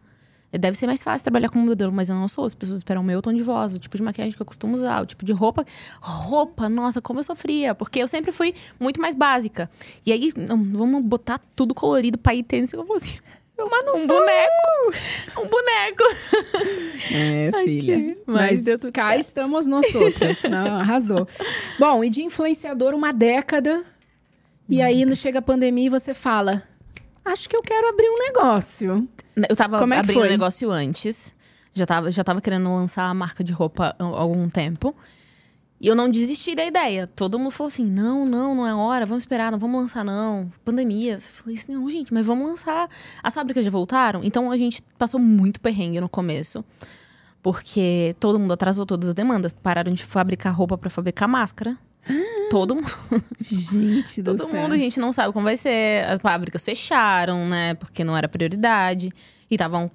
Deve 0.51 0.75
ser 0.77 0.87
mais 0.87 1.03
fácil 1.03 1.23
trabalhar 1.23 1.49
como 1.49 1.65
modelo, 1.65 1.91
mas 1.91 2.09
eu 2.09 2.15
não 2.15 2.27
sou. 2.27 2.45
As 2.45 2.55
pessoas 2.55 2.79
esperam 2.79 3.01
o 3.01 3.05
meu 3.05 3.21
tom 3.21 3.33
de 3.33 3.43
voz, 3.43 3.75
o 3.75 3.79
tipo 3.79 3.95
de 3.95 4.01
maquiagem 4.01 4.33
que 4.33 4.41
eu 4.41 4.45
costumo 4.45 4.73
usar, 4.73 5.01
o 5.01 5.05
tipo 5.05 5.23
de 5.23 5.33
roupa. 5.33 5.65
Roupa, 6.01 6.67
nossa, 6.67 7.01
como 7.01 7.19
eu 7.19 7.23
sofria. 7.23 7.75
Porque 7.75 8.01
eu 8.01 8.07
sempre 8.07 8.31
fui 8.31 8.55
muito 8.79 8.99
mais 8.99 9.13
básica. 9.13 9.69
E 10.05 10.11
aí, 10.11 10.31
não, 10.35 10.63
vamos 10.63 11.05
botar 11.05 11.39
tudo 11.55 11.75
colorido 11.75 12.17
pra 12.17 12.33
ir 12.33 12.43
tênis. 12.43 12.73
Eu 12.73 12.85
vou 12.85 12.95
assim. 12.95 13.19
Mas 13.57 13.85
não 13.85 13.95
um 13.95 14.07
boneco. 14.07 14.93
Um 15.37 15.47
boneco. 15.47 16.03
É, 17.13 17.51
filha. 17.63 17.95
Aqui, 17.95 18.17
mas, 18.25 18.65
mas 18.65 18.81
cá 18.91 19.07
certo. 19.07 19.19
estamos 19.21 19.67
nós 19.67 19.95
outras. 19.95 20.43
Não, 20.49 20.75
arrasou. 20.75 21.27
Bom, 21.79 22.03
e 22.03 22.09
de 22.09 22.21
influenciador 22.21 22.93
uma 22.93 23.13
década. 23.13 23.83
E 24.67 24.81
aí 24.81 25.15
chega 25.15 25.39
a 25.39 25.41
pandemia 25.41 25.85
e 25.85 25.89
você 25.89 26.13
fala: 26.13 26.63
Acho 27.23 27.47
que 27.47 27.55
eu 27.55 27.61
quero 27.61 27.87
abrir 27.87 28.09
um 28.09 28.17
negócio. 28.19 29.07
Eu 29.49 29.55
tava 29.55 29.79
Como 29.79 29.93
é 29.93 29.99
abrindo 29.99 30.21
um 30.21 30.29
negócio 30.29 30.71
antes. 30.71 31.33
Já 31.73 31.85
tava, 31.85 32.11
já 32.11 32.23
tava 32.23 32.39
querendo 32.39 32.73
lançar 32.73 33.05
a 33.05 33.13
marca 33.13 33.43
de 33.43 33.51
roupa 33.51 33.95
há 33.99 34.03
algum 34.03 34.49
tempo. 34.49 34.95
E 35.85 35.87
eu 35.87 35.93
não 35.93 36.09
desisti 36.09 36.55
da 36.55 36.65
ideia. 36.65 37.05
Todo 37.05 37.37
mundo 37.37 37.51
falou 37.51 37.67
assim: 37.67 37.85
não, 37.85 38.25
não, 38.25 38.55
não 38.55 38.65
é 38.65 38.73
hora, 38.73 39.05
vamos 39.05 39.21
esperar, 39.21 39.51
não 39.51 39.59
vamos 39.59 39.79
lançar, 39.79 40.03
não. 40.03 40.49
Pandemia. 40.63 41.13
Eu 41.13 41.21
falei 41.21 41.55
assim: 41.55 41.73
não, 41.73 41.87
gente, 41.87 42.11
mas 42.11 42.25
vamos 42.25 42.47
lançar. 42.47 42.89
As 43.21 43.35
fábricas 43.35 43.63
já 43.63 43.69
voltaram. 43.69 44.23
Então 44.23 44.49
a 44.49 44.57
gente 44.57 44.81
passou 44.97 45.19
muito 45.19 45.61
perrengue 45.61 46.01
no 46.01 46.09
começo. 46.09 46.65
Porque 47.43 48.15
todo 48.19 48.39
mundo 48.39 48.51
atrasou 48.51 48.83
todas 48.83 49.09
as 49.09 49.13
demandas. 49.13 49.53
Pararam 49.53 49.93
de 49.93 50.03
fabricar 50.03 50.51
roupa 50.51 50.75
para 50.75 50.89
fabricar 50.89 51.27
máscara. 51.27 51.77
Todo 52.49 52.73
mundo. 52.73 52.91
Gente 53.39 54.23
do 54.25 54.35
Todo 54.35 54.49
céu. 54.49 54.61
mundo, 54.61 54.73
a 54.73 54.77
gente 54.77 54.99
não 54.99 55.13
sabe 55.13 55.33
como 55.33 55.43
vai 55.45 55.55
ser. 55.55 56.03
As 56.07 56.17
fábricas 56.17 56.65
fecharam, 56.65 57.47
né? 57.47 57.75
Porque 57.75 58.03
não 58.03 58.17
era 58.17 58.27
prioridade. 58.27 59.11
E 59.49 59.55
estavam 59.55 59.87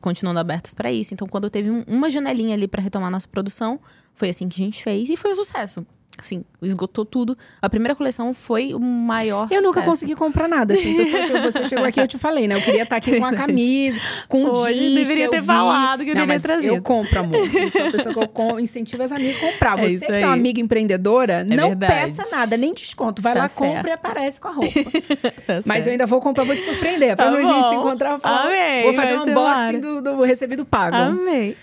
continuando 0.00 0.40
abertas 0.40 0.72
para 0.72 0.90
isso. 0.90 1.12
Então, 1.12 1.28
quando 1.28 1.50
teve 1.50 1.70
uma 1.86 2.08
janelinha 2.08 2.54
ali 2.54 2.66
para 2.66 2.82
retomar 2.82 3.10
nossa 3.10 3.28
produção, 3.28 3.78
foi 4.14 4.30
assim 4.30 4.48
que 4.48 4.60
a 4.60 4.64
gente 4.64 4.82
fez 4.82 5.10
e 5.10 5.16
foi 5.16 5.32
um 5.32 5.36
sucesso 5.36 5.86
assim, 6.18 6.44
esgotou 6.62 7.04
tudo. 7.04 7.36
A 7.60 7.68
primeira 7.68 7.94
coleção 7.94 8.32
foi 8.32 8.74
o 8.74 8.80
maior 8.80 9.42
Eu 9.42 9.48
sucesso. 9.48 9.66
nunca 9.66 9.82
consegui 9.82 10.14
comprar 10.14 10.48
nada, 10.48 10.74
assim. 10.74 10.96
Então, 11.00 11.42
você 11.42 11.64
chegou 11.64 11.84
aqui, 11.84 12.00
eu 12.00 12.08
te 12.08 12.18
falei, 12.18 12.48
né? 12.48 12.56
Eu 12.56 12.62
queria 12.62 12.82
estar 12.82 12.96
aqui 12.96 13.18
com 13.18 13.24
a 13.24 13.32
camisa, 13.34 14.00
com 14.28 14.44
o 14.44 14.66
jeans 14.66 14.94
deveria 14.94 15.28
ter 15.30 15.40
vi. 15.40 15.46
falado 15.46 16.04
que 16.04 16.10
eu 16.10 16.14
não, 16.14 16.26
mas 16.26 16.42
trazido. 16.42 16.74
eu 16.74 16.82
compro, 16.82 17.20
amor. 17.20 17.36
Eu 17.36 17.70
sou 17.70 17.86
a 17.86 17.90
pessoa 17.90 18.14
que 18.14 18.40
eu 18.40 18.60
incentivo 18.60 19.02
as 19.02 19.12
amigas 19.12 19.36
a 19.36 19.52
comprar. 19.52 19.78
É 19.78 19.88
você 19.88 20.04
é 20.04 20.06
que 20.06 20.12
tem 20.12 20.24
uma 20.24 20.32
amiga 20.32 20.60
empreendedora, 20.60 21.40
é 21.40 21.44
não 21.44 21.68
verdade. 21.68 21.92
peça 21.92 22.22
nada, 22.34 22.56
nem 22.56 22.72
desconto. 22.72 23.20
Vai 23.20 23.34
tá 23.34 23.40
lá, 23.40 23.48
certo. 23.48 23.74
compra 23.74 23.90
e 23.90 23.92
aparece 23.92 24.40
com 24.40 24.48
a 24.48 24.52
roupa. 24.52 24.90
tá 25.46 25.60
mas 25.64 25.86
eu 25.86 25.92
ainda 25.92 26.06
vou 26.06 26.20
comprar, 26.20 26.44
vou 26.44 26.54
te 26.54 26.62
surpreender. 26.62 27.16
Pra 27.16 27.30
tá 27.30 27.36
a 27.36 27.42
gente 27.42 27.68
se 27.68 27.74
encontrar, 27.74 28.10
vou, 28.10 28.20
falar, 28.20 28.46
Amei, 28.46 28.82
vou 28.84 28.94
fazer 28.94 29.18
um 29.18 29.22
unboxing 29.22 29.80
do, 29.80 30.02
do, 30.02 30.22
recebido 30.22 30.64
pago. 30.64 30.96
Amei. 30.96 31.56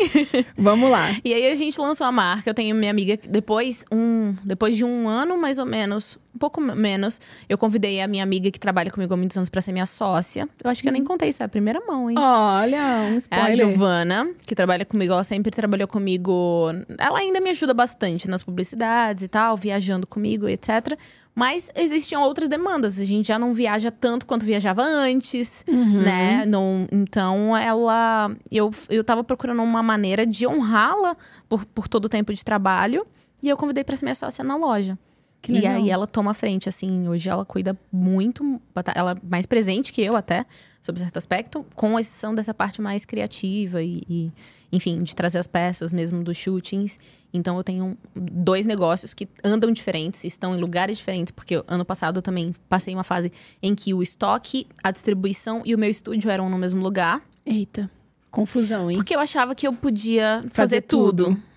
Vamos 0.57 0.89
lá. 0.89 1.13
E 1.23 1.33
aí 1.33 1.47
a 1.47 1.55
gente 1.55 1.79
lançou 1.79 2.05
a 2.05 2.11
marca. 2.11 2.49
Eu 2.49 2.53
tenho 2.53 2.75
minha 2.75 2.91
amiga, 2.91 3.17
depois, 3.27 3.85
um, 3.91 4.32
depois 4.43 4.75
de 4.75 4.83
um 4.83 5.07
ano 5.07 5.37
mais 5.37 5.57
ou 5.57 5.65
menos, 5.65 6.17
um 6.33 6.37
pouco 6.37 6.59
menos, 6.59 7.21
eu 7.47 7.57
convidei 7.57 8.01
a 8.01 8.07
minha 8.07 8.23
amiga 8.23 8.49
que 8.49 8.59
trabalha 8.59 8.89
comigo 8.89 9.13
há 9.13 9.17
muitos 9.17 9.37
anos 9.37 9.49
para 9.49 9.61
ser 9.61 9.71
minha 9.71 9.85
sócia. 9.85 10.47
Eu 10.63 10.69
acho 10.69 10.77
Sim. 10.77 10.83
que 10.83 10.89
eu 10.89 10.93
nem 10.93 11.03
contei 11.03 11.29
isso, 11.29 11.43
é 11.43 11.45
a 11.45 11.49
primeira 11.49 11.79
mão, 11.85 12.09
hein? 12.09 12.15
Olha, 12.17 13.09
um 13.11 13.17
spoiler. 13.17 13.49
É 13.49 13.51
a 13.51 13.55
Giovana, 13.55 14.31
que 14.45 14.55
trabalha 14.55 14.85
comigo, 14.85 15.13
ela 15.13 15.23
sempre 15.23 15.51
trabalhou 15.51 15.87
comigo. 15.87 16.69
Ela 16.97 17.19
ainda 17.19 17.39
me 17.39 17.49
ajuda 17.51 17.73
bastante 17.73 18.27
nas 18.29 18.41
publicidades 18.41 19.23
e 19.23 19.27
tal, 19.27 19.55
viajando 19.55 20.07
comigo, 20.07 20.47
etc. 20.47 20.97
Mas 21.35 21.71
existiam 21.75 22.21
outras 22.21 22.47
demandas. 22.47 22.99
A 22.99 23.05
gente 23.05 23.27
já 23.27 23.39
não 23.39 23.53
viaja 23.53 23.89
tanto 23.89 24.25
quanto 24.25 24.45
viajava 24.45 24.83
antes, 24.83 25.65
uhum. 25.67 26.01
né? 26.01 26.45
Não, 26.45 26.87
então, 26.91 27.57
ela. 27.57 28.31
Eu, 28.51 28.71
eu 28.89 29.03
tava 29.03 29.23
procurando 29.23 29.61
uma 29.63 29.81
maneira 29.81 30.27
de 30.27 30.45
honrá-la 30.45 31.17
por, 31.49 31.65
por 31.65 31.87
todo 31.87 32.05
o 32.05 32.09
tempo 32.09 32.33
de 32.33 32.43
trabalho. 32.45 33.05
E 33.43 33.49
eu 33.49 33.57
convidei 33.57 33.83
para 33.83 33.97
ser 33.97 34.05
minha 34.05 34.15
sócia 34.15 34.43
na 34.43 34.55
loja. 34.55 34.97
Que 35.43 35.51
e 35.51 35.67
aí 35.67 35.89
ela 35.89 36.07
toma 36.07 36.31
a 36.31 36.33
frente, 36.33 36.69
assim, 36.69 37.05
hoje 37.09 37.29
ela 37.29 37.43
cuida 37.43 37.77
muito, 37.91 38.61
ela 38.95 39.11
é 39.11 39.15
mais 39.21 39.45
presente 39.45 39.91
que 39.91 40.01
eu 40.01 40.15
até, 40.15 40.45
sob 40.81 40.97
certo 40.97 41.17
aspecto, 41.17 41.65
com 41.75 41.99
exceção 41.99 42.33
dessa 42.33 42.53
parte 42.53 42.81
mais 42.81 43.03
criativa 43.03 43.83
e, 43.83 44.01
e, 44.09 44.31
enfim, 44.71 45.03
de 45.03 45.13
trazer 45.13 45.39
as 45.39 45.45
peças 45.45 45.91
mesmo 45.91 46.23
dos 46.23 46.37
shootings. 46.37 46.97
Então 47.33 47.57
eu 47.57 47.63
tenho 47.65 47.97
dois 48.15 48.65
negócios 48.65 49.13
que 49.13 49.27
andam 49.43 49.69
diferentes, 49.73 50.23
estão 50.23 50.55
em 50.55 50.61
lugares 50.61 50.97
diferentes, 50.97 51.31
porque 51.31 51.61
ano 51.67 51.83
passado 51.83 52.19
eu 52.19 52.21
também 52.21 52.55
passei 52.69 52.93
uma 52.93 53.03
fase 53.03 53.29
em 53.61 53.75
que 53.75 53.93
o 53.93 54.01
estoque, 54.01 54.65
a 54.81 54.91
distribuição 54.91 55.61
e 55.65 55.75
o 55.75 55.77
meu 55.77 55.89
estúdio 55.89 56.31
eram 56.31 56.49
no 56.49 56.57
mesmo 56.57 56.81
lugar. 56.81 57.21
Eita, 57.45 57.91
confusão, 58.31 58.89
hein? 58.89 58.95
Porque 58.95 59.13
eu 59.13 59.19
achava 59.19 59.53
que 59.53 59.67
eu 59.67 59.73
podia 59.73 60.37
fazer, 60.37 60.53
fazer 60.53 60.81
tudo. 60.83 61.25
tudo. 61.25 61.52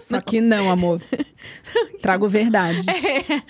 Só 0.00 0.20
que 0.20 0.40
não, 0.40 0.70
amor. 0.70 1.00
Trago 2.02 2.28
verdade. 2.28 2.86
É. 3.30 3.42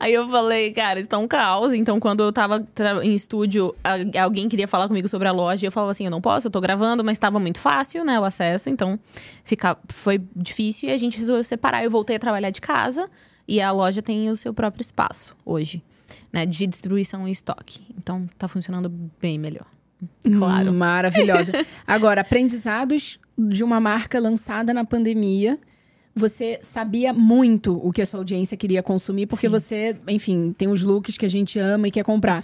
Aí 0.00 0.14
eu 0.14 0.26
falei, 0.28 0.72
cara, 0.72 0.98
isso 0.98 1.08
tá 1.08 1.18
um 1.18 1.28
caos. 1.28 1.74
Então, 1.74 2.00
quando 2.00 2.22
eu 2.22 2.32
tava 2.32 2.66
em 3.02 3.14
estúdio, 3.14 3.74
alguém 4.20 4.48
queria 4.48 4.66
falar 4.66 4.88
comigo 4.88 5.08
sobre 5.08 5.28
a 5.28 5.32
loja. 5.32 5.64
E 5.64 5.68
eu 5.68 5.72
falava 5.72 5.90
assim: 5.90 6.04
eu 6.04 6.10
não 6.10 6.20
posso, 6.20 6.46
eu 6.46 6.50
tô 6.50 6.60
gravando, 6.60 7.04
mas 7.04 7.18
tava 7.18 7.38
muito 7.38 7.60
fácil, 7.60 8.04
né, 8.04 8.18
o 8.18 8.24
acesso. 8.24 8.68
Então, 8.68 8.98
fica, 9.44 9.76
foi 9.88 10.20
difícil 10.34 10.88
e 10.88 10.92
a 10.92 10.96
gente 10.96 11.18
resolveu 11.18 11.44
separar. 11.44 11.84
Eu 11.84 11.90
voltei 11.90 12.16
a 12.16 12.18
trabalhar 12.18 12.50
de 12.50 12.60
casa 12.60 13.08
e 13.46 13.60
a 13.60 13.70
loja 13.70 14.02
tem 14.02 14.30
o 14.30 14.36
seu 14.36 14.52
próprio 14.52 14.82
espaço 14.82 15.36
hoje, 15.44 15.82
né, 16.32 16.46
de 16.46 16.66
distribuição 16.66 17.26
e 17.28 17.32
estoque. 17.32 17.80
Então, 17.96 18.28
tá 18.38 18.48
funcionando 18.48 18.88
bem 19.20 19.38
melhor. 19.38 19.66
Claro. 20.22 20.70
Hum, 20.70 20.76
maravilhosa. 20.76 21.52
Agora, 21.86 22.20
aprendizados 22.20 23.18
de 23.38 23.64
uma 23.64 23.80
marca 23.80 24.18
lançada 24.18 24.72
na 24.72 24.84
pandemia 24.84 25.58
você 26.18 26.58
sabia 26.62 27.12
muito 27.12 27.78
o 27.86 27.92
que 27.92 28.00
a 28.00 28.06
sua 28.06 28.20
audiência 28.20 28.56
queria 28.56 28.82
consumir, 28.82 29.26
porque 29.26 29.46
Sim. 29.46 29.52
você, 29.52 29.96
enfim, 30.08 30.50
tem 30.56 30.66
os 30.66 30.82
looks 30.82 31.18
que 31.18 31.26
a 31.26 31.28
gente 31.28 31.58
ama 31.58 31.88
e 31.88 31.90
quer 31.90 32.02
comprar. 32.02 32.42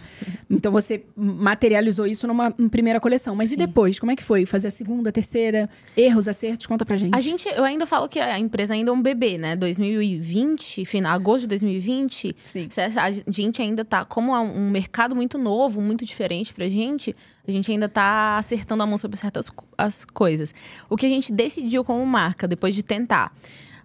Então 0.51 0.71
você 0.71 1.07
materializou 1.17 2.07
isso 2.07 2.27
numa 2.27 2.51
primeira 2.51 3.01
coleção. 3.01 3.35
Mas 3.35 3.49
Sim. 3.49 3.55
e 3.55 3.59
depois? 3.59 3.99
Como 3.99 4.13
é 4.13 4.17
que 4.17 4.23
foi? 4.23 4.45
Fazer 4.45 4.69
a 4.69 4.71
segunda, 4.71 5.09
a 5.09 5.13
terceira? 5.13 5.71
Erros, 5.97 6.29
acertos? 6.29 6.67
Conta 6.67 6.85
pra 6.85 6.97
gente. 6.97 7.17
A 7.17 7.21
gente, 7.23 7.49
eu 7.49 7.65
ainda 7.65 7.87
falo 7.87 8.11
que 8.11 8.21
a 8.21 8.39
empresa 8.39 8.75
ainda 8.75 8.91
é 8.91 8.93
um 8.93 9.01
bebê, 9.01 9.39
né? 9.39 9.57
2020, 9.57 10.85
final, 10.85 11.15
agosto 11.15 11.43
de 11.43 11.49
2020. 11.49 12.37
Sim. 12.43 12.69
A 12.77 13.33
gente 13.33 13.63
ainda 13.63 13.87
tá, 13.87 14.05
como 14.05 14.37
é 14.37 14.41
um 14.41 14.71
mercado 14.71 15.17
muito 15.17 15.39
novo, 15.39 15.81
muito 15.81 16.05
diferente 16.05 16.53
pra 16.53 16.69
gente, 16.69 17.17
a 17.47 17.51
gente 17.51 17.71
ainda 17.71 17.89
tá 17.89 18.37
acertando 18.37 18.83
a 18.83 18.87
mão 18.87 18.97
sobre 18.97 19.17
certas 19.17 19.51
as 19.77 20.05
coisas. 20.05 20.55
O 20.89 20.97
que 20.97 21.07
a 21.07 21.09
gente 21.09 21.33
decidiu 21.33 21.85
como 21.85 22.05
marca, 22.07 22.47
depois 22.47 22.75
de 22.75 22.83
tentar 22.83 23.33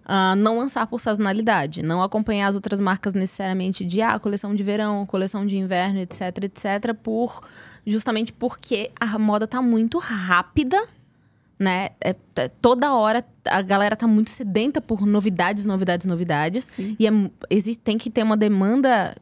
Uh, 0.08 0.34
não 0.36 0.56
lançar 0.56 0.86
por 0.86 1.02
sazonalidade, 1.02 1.82
não 1.82 2.02
acompanhar 2.02 2.48
as 2.48 2.54
outras 2.54 2.80
marcas 2.80 3.12
necessariamente 3.12 3.84
de 3.84 4.00
ah, 4.00 4.18
coleção 4.18 4.54
de 4.54 4.62
verão, 4.62 5.04
coleção 5.04 5.46
de 5.46 5.58
inverno, 5.58 6.00
etc, 6.00 6.44
etc, 6.44 6.94
por 7.02 7.42
justamente 7.86 8.32
porque 8.32 8.90
a 8.98 9.18
moda 9.18 9.46
tá 9.46 9.60
muito 9.60 9.98
rápida, 9.98 10.82
né? 11.58 11.90
É, 12.00 12.14
toda 12.62 12.94
hora 12.94 13.22
a 13.44 13.60
galera 13.60 13.94
tá 13.96 14.06
muito 14.06 14.30
sedenta 14.30 14.80
por 14.80 15.04
novidades, 15.04 15.66
novidades, 15.66 16.06
novidades. 16.06 16.64
Sim. 16.64 16.96
E 16.98 17.06
é, 17.06 17.10
existe, 17.50 17.82
tem 17.82 17.98
que 17.98 18.08
ter 18.08 18.22
uma 18.22 18.36
demanda. 18.36 19.14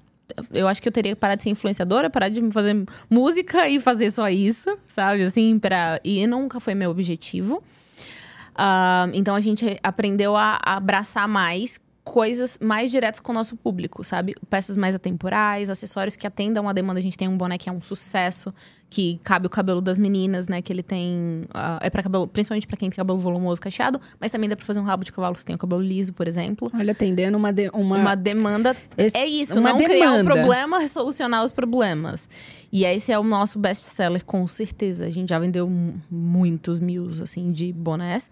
Eu 0.53 0.67
acho 0.67 0.83
que 0.83 0.89
eu 0.89 0.93
teria 0.93 1.15
que 1.15 1.21
parar 1.21 1.35
de 1.35 1.43
ser 1.43 1.51
influenciadora, 1.51 2.11
parar 2.11 2.29
de 2.29 2.51
fazer 2.51 2.85
música 3.09 3.69
e 3.69 3.79
fazer 3.79 4.11
só 4.11 4.29
isso, 4.29 4.77
sabe? 4.89 5.23
Assim, 5.23 5.59
pra... 5.59 6.01
E 6.03 6.27
nunca 6.27 6.59
foi 6.59 6.75
meu 6.75 6.91
objetivo. 6.91 7.63
Uh, 8.57 9.11
então 9.13 9.35
a 9.35 9.41
gente 9.41 9.79
aprendeu 9.83 10.35
a, 10.35 10.59
a 10.65 10.77
abraçar 10.77 11.29
mais 11.29 11.79
coisas 12.07 12.57
mais 12.63 12.93
diretas 12.93 13.19
com 13.19 13.33
o 13.33 13.35
nosso 13.35 13.57
público, 13.57 14.05
sabe? 14.05 14.37
Peças 14.49 14.77
mais 14.77 14.95
atemporais, 14.95 15.69
acessórios 15.69 16.15
que 16.15 16.25
atendam 16.25 16.69
a 16.69 16.73
demanda. 16.73 17.01
A 17.01 17.03
gente 17.03 17.19
tem 17.19 17.27
um 17.27 17.37
boné 17.37 17.59
que 17.59 17.69
é 17.69 17.73
um 17.73 17.81
sucesso, 17.81 18.55
que 18.89 19.19
cabe 19.25 19.49
o 19.49 19.51
cabelo 19.51 19.81
das 19.81 19.99
meninas, 19.99 20.47
né? 20.47 20.63
Que 20.63 20.73
ele 20.73 20.85
tem. 20.85 21.43
Uh, 21.47 21.79
é 21.81 21.91
para 21.91 22.05
cabelo, 22.05 22.29
principalmente 22.29 22.65
para 22.65 22.77
quem 22.77 22.89
tem 22.89 22.97
cabelo 22.97 23.19
volumoso 23.19 23.61
cacheado, 23.61 24.01
mas 24.21 24.31
também 24.31 24.49
dá 24.49 24.55
pra 24.55 24.65
fazer 24.65 24.79
um 24.79 24.85
rabo 24.85 25.05
de 25.05 25.11
cavalo 25.11 25.35
se 25.35 25.45
tem 25.45 25.57
o 25.57 25.59
cabelo 25.59 25.83
liso, 25.83 26.13
por 26.13 26.29
exemplo. 26.29 26.71
Olha, 26.73 26.93
atendendo 26.93 27.37
uma, 27.37 27.53
de, 27.53 27.69
uma... 27.75 27.97
uma 27.97 28.15
demanda. 28.15 28.77
Esse, 28.97 29.17
é 29.17 29.27
isso, 29.27 29.57
não 29.57 29.77
demanda. 29.77 29.85
criar 29.85 30.13
um 30.13 30.25
problema, 30.25 30.87
solucionar 30.87 31.43
os 31.43 31.51
problemas. 31.51 32.29
E 32.73 32.85
esse 32.85 33.11
é 33.11 33.19
o 33.19 33.25
nosso 33.25 33.59
best-seller, 33.59 34.25
com 34.25 34.47
certeza. 34.47 35.07
A 35.07 35.11
gente 35.11 35.31
já 35.31 35.41
vendeu 35.41 35.69
muitos 36.09 36.79
mil, 36.79 37.09
assim, 37.21 37.49
de 37.49 37.73
bonés. 37.73 38.31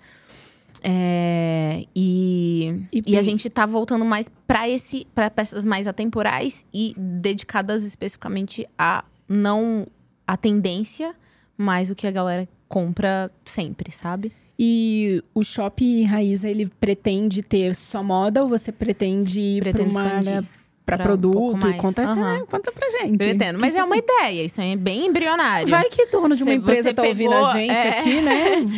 É, 0.86 1.86
e, 1.96 2.86
e, 2.92 3.02
e, 3.06 3.16
a 3.16 3.22
gente 3.22 3.48
tá 3.48 3.64
voltando 3.64 4.04
mais 4.04 4.28
para 4.46 4.68
esse 4.68 5.06
para 5.14 5.30
peças 5.30 5.64
mais 5.64 5.88
atemporais 5.88 6.66
e 6.74 6.94
dedicadas 6.98 7.84
especificamente 7.84 8.68
a 8.76 9.02
não 9.26 9.86
a 10.26 10.36
tendência, 10.36 11.14
mas 11.56 11.88
o 11.88 11.94
que 11.94 12.06
a 12.06 12.10
galera 12.10 12.46
compra 12.68 13.30
sempre, 13.46 13.90
sabe? 13.90 14.30
E 14.58 15.22
o 15.34 15.42
Shop 15.42 16.02
Raiza, 16.04 16.50
ele 16.50 16.66
pretende 16.66 17.42
ter 17.42 17.74
só 17.74 18.02
moda 18.02 18.42
ou 18.42 18.48
você 18.48 18.70
pretende 18.70 19.40
ir 19.40 19.62
pra 19.62 19.70
uma 19.82 19.86
expandir. 19.86 20.34
área 20.34 20.48
para 20.84 20.98
produto, 20.98 21.66
um 21.66 21.72
conta, 21.78 22.02
uhum. 22.02 22.14
né? 22.14 22.42
conta 22.48 22.70
pra 22.70 22.90
gente. 22.90 23.16
Pretendo, 23.16 23.58
mas 23.58 23.74
é 23.74 23.82
uma 23.82 23.96
ideia, 23.96 24.44
isso 24.44 24.60
é 24.60 24.76
bem 24.76 25.06
embrionário. 25.06 25.66
Vai 25.68 25.88
que 25.88 26.06
dono 26.06 26.36
de 26.36 26.42
uma 26.42 26.52
empresa 26.52 26.92
tá 26.92 27.02
pegou, 27.02 27.26
ouvindo 27.26 27.46
a 27.46 27.52
gente 27.52 27.72
é... 27.72 27.98
aqui, 27.98 28.20
né? 28.20 28.34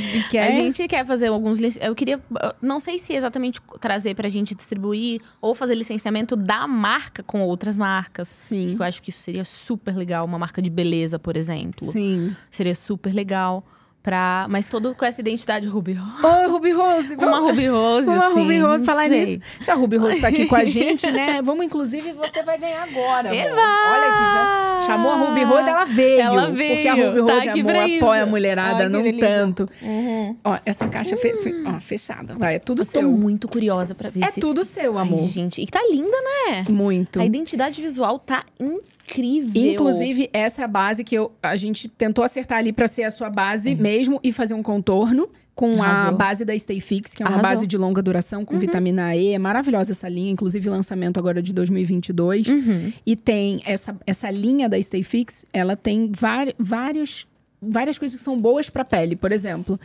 Quer... 0.31 0.49
A 0.49 0.53
gente 0.53 0.87
quer 0.87 1.05
fazer 1.05 1.29
alguns 1.29 1.59
eu 1.81 1.95
queria, 1.95 2.21
não 2.63 2.79
sei 2.79 2.99
se 2.99 3.13
exatamente 3.13 3.61
trazer 3.81 4.15
pra 4.15 4.29
gente 4.29 4.55
distribuir 4.55 5.21
ou 5.41 5.55
fazer 5.55 5.75
licenciamento 5.75 6.37
da 6.37 6.67
marca 6.67 7.23
com 7.23 7.43
outras 7.43 7.77
marcas. 7.77 8.29
Sim. 8.29 8.77
Eu 8.79 8.85
acho 8.85 9.03
que 9.03 9.11
isso 9.11 9.21
seria 9.21 9.45
super 9.45 9.97
legal, 9.97 10.25
uma 10.25 10.39
marca 10.39 10.63
de 10.63 10.71
beleza, 10.71 11.19
por 11.19 11.37
exemplo. 11.37 11.87
Sim. 11.91 12.37
Seria 12.51 12.75
super 12.75 13.13
legal. 13.13 13.65
Pra, 14.07 14.47
mas 14.49 14.69
todo 14.69 14.95
com 14.95 15.05
essa 15.05 15.21
identidade 15.21 15.67
Ruby 15.67 15.95
Rose. 15.95 16.25
Oi, 16.25 16.47
Ruby 16.47 16.71
Rose. 16.71 17.17
Uma 17.17 17.41
Ruby 17.41 17.67
Rose, 17.67 18.09
Uma 18.09 18.29
assim, 18.29 18.41
Ruby 18.41 18.61
Rose. 18.61 18.85
Falar 18.85 19.09
sei. 19.09 19.19
nisso. 19.25 19.41
Se 19.61 19.69
a 19.69 19.75
Ruby 19.75 19.97
Rose 19.97 20.21
tá 20.21 20.29
aqui 20.29 20.47
com 20.47 20.55
a 20.55 20.63
gente, 20.65 21.11
né? 21.11 21.43
Vamos, 21.43 21.67
inclusive, 21.67 22.13
você 22.13 22.41
vai 22.45 22.57
ganhar 22.57 22.85
agora. 22.85 23.31
Olha 23.31 24.07
aqui, 24.07 24.33
já 24.33 24.83
chamou 24.87 25.11
a 25.11 25.17
Ruby 25.17 25.43
Rose, 25.43 25.69
ela 25.69 25.85
veio. 25.87 26.21
Ela 26.21 26.51
veio. 26.53 26.75
Porque 26.77 26.87
a 26.89 26.95
Ruby 26.95 27.27
tá 27.27 27.35
Rose, 27.35 27.47
tá 27.47 27.53
amor, 27.53 27.97
apoia 27.97 28.23
a 28.23 28.27
mulherada, 28.27 28.83
Ai, 28.85 28.89
não 28.89 29.19
tanto. 29.19 29.69
Uhum. 29.83 30.37
Ó, 30.45 30.57
essa 30.65 30.87
caixa 30.87 31.17
fe, 31.17 31.35
ó, 31.67 31.81
fechada. 31.81 32.37
Vai, 32.37 32.55
é 32.55 32.59
tudo 32.61 32.83
Eu 32.83 32.87
seu. 32.87 33.03
tô 33.03 33.09
muito 33.09 33.49
curiosa 33.49 33.93
pra 33.93 34.09
ver 34.09 34.23
É 34.23 34.29
se... 34.29 34.41
tudo 34.41 34.63
seu, 34.63 34.97
amor. 34.99 35.19
Ai, 35.19 35.27
gente. 35.27 35.61
E 35.61 35.67
tá 35.67 35.81
linda, 35.91 36.17
né? 36.47 36.65
Muito. 36.69 37.21
A 37.21 37.25
identidade 37.25 37.83
visual 37.83 38.21
tá 38.21 38.45
incrível 38.61 38.85
incrível. 39.07 39.73
Inclusive, 39.73 40.29
essa 40.33 40.63
é 40.63 40.65
a 40.65 40.69
base 40.69 41.05
que 41.05 41.15
eu, 41.15 41.33
a 41.43 41.57
gente 41.57 41.89
tentou 41.89 42.25
acertar 42.25 42.59
ali 42.59 42.73
para 42.73 42.89
ser 42.89 43.05
a 43.05 43.11
sua 43.11 43.31
base 43.31 43.73
uhum. 43.73 43.81
mesmo 43.81 44.21
e 44.23 44.33
fazer 44.33 44.55
um 44.55 44.63
contorno 44.63 45.29
com 45.55 45.83
Arrasou. 45.83 46.11
a 46.11 46.13
base 46.13 46.45
da 46.45 46.59
Stay 46.59 46.81
Fix, 46.81 47.15
que 47.15 47.23
é 47.23 47.27
uma 47.27 47.37
Arrasou. 47.37 47.51
base 47.51 47.67
de 47.67 47.79
longa 47.79 48.03
duração 48.03 48.45
com 48.45 48.55
uhum. 48.55 48.61
vitamina 48.61 49.17
E. 49.17 49.33
É 49.33 49.39
maravilhosa 49.39 49.93
essa 49.93 50.09
linha, 50.09 50.31
inclusive 50.31 50.69
lançamento 50.69 51.19
agora 51.19 51.41
de 51.41 51.55
2022. 51.55 52.49
Uhum. 52.49 52.93
E 53.07 53.17
tem 53.17 53.63
essa, 53.65 53.97
essa 54.07 54.31
linha 54.31 54.69
da 54.69 54.81
Stay 54.81 55.03
Fix, 55.03 55.47
ela 55.53 55.75
tem 55.75 56.13
vários, 56.59 57.27
várias 57.61 57.99
coisas 57.99 58.19
que 58.19 58.23
são 58.23 58.39
boas 58.39 58.69
para 58.69 58.85
pele. 58.85 59.17
Por 59.17 59.33
exemplo, 59.33 59.81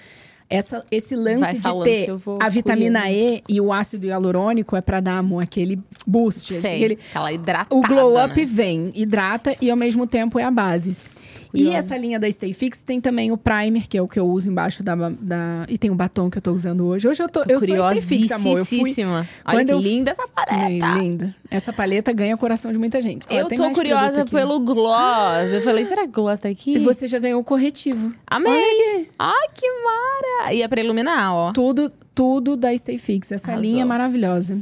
essa, 0.52 0.86
esse 0.92 1.16
lance 1.16 1.54
de 1.54 1.84
ter 1.84 2.10
a 2.42 2.50
vitamina 2.50 3.10
E 3.10 3.42
e 3.48 3.62
o 3.62 3.72
ácido 3.72 4.06
hialurônico 4.06 4.76
é 4.76 4.82
para 4.82 5.00
dar 5.00 5.18
amor, 5.18 5.42
aquele 5.42 5.80
boost. 6.06 6.54
Sei, 6.54 6.76
aquele, 6.76 7.00
aquela 7.10 7.32
hidratada, 7.32 7.74
O 7.74 7.80
glow 7.80 8.22
up 8.22 8.38
né? 8.38 8.46
vem, 8.46 8.92
hidrata 8.94 9.56
e 9.62 9.72
ao 9.72 9.78
mesmo 9.78 10.06
tempo 10.06 10.38
é 10.38 10.44
a 10.44 10.52
base. 10.52 10.96
E 11.54 11.70
essa 11.70 11.98
linha 11.98 12.20
da 12.20 12.32
Stay 12.32 12.54
Fix 12.54 12.82
tem 12.84 13.02
também 13.02 13.32
o 13.32 13.38
primer, 13.38 13.88
que 13.88 13.98
é 13.98 14.02
o 14.02 14.08
que 14.08 14.20
eu 14.20 14.28
uso 14.28 14.50
embaixo 14.50 14.84
da. 14.84 14.96
da... 14.96 15.66
E 15.68 15.78
tem 15.78 15.92
o 15.92 15.96
batom 15.96 16.30
que 16.30 16.38
eu 16.38 16.42
tô 16.42 16.52
usando 16.52 16.86
hoje. 16.86 17.08
Hoje 17.08 17.22
eu 17.22 17.30
tô. 17.30 17.44
tô 17.44 17.52
eu 17.52 17.60
sou 17.60 17.68
Stay 17.68 18.02
Fix, 18.02 18.32
amor. 18.32 18.60
Eu 18.60 18.66
fui. 18.66 18.94
Olha 19.04 19.28
Quando 19.44 19.68
que 19.68 19.74
eu... 19.74 19.80
linda 19.80 20.12
essa 20.12 20.28
paleta. 20.28 20.86
É, 20.86 21.00
linda. 21.00 21.36
Essa 21.50 21.74
paleta 21.74 22.14
ganha 22.14 22.36
o 22.36 22.38
coração 22.38 22.72
de 22.72 22.78
muita 22.78 23.02
gente. 23.02 23.26
Eu 23.30 23.48
tô 23.48 23.72
curiosa 23.72 24.26
pelo 24.26 24.60
gloss. 24.60 25.54
Eu 25.54 25.62
falei, 25.62 25.86
será 25.86 26.04
que 26.04 26.12
gloss 26.12 26.40
tá 26.40 26.50
aqui? 26.50 26.76
E 26.76 26.80
você 26.80 27.08
já 27.08 27.20
ganhou 27.20 27.42
o 27.42 27.44
corretivo. 27.44 28.12
Amei! 28.28 29.10
Ai, 29.20 29.48
que 29.54 29.68
mara! 29.84 30.54
E 30.54 30.62
é 30.62 30.68
pra 30.68 30.82
iluminar, 30.82 31.34
ó. 31.34 31.52
Tudo, 31.52 31.92
tudo 32.16 32.56
da 32.56 32.76
Stay 32.76 32.98
Fix. 32.98 33.32
Essa 33.32 33.52
Arrasou. 33.52 33.70
linha 33.70 33.84
é 33.84 33.86
maravilhosa. 33.86 34.58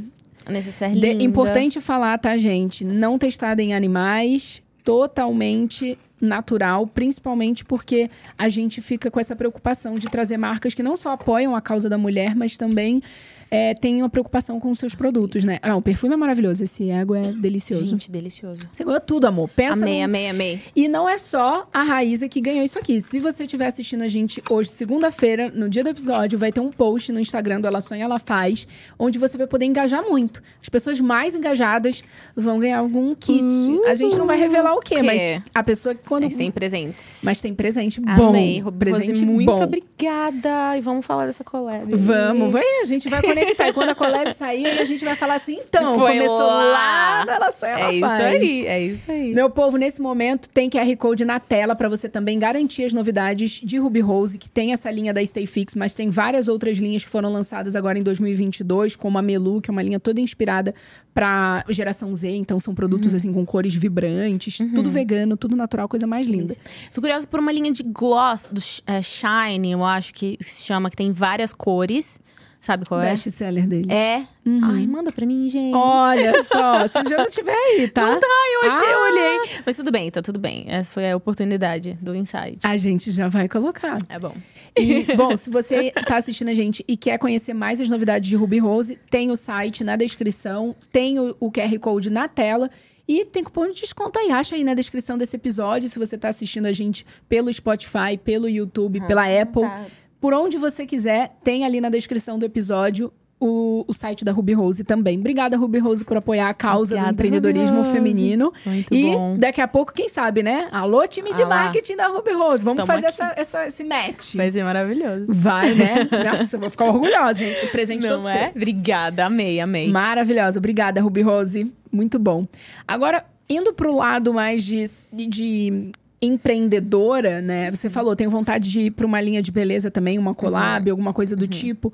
Necessaire 0.48 0.94
linda. 0.94 1.22
importante 1.22 1.80
falar, 1.80 2.18
tá, 2.18 2.36
gente? 2.36 2.84
Não 2.84 3.18
testada 3.18 3.62
em 3.62 3.74
animais. 3.74 4.62
Totalmente 4.82 5.96
natural, 6.20 6.86
principalmente 6.86 7.64
porque 7.64 8.10
a 8.36 8.48
gente 8.48 8.80
fica 8.80 9.10
com 9.10 9.18
essa 9.18 9.34
preocupação 9.34 9.94
de 9.94 10.08
trazer 10.08 10.36
marcas 10.36 10.74
que 10.74 10.82
não 10.82 10.96
só 10.96 11.12
apoiam 11.12 11.56
a 11.56 11.60
causa 11.60 11.88
da 11.88 11.96
mulher, 11.96 12.34
mas 12.34 12.56
também 12.56 13.02
é, 13.50 13.74
tem 13.74 14.00
uma 14.00 14.08
preocupação 14.08 14.60
com 14.60 14.70
os 14.70 14.78
seus 14.78 14.92
Nossa, 14.92 15.02
produtos, 15.02 15.44
né? 15.44 15.58
Não, 15.66 15.78
o 15.78 15.82
perfume 15.82 16.14
é 16.14 16.16
maravilhoso. 16.16 16.62
Esse 16.62 16.88
ego 16.88 17.14
é 17.14 17.32
delicioso. 17.32 17.86
Gente, 17.86 18.10
delicioso. 18.10 18.62
Você 18.72 18.84
ganhou 18.84 19.00
tudo, 19.00 19.26
amor. 19.26 19.48
Pensa 19.48 19.82
amei, 19.82 19.98
no... 19.98 20.04
amei, 20.04 20.28
amei. 20.28 20.60
E 20.76 20.86
não 20.86 21.08
é 21.08 21.18
só 21.18 21.64
a 21.72 21.82
Raíza 21.82 22.28
que 22.28 22.40
ganhou 22.40 22.62
isso 22.62 22.78
aqui. 22.78 23.00
Se 23.00 23.18
você 23.18 23.42
estiver 23.42 23.66
assistindo 23.66 24.02
a 24.02 24.08
gente 24.08 24.40
hoje, 24.48 24.70
segunda-feira, 24.70 25.50
no 25.52 25.68
dia 25.68 25.82
do 25.82 25.90
episódio, 25.90 26.38
vai 26.38 26.52
ter 26.52 26.60
um 26.60 26.70
post 26.70 27.10
no 27.10 27.18
Instagram 27.18 27.60
do 27.60 27.66
Ela 27.66 27.80
Sonha, 27.80 28.04
Ela 28.04 28.20
Faz, 28.20 28.68
onde 28.98 29.18
você 29.18 29.36
vai 29.36 29.48
poder 29.48 29.64
engajar 29.64 30.04
muito. 30.08 30.40
As 30.62 30.68
pessoas 30.68 31.00
mais 31.00 31.34
engajadas 31.34 32.04
vão 32.36 32.60
ganhar 32.60 32.78
algum 32.78 33.14
kit. 33.16 33.48
A 33.88 33.94
gente 33.94 34.16
não 34.16 34.26
vai 34.26 34.38
revelar 34.38 34.74
o 34.74 34.80
quê, 34.80 35.02
mas 35.02 35.42
a 35.52 35.62
pessoa 35.64 35.94
que 35.94 36.06
quando. 36.06 36.24
Mas 36.24 36.36
tem 36.36 36.50
presentes. 36.52 37.20
Mas 37.24 37.42
tem 37.42 37.52
presente 37.52 38.00
bom. 38.00 38.28
Amei, 38.28 38.62
presente 38.78 39.20
Rose, 39.20 39.24
muito 39.24 39.46
bom. 39.46 39.62
obrigada. 39.62 40.76
E 40.76 40.80
vamos 40.80 41.04
falar 41.04 41.26
dessa 41.26 41.42
collab. 41.42 41.92
Vamos, 41.96 42.52
vai, 42.52 42.80
a 42.80 42.84
gente 42.84 43.08
vai 43.08 43.20
conectar. 43.20 43.39
E 43.40 43.72
quando 43.72 43.90
a 43.90 43.94
collab 43.94 44.32
sair, 44.34 44.78
a 44.78 44.84
gente 44.84 45.04
vai 45.04 45.16
falar 45.16 45.34
assim, 45.34 45.58
então, 45.60 45.98
Foi 45.98 46.12
começou 46.12 46.38
lá. 46.46 46.64
lá, 46.64 47.24
ela 47.28 47.48
ela 47.62 47.80
É 47.80 47.92
isso 47.92 48.00
faz. 48.00 48.20
aí, 48.20 48.66
é 48.66 48.82
isso 48.82 49.10
aí. 49.10 49.34
Meu 49.34 49.48
povo, 49.50 49.76
nesse 49.76 50.00
momento 50.00 50.48
tem 50.48 50.68
QR 50.68 50.94
Code 50.96 51.24
na 51.24 51.40
tela 51.40 51.74
para 51.74 51.88
você 51.88 52.08
também 52.08 52.38
garantir 52.38 52.84
as 52.84 52.92
novidades 52.92 53.60
de 53.62 53.78
Ruby 53.78 54.00
Rose, 54.00 54.38
que 54.38 54.48
tem 54.48 54.72
essa 54.72 54.90
linha 54.90 55.12
da 55.12 55.24
Stay 55.24 55.46
Fix, 55.46 55.74
mas 55.74 55.94
tem 55.94 56.10
várias 56.10 56.48
outras 56.48 56.78
linhas 56.78 57.04
que 57.04 57.10
foram 57.10 57.30
lançadas 57.30 57.74
agora 57.76 57.98
em 57.98 58.02
2022, 58.02 58.96
como 58.96 59.18
a 59.18 59.22
Melu, 59.22 59.60
que 59.60 59.70
é 59.70 59.72
uma 59.72 59.82
linha 59.82 60.00
toda 60.00 60.20
inspirada 60.20 60.74
para 61.12 61.64
geração 61.68 62.14
Z, 62.14 62.28
então 62.28 62.58
são 62.60 62.74
produtos 62.74 63.14
assim 63.14 63.32
com 63.32 63.44
cores 63.44 63.74
vibrantes, 63.74 64.58
tudo 64.74 64.88
vegano, 64.90 65.36
tudo 65.36 65.56
natural, 65.56 65.88
coisa 65.88 66.06
mais 66.06 66.26
linda. 66.26 66.54
Tô 66.94 67.00
curiosa 67.00 67.26
por 67.26 67.40
uma 67.40 67.52
linha 67.52 67.72
de 67.72 67.82
gloss 67.82 68.48
do 68.50 68.60
é, 68.86 69.02
Shine, 69.02 69.72
eu 69.72 69.84
acho 69.84 70.14
que 70.14 70.38
se 70.40 70.64
chama, 70.64 70.88
que 70.90 70.96
tem 70.96 71.12
várias 71.12 71.52
cores. 71.52 72.18
Sabe 72.60 72.84
qual 72.86 73.00
é? 73.00 73.10
Best 73.10 73.30
seller 73.30 73.66
deles. 73.66 73.90
É. 73.90 74.22
Ai, 74.62 74.86
manda 74.86 75.10
pra 75.10 75.24
mim, 75.24 75.48
gente. 75.48 75.74
Olha 75.74 76.42
só, 76.44 76.86
se 76.86 77.08
já 77.08 77.16
não 77.16 77.30
tiver 77.30 77.54
aí, 77.54 77.88
tá? 77.88 78.06
Não 78.06 78.20
tá, 78.20 78.26
eu 78.26 78.70
achei, 78.70 78.92
eu 78.92 78.98
Ah. 78.98 79.10
olhei. 79.10 79.50
Mas 79.64 79.76
tudo 79.76 79.90
bem, 79.90 80.10
tá 80.10 80.20
tudo 80.20 80.38
bem. 80.38 80.66
Essa 80.68 80.92
foi 80.92 81.10
a 81.10 81.16
oportunidade 81.16 81.96
do 82.02 82.14
insight. 82.14 82.58
A 82.62 82.76
gente 82.76 83.10
já 83.10 83.28
vai 83.28 83.48
colocar. 83.48 83.96
É 84.10 84.18
bom. 84.18 84.34
E, 84.78 85.04
bom, 85.16 85.34
se 85.36 85.48
você 85.48 85.90
tá 86.06 86.18
assistindo 86.18 86.48
a 86.48 86.54
gente 86.54 86.84
e 86.86 86.96
quer 86.96 87.18
conhecer 87.18 87.54
mais 87.54 87.80
as 87.80 87.88
novidades 87.88 88.28
de 88.28 88.36
Ruby 88.36 88.58
Rose, 88.58 88.98
tem 89.10 89.30
o 89.30 89.36
site 89.36 89.82
na 89.82 89.96
descrição, 89.96 90.76
tem 90.92 91.18
o, 91.18 91.34
o 91.40 91.50
QR 91.50 91.78
Code 91.78 92.10
na 92.10 92.28
tela. 92.28 92.70
E 93.08 93.24
tem 93.24 93.42
cupom 93.42 93.66
de 93.68 93.74
desconto 93.80 94.20
aí. 94.20 94.30
Acha 94.30 94.54
aí 94.54 94.62
na 94.62 94.72
descrição 94.72 95.18
desse 95.18 95.34
episódio, 95.34 95.88
se 95.88 95.98
você 95.98 96.16
tá 96.16 96.28
assistindo 96.28 96.66
a 96.66 96.72
gente 96.72 97.04
pelo 97.28 97.52
Spotify, 97.52 98.16
pelo 98.22 98.48
YouTube, 98.48 99.00
pela 99.08 99.24
Apple. 99.24 99.62
tá. 99.62 99.84
Por 100.20 100.34
onde 100.34 100.58
você 100.58 100.84
quiser, 100.86 101.36
tem 101.42 101.64
ali 101.64 101.80
na 101.80 101.88
descrição 101.88 102.38
do 102.38 102.44
episódio 102.44 103.12
o, 103.42 103.86
o 103.88 103.92
site 103.94 104.22
da 104.22 104.32
Ruby 104.32 104.52
Rose 104.52 104.84
também. 104.84 105.18
Obrigada, 105.18 105.56
Ruby 105.56 105.78
Rose, 105.78 106.04
por 106.04 106.14
apoiar 106.18 106.50
a 106.50 106.52
causa 106.52 106.94
Obrigada, 106.94 107.06
do 107.10 107.14
empreendedorismo 107.14 107.84
feminino. 107.84 108.52
Muito 108.66 108.94
e 108.94 109.02
bom. 109.12 109.38
daqui 109.38 109.62
a 109.62 109.66
pouco, 109.66 109.94
quem 109.94 110.10
sabe, 110.10 110.42
né? 110.42 110.68
Alô, 110.70 111.06
time 111.06 111.32
de 111.32 111.42
Ah 111.44 111.46
marketing 111.48 111.96
da 111.96 112.08
Ruby 112.08 112.32
Rose. 112.32 112.62
Vamos 112.62 112.84
fazer 112.86 113.06
essa, 113.06 113.32
essa- 113.34 113.66
esse 113.66 113.82
match. 113.82 114.34
Vai 114.34 114.50
ser 114.50 114.62
maravilhoso. 114.62 115.24
Vai, 115.26 115.72
né? 115.74 116.06
Nossa, 116.22 116.58
vou 116.58 116.68
ficar 116.68 116.84
orgulhosa, 116.84 117.42
hein? 117.42 117.54
O 117.64 117.68
presente 117.68 118.06
todo 118.06 118.24
Não 118.24 118.28
é? 118.28 118.48
seu. 118.48 118.56
Obrigada, 118.56 119.24
amei, 119.24 119.58
amei. 119.58 119.88
Maravilhosa. 119.90 120.58
Obrigada, 120.58 121.00
Ruby 121.00 121.22
Rose. 121.22 121.72
Muito 121.90 122.18
bom. 122.18 122.46
Agora, 122.86 123.24
indo 123.48 123.72
pro 123.72 123.96
lado 123.96 124.34
mais 124.34 124.62
de, 124.62 124.84
de 125.10 125.90
empreendedora, 126.22 127.40
né? 127.40 127.70
Você 127.70 127.88
falou, 127.88 128.14
tenho 128.14 128.30
vontade 128.30 128.70
de 128.70 128.80
ir 128.80 128.90
para 128.90 129.06
uma 129.06 129.20
linha 129.20 129.42
de 129.42 129.50
beleza 129.50 129.90
também, 129.90 130.18
uma 130.18 130.34
collab, 130.34 130.86
Uhum. 130.88 130.92
alguma 130.92 131.12
coisa 131.12 131.34
do 131.36 131.46
tipo. 131.48 131.92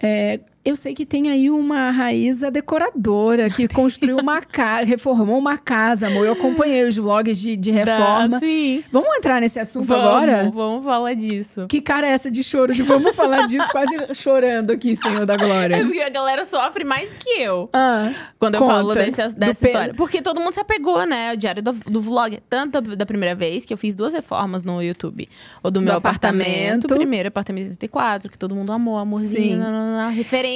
É, 0.00 0.40
eu 0.64 0.74
sei 0.76 0.94
que 0.94 1.04
tem 1.04 1.30
aí 1.30 1.50
uma 1.50 1.90
Raíza 1.90 2.50
decoradora 2.50 3.50
que 3.50 3.68
construiu 3.68 4.16
uma 4.18 4.40
casa, 4.42 4.84
reformou 4.86 5.38
uma 5.38 5.58
casa, 5.58 6.06
amor. 6.06 6.26
Eu 6.26 6.32
acompanhei 6.32 6.84
os 6.86 6.96
vlogs 6.96 7.38
de, 7.38 7.56
de 7.56 7.70
reforma. 7.70 8.38
sim. 8.40 8.82
Vamos 8.90 9.14
entrar 9.16 9.40
nesse 9.40 9.58
assunto 9.60 9.86
Vamos, 9.86 10.04
agora? 10.06 10.50
vamos 10.54 10.84
falar 10.84 11.14
disso. 11.14 11.66
Que 11.68 11.80
cara 11.80 12.06
é 12.06 12.10
essa 12.10 12.30
de 12.30 12.42
choro? 12.42 12.72
De 12.72 12.82
vamos 12.82 13.14
falar 13.14 13.46
disso, 13.46 13.66
quase 13.70 13.94
chorando 14.14 14.70
aqui, 14.70 14.96
Senhor 14.96 15.26
da 15.26 15.34
É 15.34 15.36
Glória. 15.36 15.84
porque 15.84 16.00
a 16.00 16.08
galera 16.08 16.44
sofre 16.44 16.84
mais 16.84 17.14
que 17.16 17.28
eu. 17.42 17.68
Ah, 17.72 18.12
Quando 18.38 18.54
eu 18.54 18.60
Conta. 18.60 18.72
falo 18.72 18.94
desse, 18.94 19.10
Do 19.10 19.34
dessa 19.34 19.54
Pedro. 19.54 19.66
história. 19.66 19.94
Porque 19.94 20.22
todo 20.22 20.40
mundo 20.40 20.52
se 20.52 20.60
apegou, 20.60 21.04
né? 21.06 21.32
O 21.32 21.36
diário 21.36 21.62
do, 21.62 21.72
do 21.72 22.00
vlog. 22.00 22.38
Tanto 22.48 22.80
da, 22.80 23.04
primeira 23.06 23.34
vez 23.34 23.64
que 23.64 23.72
eu 23.72 23.78
fiz 23.78 23.94
duas 23.94 24.12
reformas 24.12 24.64
no 24.64 24.80
YouTube. 24.82 25.28
O 25.62 25.70
do, 25.70 25.80
meu 25.80 25.94
apartamento. 25.96 26.44
apartamento. 26.46 26.84
O 26.84 26.96
primeiro 26.96 27.28
apartamento 27.28 27.66
34, 27.66 28.30
que 28.30 28.38
todo 28.38 28.54
mundo 28.54 28.72
amou, 28.72 28.96
amorzinho, 28.96 29.54
Sim. 29.54 29.56
nananana, 29.56 30.08
referência. 30.08 30.53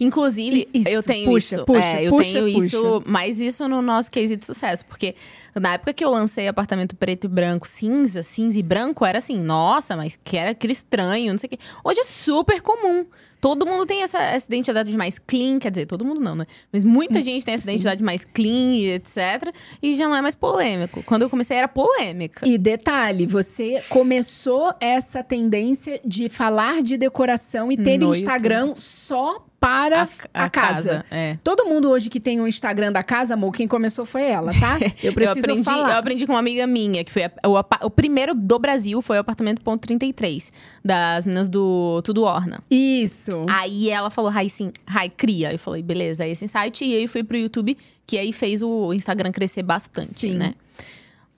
Inclusive, 0.00 0.68
Isso, 0.72 0.88
eu 0.88 1.02
tenho 1.02 1.30
puxa, 1.30 1.56
isso. 1.56 1.64
puxa, 1.64 1.98
é, 1.98 2.06
eu 2.06 2.10
puxa, 2.10 2.32
tenho 2.32 2.48
isso, 2.48 3.02
mais 3.06 3.40
isso 3.40 3.68
no 3.68 3.80
nosso 3.80 4.10
case 4.10 4.36
de 4.36 4.44
sucesso. 4.44 4.84
Porque 4.84 5.14
na 5.54 5.74
época 5.74 5.92
que 5.92 6.04
eu 6.04 6.10
lancei 6.10 6.48
apartamento 6.48 6.96
preto 6.96 7.24
e 7.24 7.28
branco, 7.28 7.66
cinza, 7.66 8.22
cinza 8.22 8.58
e 8.58 8.62
branco, 8.62 9.04
era 9.04 9.18
assim, 9.18 9.38
nossa, 9.38 9.96
mas 9.96 10.18
que 10.22 10.36
era 10.36 10.50
aquele 10.50 10.72
estranho, 10.72 11.32
não 11.32 11.38
sei 11.38 11.48
o 11.48 11.50
quê. 11.50 11.58
Hoje 11.84 12.00
é 12.00 12.04
super 12.04 12.60
comum. 12.60 13.06
Todo 13.40 13.66
mundo 13.66 13.84
tem 13.84 14.04
essa, 14.04 14.22
essa 14.22 14.46
identidade 14.46 14.96
mais 14.96 15.18
clean, 15.18 15.58
quer 15.58 15.70
dizer, 15.70 15.86
todo 15.86 16.04
mundo 16.04 16.20
não, 16.20 16.36
né? 16.36 16.46
Mas 16.72 16.84
muita 16.84 17.20
gente 17.20 17.44
tem 17.44 17.54
essa 17.54 17.64
Sim. 17.64 17.70
identidade 17.70 18.02
mais 18.02 18.24
clean 18.24 18.94
etc. 18.94 19.52
E 19.82 19.96
já 19.96 20.08
não 20.08 20.14
é 20.14 20.22
mais 20.22 20.36
polêmico. 20.36 21.02
Quando 21.02 21.22
eu 21.22 21.30
comecei 21.30 21.56
era 21.56 21.66
polêmica. 21.66 22.46
E 22.48 22.56
detalhe, 22.56 23.26
você 23.26 23.82
começou 23.88 24.72
essa 24.80 25.24
tendência 25.24 26.00
de 26.04 26.28
falar 26.28 26.82
de 26.82 26.96
decoração 26.96 27.72
e 27.72 27.76
ter 27.76 27.98
No 27.98 28.14
Instagram 28.14 28.74
só 28.76 29.44
para 29.62 30.08
a, 30.34 30.50
casa. 30.50 31.04
É. 31.08 31.38
Todo 31.44 31.64
mundo 31.66 31.88
hoje 31.88 32.10
que 32.10 32.18
tem 32.18 32.40
um 32.40 32.48
Instagram 32.48 32.90
da 32.90 33.04
casa, 33.04 33.34
amor, 33.34 33.52
quem 33.52 33.68
começou 33.68 34.04
foi 34.04 34.24
ela, 34.24 34.52
tá? 34.58 34.76
Eu 35.00 35.12
preciso 35.12 35.38
eu 35.38 35.42
aprendi, 35.44 35.62
falar. 35.62 35.92
Eu 35.92 35.98
aprendi 35.98 36.26
com 36.26 36.32
uma 36.32 36.40
amiga 36.40 36.66
minha, 36.66 37.04
que 37.04 37.12
foi 37.12 37.22
a- 37.26 37.32
o, 37.46 37.86
o 37.86 37.90
primeiro 37.90 38.34
do 38.34 38.58
Brasil, 38.58 39.00
foi 39.00 39.18
o 39.18 39.20
apartamento 39.20 39.62
ponto 39.62 39.80
33, 39.82 40.52
das 40.84 41.24
meninas 41.24 41.48
do 41.48 42.02
Tudo 42.02 42.24
Orna. 42.24 42.60
Isso. 42.68 43.46
Aí 43.48 43.88
ela 43.88 44.10
falou, 44.10 44.32
Rai, 44.32 44.48
sim, 44.48 44.72
Rai, 44.84 45.08
cria. 45.08 45.52
Eu 45.52 45.58
falei, 45.60 45.80
beleza, 45.80 46.24
é 46.24 46.30
esse 46.30 46.44
insight. 46.44 46.84
E 46.84 46.96
aí 46.96 47.06
fui 47.06 47.22
pro 47.22 47.36
YouTube, 47.36 47.78
que 48.04 48.18
aí 48.18 48.32
fez 48.32 48.62
o 48.64 48.92
Instagram 48.92 49.30
crescer 49.30 49.62
bastante, 49.62 50.18
Sim. 50.22 50.34
né? 50.34 50.54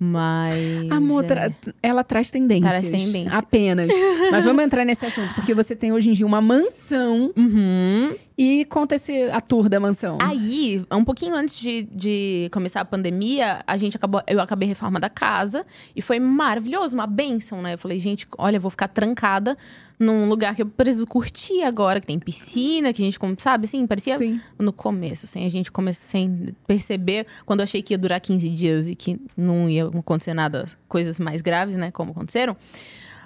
Mas. 0.05 0.90
Amor, 0.90 1.24
é. 1.24 1.26
tra- 1.26 1.52
ela 1.82 2.05
traz 2.05 2.30
tendências. 2.30 2.70
Traz 2.70 2.84
tendências. 2.84 3.32
Apenas. 3.34 3.88
Mas 4.30 4.44
vamos 4.44 4.62
entrar 4.64 4.84
nesse 4.84 5.07
assunto, 5.07 5.34
porque 5.34 5.55
você 5.55 5.74
tem 5.74 5.92
hoje 5.92 6.11
em 6.11 6.12
dia 6.12 6.26
uma 6.26 6.40
mansão 6.40 7.32
Uhum. 7.36 8.14
e 8.36 8.64
conta 8.66 8.94
esse, 8.96 9.22
a 9.30 9.40
tour 9.40 9.68
da 9.68 9.80
mansão. 9.80 10.18
Aí, 10.22 10.84
um 10.92 11.05
pouquinho 11.05 11.34
antes 11.34 11.59
de, 11.59 11.88
de 11.92 12.48
começar 12.52 12.80
a 12.80 12.84
pandemia, 12.84 13.61
a 13.66 13.76
gente 13.76 13.96
acabou, 13.96 14.22
eu 14.26 14.40
acabei 14.40 14.68
a 14.68 14.70
reforma 14.70 15.00
da 15.00 15.09
casa 15.09 15.64
e 15.96 16.02
foi 16.02 16.20
maravilhoso, 16.20 16.94
uma 16.94 17.07
benção, 17.07 17.62
né? 17.62 17.74
Eu 17.74 17.78
falei, 17.78 17.98
gente, 17.98 18.26
olha, 18.38 18.57
eu 18.57 18.61
vou 18.61 18.70
ficar 18.70 18.88
trancada 18.88 19.57
num 19.99 20.28
lugar 20.28 20.55
que 20.55 20.62
eu 20.62 20.66
preciso 20.66 21.07
curtir 21.07 21.62
agora, 21.62 22.01
que 22.01 22.07
tem 22.07 22.18
piscina, 22.18 22.92
que 22.92 23.03
a 23.03 23.05
gente, 23.05 23.18
sabe, 23.38 23.64
assim, 23.66 23.86
parecia 23.86 24.18
Sim. 24.18 24.40
no 24.59 24.72
começo, 24.72 25.26
sem 25.26 25.45
a 25.45 25.49
gente 25.49 25.70
começar 25.70 26.05
sem 26.05 26.55
perceber, 26.66 27.26
quando 27.47 27.61
eu 27.61 27.64
achei 27.64 27.82
que 27.82 27.95
ia 27.95 27.99
durar 27.99 28.20
15 28.20 28.49
dias 28.51 28.88
e 28.88 28.95
que 28.95 29.20
não 29.36 29.68
ia 29.68 29.86
acontecer 29.86 30.34
nada, 30.34 30.66
coisas 30.88 31.20
mais 31.20 31.40
graves, 31.40 31.74
né, 31.74 31.90
como 31.90 32.11
aconteceram. 32.11 32.57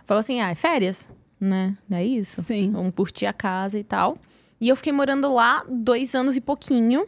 Falou 0.07 0.21
assim, 0.21 0.41
ah, 0.41 0.51
é 0.51 0.55
férias, 0.55 1.12
né? 1.41 1.77
É 1.91 2.05
isso. 2.05 2.41
Sim. 2.41 2.73
Vamos 2.73 2.95
curtir 2.95 3.27
a 3.27 3.33
casa 3.33 3.79
e 3.79 3.85
tal. 3.85 4.16
E 4.61 4.69
eu 4.69 4.77
fiquei 4.77 4.93
morando 4.93 5.33
lá 5.33 5.64
dois 5.69 6.14
anos 6.14 6.37
e 6.37 6.41
pouquinho. 6.41 7.07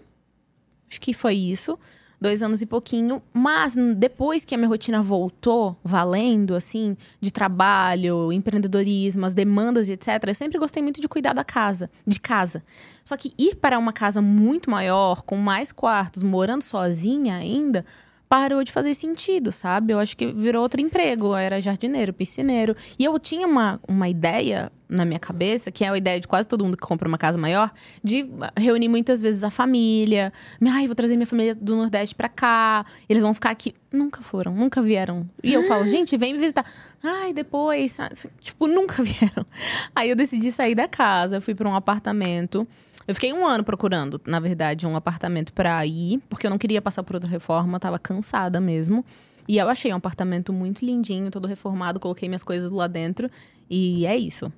Acho 0.89 1.01
que 1.01 1.13
foi 1.13 1.35
isso. 1.35 1.79
Dois 2.21 2.43
anos 2.43 2.61
e 2.61 2.67
pouquinho. 2.67 3.23
Mas 3.33 3.75
depois 3.97 4.45
que 4.45 4.55
a 4.55 4.59
minha 4.59 4.69
rotina 4.69 5.01
voltou, 5.01 5.77
valendo, 5.83 6.55
assim, 6.55 6.97
de 7.21 7.31
trabalho, 7.31 8.31
empreendedorismo, 8.31 9.25
as 9.25 9.33
demandas 9.33 9.89
e 9.89 9.93
etc., 9.93 10.23
eu 10.27 10.35
sempre 10.35 10.59
gostei 10.59 10.83
muito 10.83 11.01
de 11.01 11.09
cuidar 11.09 11.33
da 11.33 11.45
casa, 11.45 11.91
de 12.07 12.21
casa. 12.21 12.63
Só 13.03 13.17
que 13.17 13.33
ir 13.39 13.57
para 13.57 13.79
uma 13.79 13.93
casa 13.93 14.21
muito 14.21 14.71
maior, 14.71 15.23
com 15.23 15.37
mais 15.37 15.73
quartos, 15.73 16.23
morando 16.23 16.63
sozinha 16.63 17.37
ainda, 17.37 17.87
parou 18.31 18.63
de 18.63 18.71
fazer 18.71 18.95
sentido, 18.95 19.51
sabe? 19.51 19.93
Eu 19.93 19.99
acho 19.99 20.17
que 20.17 20.33
virou 20.33 20.63
outro 20.63 20.81
emprego. 20.81 21.27
Eu 21.27 21.37
era 21.37 21.61
jardineiro, 21.61 22.13
piscineiro. 22.13 22.77
E 22.97 23.05
eu 23.05 23.19
tinha 23.19 23.45
uma, 23.45 23.81
uma 23.89 24.09
ideia 24.09 24.71
na 24.89 25.05
minha 25.05 25.19
cabeça, 25.19 25.73
que 25.73 25.85
é 25.85 25.89
a 25.89 25.99
ideia 25.99 26.21
de 26.21 26.29
quase 26.29 26.47
todo 26.47 26.65
mundo 26.65 26.77
que 26.77 26.87
compra 26.87 27.09
uma 27.09 27.19
casa 27.19 27.37
maior, 27.37 27.73
de 28.05 28.31
reunir 28.57 28.87
muitas 28.87 29.21
vezes 29.21 29.43
a 29.43 29.51
família. 29.51 30.33
Ai, 30.65 30.87
vou 30.87 30.95
trazer 30.95 31.17
minha 31.17 31.27
família 31.27 31.57
do 31.57 31.75
Nordeste 31.75 32.15
pra 32.15 32.29
cá. 32.29 32.87
Eles 33.09 33.21
vão 33.21 33.35
ficar 33.35 33.51
aqui. 33.51 33.75
Nunca 33.93 34.23
foram, 34.23 34.55
nunca 34.55 34.81
vieram. 34.81 35.29
E 35.43 35.53
eu 35.53 35.67
falo, 35.67 35.85
gente, 35.91 36.17
vem 36.17 36.33
me 36.33 36.39
visitar. 36.39 36.65
Ai, 37.03 37.33
depois. 37.33 37.99
Tipo, 38.41 38.69
nunca 38.69 39.03
vieram. 39.03 39.45
Aí 39.93 40.09
eu 40.09 40.15
decidi 40.15 40.53
sair 40.53 40.77
da 40.77 40.87
casa, 40.87 41.41
fui 41.41 41.55
pra 41.55 41.69
um 41.69 41.75
apartamento. 41.75 42.65
Eu 43.07 43.15
fiquei 43.15 43.33
um 43.33 43.47
ano 43.47 43.65
procurando, 43.65 44.21
na 44.27 44.39
verdade, 44.39 44.87
um 44.87 44.95
apartamento 44.95 45.53
pra 45.53 45.85
ir, 45.87 46.21
porque 46.29 46.47
eu 46.47 46.51
não 46.51 46.59
queria 46.59 46.81
passar 46.81 47.03
por 47.03 47.17
outra 47.17 47.29
reforma, 47.29 47.81
tava 47.81 47.99
cansada 47.99 48.61
mesmo. 48.61 49.05
E 49.49 49.59
eu 49.59 49.69
achei 49.69 49.93
um 49.93 49.97
apartamento 49.97 50.53
muito 50.53 50.85
lindinho, 50.85 51.31
todo 51.31 51.49
reformado, 51.49 51.99
coloquei 51.99 52.29
minhas 52.29 52.43
coisas 52.43 52.71
lá 52.71 52.87
dentro. 52.87 53.29
E 53.69 54.07
é 54.07 54.17
isso. 54.17 54.53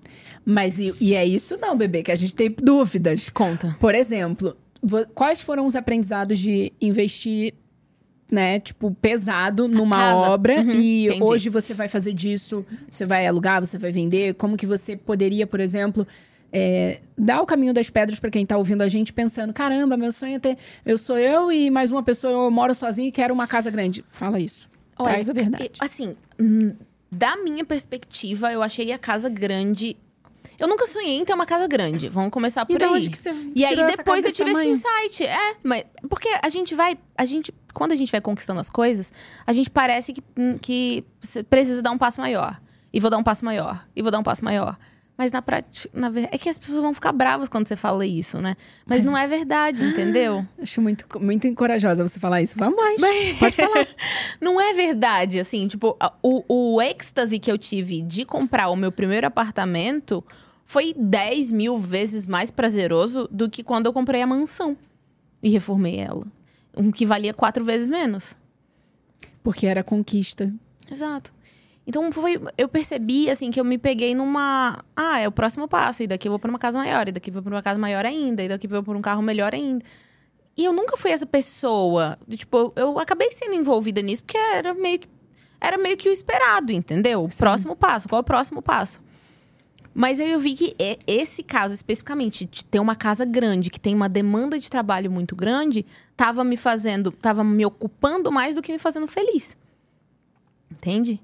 Mas 0.44 0.78
e, 0.78 0.94
e 1.00 1.14
é 1.14 1.24
isso 1.24 1.56
não, 1.58 1.76
bebê, 1.76 2.02
que 2.02 2.10
a 2.10 2.14
gente 2.14 2.34
tem 2.34 2.54
dúvidas. 2.62 3.30
Conta. 3.30 3.74
Por 3.80 3.94
exemplo, 3.94 4.56
quais 5.14 5.40
foram 5.40 5.64
os 5.64 5.76
aprendizados 5.76 6.38
de 6.38 6.72
investir, 6.80 7.54
né, 8.30 8.58
tipo, 8.58 8.90
pesado 8.90 9.68
numa 9.68 9.96
casa. 9.96 10.20
obra 10.30 10.60
Uhum, 10.60 10.70
e 10.70 11.06
entendi. 11.06 11.22
hoje 11.22 11.48
você 11.48 11.74
vai 11.74 11.88
fazer 11.88 12.12
disso, 12.14 12.64
você 12.90 13.04
vai 13.04 13.26
alugar, 13.26 13.64
você 13.64 13.78
vai 13.78 13.92
vender? 13.92 14.34
Como 14.34 14.56
que 14.56 14.66
você 14.66 14.96
poderia, 14.96 15.46
por 15.46 15.60
exemplo, 15.60 16.06
é, 16.52 17.00
dar 17.16 17.40
o 17.40 17.46
caminho 17.46 17.72
das 17.72 17.88
pedras 17.88 18.18
para 18.18 18.30
quem 18.30 18.44
tá 18.44 18.56
ouvindo 18.56 18.82
a 18.82 18.88
gente 18.88 19.12
pensando, 19.12 19.52
caramba, 19.52 19.96
meu 19.96 20.12
sonho 20.12 20.36
é 20.36 20.38
ter, 20.38 20.58
eu 20.84 20.98
sou 20.98 21.18
eu 21.18 21.50
e 21.50 21.70
mais 21.70 21.90
uma 21.90 22.02
pessoa, 22.02 22.32
eu 22.32 22.50
moro 22.50 22.74
sozinho 22.74 23.08
e 23.08 23.12
quero 23.12 23.32
uma 23.32 23.46
casa 23.46 23.70
grande. 23.70 24.04
Fala 24.08 24.38
isso. 24.38 24.68
Olha, 24.98 25.10
Traz 25.10 25.30
a 25.30 25.32
verdade. 25.32 25.72
Assim, 25.80 26.16
hum, 26.38 26.74
da 27.10 27.36
minha 27.36 27.64
perspectiva, 27.64 28.52
eu 28.52 28.62
achei 28.62 28.92
a 28.92 28.98
casa 28.98 29.28
grande 29.28 29.96
eu 30.58 30.68
nunca 30.68 30.86
sonhei 30.86 31.16
em 31.16 31.24
ter 31.24 31.34
uma 31.34 31.46
casa 31.46 31.66
grande. 31.66 32.08
Vamos 32.08 32.30
começar 32.30 32.64
por 32.64 32.80
e 32.80 32.84
aí. 32.84 33.08
Que 33.08 33.18
você 33.18 33.34
e 33.54 33.64
aí 33.64 33.76
depois 33.96 34.24
eu 34.24 34.32
tive 34.32 34.50
esse 34.52 34.68
insight. 34.68 35.24
É, 35.24 35.56
mas 35.62 35.84
porque 36.08 36.28
a 36.40 36.48
gente 36.48 36.74
vai, 36.74 36.96
a 37.16 37.24
gente 37.24 37.52
quando 37.72 37.92
a 37.92 37.96
gente 37.96 38.12
vai 38.12 38.20
conquistando 38.20 38.60
as 38.60 38.70
coisas, 38.70 39.12
a 39.46 39.52
gente 39.52 39.70
parece 39.70 40.12
que, 40.12 40.22
hum, 40.36 40.58
que 40.58 41.04
precisa 41.50 41.82
dar 41.82 41.90
um 41.90 41.98
passo 41.98 42.20
maior. 42.20 42.60
E 42.92 43.00
vou 43.00 43.10
dar 43.10 43.18
um 43.18 43.22
passo 43.22 43.44
maior. 43.44 43.86
E 43.96 44.02
vou 44.02 44.10
dar 44.10 44.18
um 44.18 44.22
passo 44.22 44.44
maior. 44.44 44.78
Mas 45.22 45.30
na 45.30 45.40
prática, 45.40 45.88
na 45.94 46.10
é 46.32 46.36
que 46.36 46.48
as 46.48 46.58
pessoas 46.58 46.80
vão 46.80 46.92
ficar 46.92 47.12
bravas 47.12 47.48
quando 47.48 47.68
você 47.68 47.76
fala 47.76 48.04
isso, 48.04 48.40
né? 48.40 48.56
Mas, 48.84 49.04
Mas... 49.04 49.06
não 49.06 49.16
é 49.16 49.28
verdade, 49.28 49.84
entendeu? 49.84 50.44
Acho 50.60 50.82
muito, 50.82 51.06
muito 51.20 51.46
encorajosa 51.46 52.04
você 52.04 52.18
falar 52.18 52.42
isso. 52.42 52.58
Vamos 52.58 52.74
mais. 52.74 53.00
Mas... 53.00 53.38
Pode 53.38 53.54
falar. 53.54 53.86
não 54.42 54.60
é 54.60 54.72
verdade, 54.72 55.38
assim, 55.38 55.68
tipo, 55.68 55.96
o, 56.20 56.74
o 56.74 56.82
êxtase 56.82 57.38
que 57.38 57.52
eu 57.52 57.56
tive 57.56 58.02
de 58.02 58.24
comprar 58.24 58.68
o 58.68 58.74
meu 58.74 58.90
primeiro 58.90 59.24
apartamento 59.24 60.24
foi 60.66 60.92
10 60.98 61.52
mil 61.52 61.78
vezes 61.78 62.26
mais 62.26 62.50
prazeroso 62.50 63.28
do 63.30 63.48
que 63.48 63.62
quando 63.62 63.86
eu 63.86 63.92
comprei 63.92 64.22
a 64.22 64.26
mansão 64.26 64.76
e 65.40 65.50
reformei 65.50 66.00
ela. 66.00 66.26
Um 66.76 66.90
que 66.90 67.06
valia 67.06 67.32
quatro 67.32 67.64
vezes 67.64 67.86
menos. 67.86 68.34
Porque 69.44 69.68
era 69.68 69.84
conquista. 69.84 70.52
Exato. 70.90 71.32
Então 71.86 72.12
foi, 72.12 72.40
eu 72.56 72.68
percebi 72.68 73.28
assim 73.28 73.50
que 73.50 73.58
eu 73.58 73.64
me 73.64 73.76
peguei 73.76 74.14
numa, 74.14 74.84
ah, 74.94 75.18
é 75.18 75.26
o 75.26 75.32
próximo 75.32 75.66
passo, 75.66 76.02
e 76.02 76.06
daqui 76.06 76.28
eu 76.28 76.32
vou 76.32 76.38
para 76.38 76.48
uma 76.48 76.58
casa 76.58 76.78
maior, 76.78 77.08
e 77.08 77.12
daqui 77.12 77.30
eu 77.30 77.34
vou 77.34 77.42
para 77.42 77.54
uma 77.54 77.62
casa 77.62 77.78
maior 77.78 78.06
ainda, 78.06 78.42
e 78.42 78.48
daqui 78.48 78.66
eu 78.66 78.70
vou 78.70 78.82
para 78.82 78.96
um 78.96 79.02
carro 79.02 79.22
melhor 79.22 79.54
ainda. 79.54 79.84
E 80.56 80.64
eu 80.64 80.72
nunca 80.72 80.96
fui 80.96 81.10
essa 81.10 81.26
pessoa, 81.26 82.18
tipo, 82.28 82.72
eu 82.76 82.98
acabei 82.98 83.32
sendo 83.32 83.54
envolvida 83.54 84.00
nisso 84.02 84.22
porque 84.22 84.36
era 84.36 84.74
meio 84.74 84.98
que 85.00 85.08
era 85.60 85.78
meio 85.78 85.96
que 85.96 86.08
o 86.08 86.12
esperado, 86.12 86.72
entendeu? 86.72 87.20
O 87.20 87.28
próximo 87.28 87.76
passo, 87.76 88.08
qual 88.08 88.18
é 88.18 88.20
o 88.22 88.24
próximo 88.24 88.60
passo? 88.60 89.00
Mas 89.94 90.18
aí 90.18 90.32
eu 90.32 90.40
vi 90.40 90.54
que 90.54 90.74
esse 91.06 91.42
caso 91.42 91.72
especificamente, 91.72 92.46
de 92.46 92.64
ter 92.64 92.80
uma 92.80 92.96
casa 92.96 93.24
grande, 93.24 93.70
que 93.70 93.78
tem 93.78 93.94
uma 93.94 94.08
demanda 94.08 94.58
de 94.58 94.68
trabalho 94.68 95.08
muito 95.08 95.36
grande, 95.36 95.86
tava 96.16 96.42
me 96.42 96.56
fazendo, 96.56 97.12
tava 97.12 97.44
me 97.44 97.64
ocupando 97.64 98.32
mais 98.32 98.56
do 98.56 98.62
que 98.62 98.72
me 98.72 98.78
fazendo 98.78 99.06
feliz. 99.06 99.56
Entende? 100.68 101.20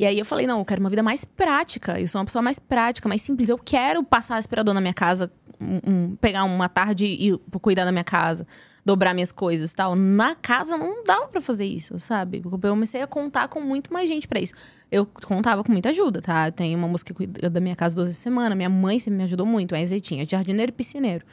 E 0.00 0.06
aí 0.06 0.18
eu 0.18 0.24
falei, 0.24 0.46
não, 0.46 0.60
eu 0.60 0.64
quero 0.64 0.80
uma 0.80 0.88
vida 0.88 1.02
mais 1.02 1.26
prática. 1.26 2.00
Eu 2.00 2.08
sou 2.08 2.18
uma 2.18 2.24
pessoa 2.24 2.40
mais 2.40 2.58
prática, 2.58 3.06
mais 3.06 3.20
simples. 3.20 3.50
Eu 3.50 3.58
quero 3.58 4.02
passar 4.02 4.38
aspirador 4.38 4.72
na 4.72 4.80
minha 4.80 4.94
casa, 4.94 5.30
um, 5.60 5.80
um, 5.86 6.16
pegar 6.16 6.44
uma 6.44 6.70
tarde 6.70 7.04
e 7.04 7.36
cuidar 7.60 7.84
da 7.84 7.92
minha 7.92 8.02
casa, 8.02 8.46
dobrar 8.82 9.12
minhas 9.12 9.30
coisas 9.30 9.72
e 9.72 9.74
tal. 9.74 9.94
Na 9.94 10.34
casa 10.34 10.78
não 10.78 11.04
dava 11.04 11.28
para 11.28 11.38
fazer 11.38 11.66
isso, 11.66 11.98
sabe? 11.98 12.40
Porque 12.40 12.66
eu 12.66 12.70
comecei 12.70 13.02
a 13.02 13.06
contar 13.06 13.48
com 13.48 13.60
muito 13.60 13.92
mais 13.92 14.08
gente 14.08 14.26
para 14.26 14.40
isso. 14.40 14.54
Eu 14.90 15.04
contava 15.04 15.62
com 15.62 15.70
muita 15.70 15.90
ajuda, 15.90 16.22
tá? 16.22 16.48
Eu 16.48 16.52
tenho 16.52 16.78
uma 16.78 16.88
moça 16.88 17.04
que 17.04 17.12
cuida 17.12 17.50
da 17.50 17.60
minha 17.60 17.76
casa 17.76 17.94
duas 17.94 18.08
vezes 18.08 18.20
por 18.20 18.22
semana. 18.22 18.54
Minha 18.54 18.70
mãe 18.70 18.98
sempre 18.98 19.18
me 19.18 19.24
ajudou 19.24 19.44
muito. 19.44 19.74
A 19.74 19.80
Ezetinha, 19.82 20.26
jardineiro 20.26 20.70
e 20.70 20.72
piscineiro. 20.72 21.26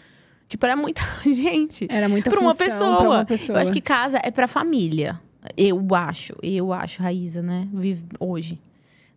Tipo, 0.49 0.65
era 0.65 0.75
muita 0.75 1.01
gente. 1.23 1.87
Era 1.89 2.09
muita 2.09 2.29
pra 2.29 2.41
uma, 2.41 2.53
pessoa. 2.53 2.97
pra 2.97 3.09
uma 3.09 3.25
pessoa. 3.25 3.59
Eu 3.59 3.61
acho 3.61 3.71
que 3.71 3.79
casa 3.79 4.19
é 4.21 4.29
pra 4.29 4.45
família. 4.45 5.17
Eu 5.55 5.85
acho, 5.93 6.33
eu 6.41 6.73
acho, 6.73 7.01
Raíza, 7.01 7.41
né? 7.41 7.67
Vive 7.73 8.05
hoje. 8.19 8.59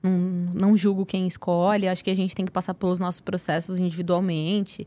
Não, 0.03 0.11
não 0.55 0.77
julgo 0.77 1.05
quem 1.05 1.27
escolhe, 1.27 1.87
acho 1.87 2.03
que 2.03 2.11
a 2.11 2.17
gente 2.17 2.35
tem 2.35 2.47
que 2.47 2.53
passar 2.53 2.75
pelos 2.75 2.99
nossos 2.99 3.21
processos 3.21 3.79
individualmente. 3.79 4.87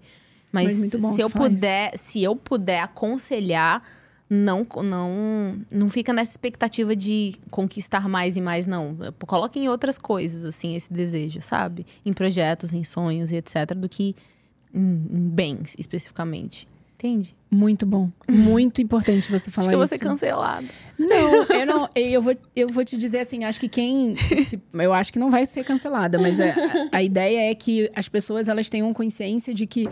Mas, 0.51 0.79
Mas 0.79 1.15
se 1.15 1.21
eu 1.21 1.29
puder, 1.29 1.97
se 1.97 2.23
eu 2.23 2.35
puder 2.35 2.81
aconselhar, 2.81 3.81
não, 4.29 4.65
não, 4.83 5.59
não 5.69 5.89
fica 5.89 6.11
nessa 6.13 6.31
expectativa 6.31 6.95
de 6.95 7.35
conquistar 7.51 8.07
mais 8.07 8.37
e 8.37 8.41
mais, 8.41 8.65
não. 8.65 8.97
Coloque 9.27 9.59
em 9.59 9.69
outras 9.69 9.97
coisas, 9.97 10.45
assim, 10.45 10.75
esse 10.75 10.91
desejo, 10.91 11.41
sabe? 11.41 11.85
Em 12.05 12.13
projetos, 12.13 12.73
em 12.73 12.83
sonhos 12.83 13.31
e 13.31 13.35
etc., 13.35 13.73
do 13.75 13.87
que 13.87 14.15
em, 14.73 15.07
em 15.11 15.29
bens, 15.29 15.75
especificamente. 15.77 16.67
Entende? 17.03 17.35
Muito 17.51 17.85
bom. 17.85 18.09
Muito 18.31 18.81
importante 18.81 19.29
você 19.29 19.51
falar 19.51 19.65
acho 19.65 19.69
que 19.69 19.75
eu 19.75 19.79
vou 19.79 19.87
ser 19.87 19.99
cancelado. 19.99 20.65
Não, 20.97 21.43
eu 21.43 21.65
não. 21.65 21.89
Eu 21.93 22.21
vou, 22.21 22.33
eu 22.55 22.69
vou 22.69 22.85
te 22.85 22.95
dizer 22.95 23.19
assim, 23.19 23.43
acho 23.43 23.59
que 23.59 23.67
quem. 23.67 24.15
Se, 24.15 24.57
eu 24.73 24.93
acho 24.93 25.11
que 25.11 25.19
não 25.19 25.29
vai 25.29 25.45
ser 25.45 25.65
cancelada, 25.65 26.17
mas 26.17 26.39
a, 26.39 26.45
a 26.93 27.03
ideia 27.03 27.51
é 27.51 27.53
que 27.53 27.91
as 27.93 28.07
pessoas 28.07 28.47
elas 28.47 28.69
tenham 28.69 28.93
consciência 28.93 29.53
de 29.53 29.67
que 29.67 29.89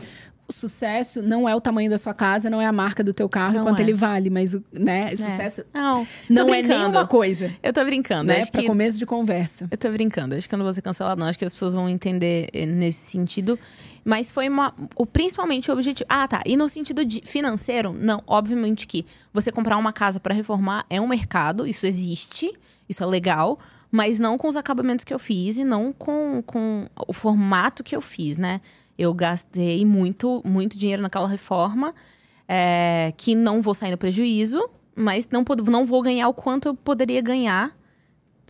o 0.47 0.53
sucesso 0.53 1.21
não 1.21 1.49
é 1.49 1.55
o 1.55 1.59
tamanho 1.59 1.89
da 1.89 1.97
sua 1.97 2.13
casa, 2.13 2.49
não 2.49 2.61
é 2.61 2.65
a 2.65 2.71
marca 2.71 3.03
do 3.03 3.13
teu 3.13 3.27
carro 3.27 3.55
não 3.55 3.63
quanto 3.63 3.79
é. 3.79 3.83
ele 3.83 3.93
vale, 3.93 4.29
mas 4.29 4.53
o 4.53 4.63
né, 4.71 5.09
é. 5.11 5.15
sucesso 5.17 5.65
não, 5.73 6.07
não 6.29 6.53
é 6.53 6.61
nenhuma 6.61 7.05
coisa. 7.05 7.53
Eu 7.61 7.73
tô 7.73 7.83
brincando. 7.83 8.27
Né? 8.27 8.39
Acho 8.39 8.51
pra 8.53 8.61
que... 8.61 8.67
começo 8.67 8.97
de 8.97 9.05
conversa. 9.05 9.67
Eu 9.69 9.77
tô 9.77 9.89
brincando. 9.89 10.35
Acho 10.35 10.47
que 10.47 10.55
eu 10.55 10.57
não 10.57 10.65
vou 10.65 10.73
ser 10.73 10.81
cancelado, 10.81 11.19
não. 11.19 11.27
Acho 11.27 11.37
que 11.37 11.45
as 11.45 11.51
pessoas 11.51 11.73
vão 11.73 11.89
entender 11.89 12.49
eh, 12.53 12.65
nesse 12.65 13.11
sentido. 13.11 13.59
Mas 14.03 14.31
foi 14.31 14.49
uma. 14.49 14.73
O, 14.95 15.05
principalmente 15.05 15.69
o 15.69 15.73
objetivo. 15.73 16.07
Ah, 16.09 16.27
tá. 16.27 16.41
E 16.45 16.57
no 16.57 16.67
sentido 16.67 17.05
de 17.05 17.21
financeiro, 17.25 17.93
não. 17.93 18.23
Obviamente 18.25 18.87
que 18.87 19.05
você 19.33 19.51
comprar 19.51 19.77
uma 19.77 19.93
casa 19.93 20.19
para 20.19 20.33
reformar 20.33 20.85
é 20.89 20.99
um 20.99 21.07
mercado, 21.07 21.67
isso 21.67 21.85
existe, 21.85 22.51
isso 22.89 23.03
é 23.03 23.05
legal 23.05 23.57
mas 23.91 24.17
não 24.17 24.37
com 24.37 24.47
os 24.47 24.55
acabamentos 24.55 25.03
que 25.03 25.13
eu 25.13 25.19
fiz 25.19 25.57
e 25.57 25.65
não 25.65 25.91
com, 25.91 26.41
com 26.43 26.87
o 27.07 27.11
formato 27.11 27.83
que 27.83 27.93
eu 27.93 27.99
fiz, 27.99 28.37
né? 28.37 28.61
Eu 28.97 29.13
gastei 29.13 29.85
muito, 29.85 30.41
muito 30.45 30.77
dinheiro 30.77 31.01
naquela 31.01 31.27
reforma, 31.27 31.93
é, 32.47 33.13
que 33.17 33.35
não 33.35 33.61
vou 33.61 33.73
sair 33.73 33.91
no 33.91 33.97
prejuízo, 33.97 34.69
mas 34.95 35.27
não, 35.29 35.43
não 35.67 35.85
vou 35.85 36.01
ganhar 36.01 36.29
o 36.29 36.33
quanto 36.33 36.69
eu 36.69 36.73
poderia 36.73 37.21
ganhar 37.21 37.75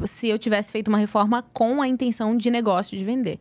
se 0.06 0.28
eu 0.28 0.38
tivesse 0.38 0.72
feito 0.72 0.88
uma 0.88 0.98
reforma 0.98 1.44
com 1.54 1.82
a 1.82 1.88
intenção 1.88 2.38
de 2.38 2.50
negócio 2.52 2.98
de 2.98 3.04
vender. 3.04 3.40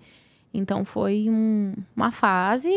Então 0.53 0.85
foi 0.85 1.27
um, 1.29 1.75
uma 1.95 2.11
fase 2.11 2.71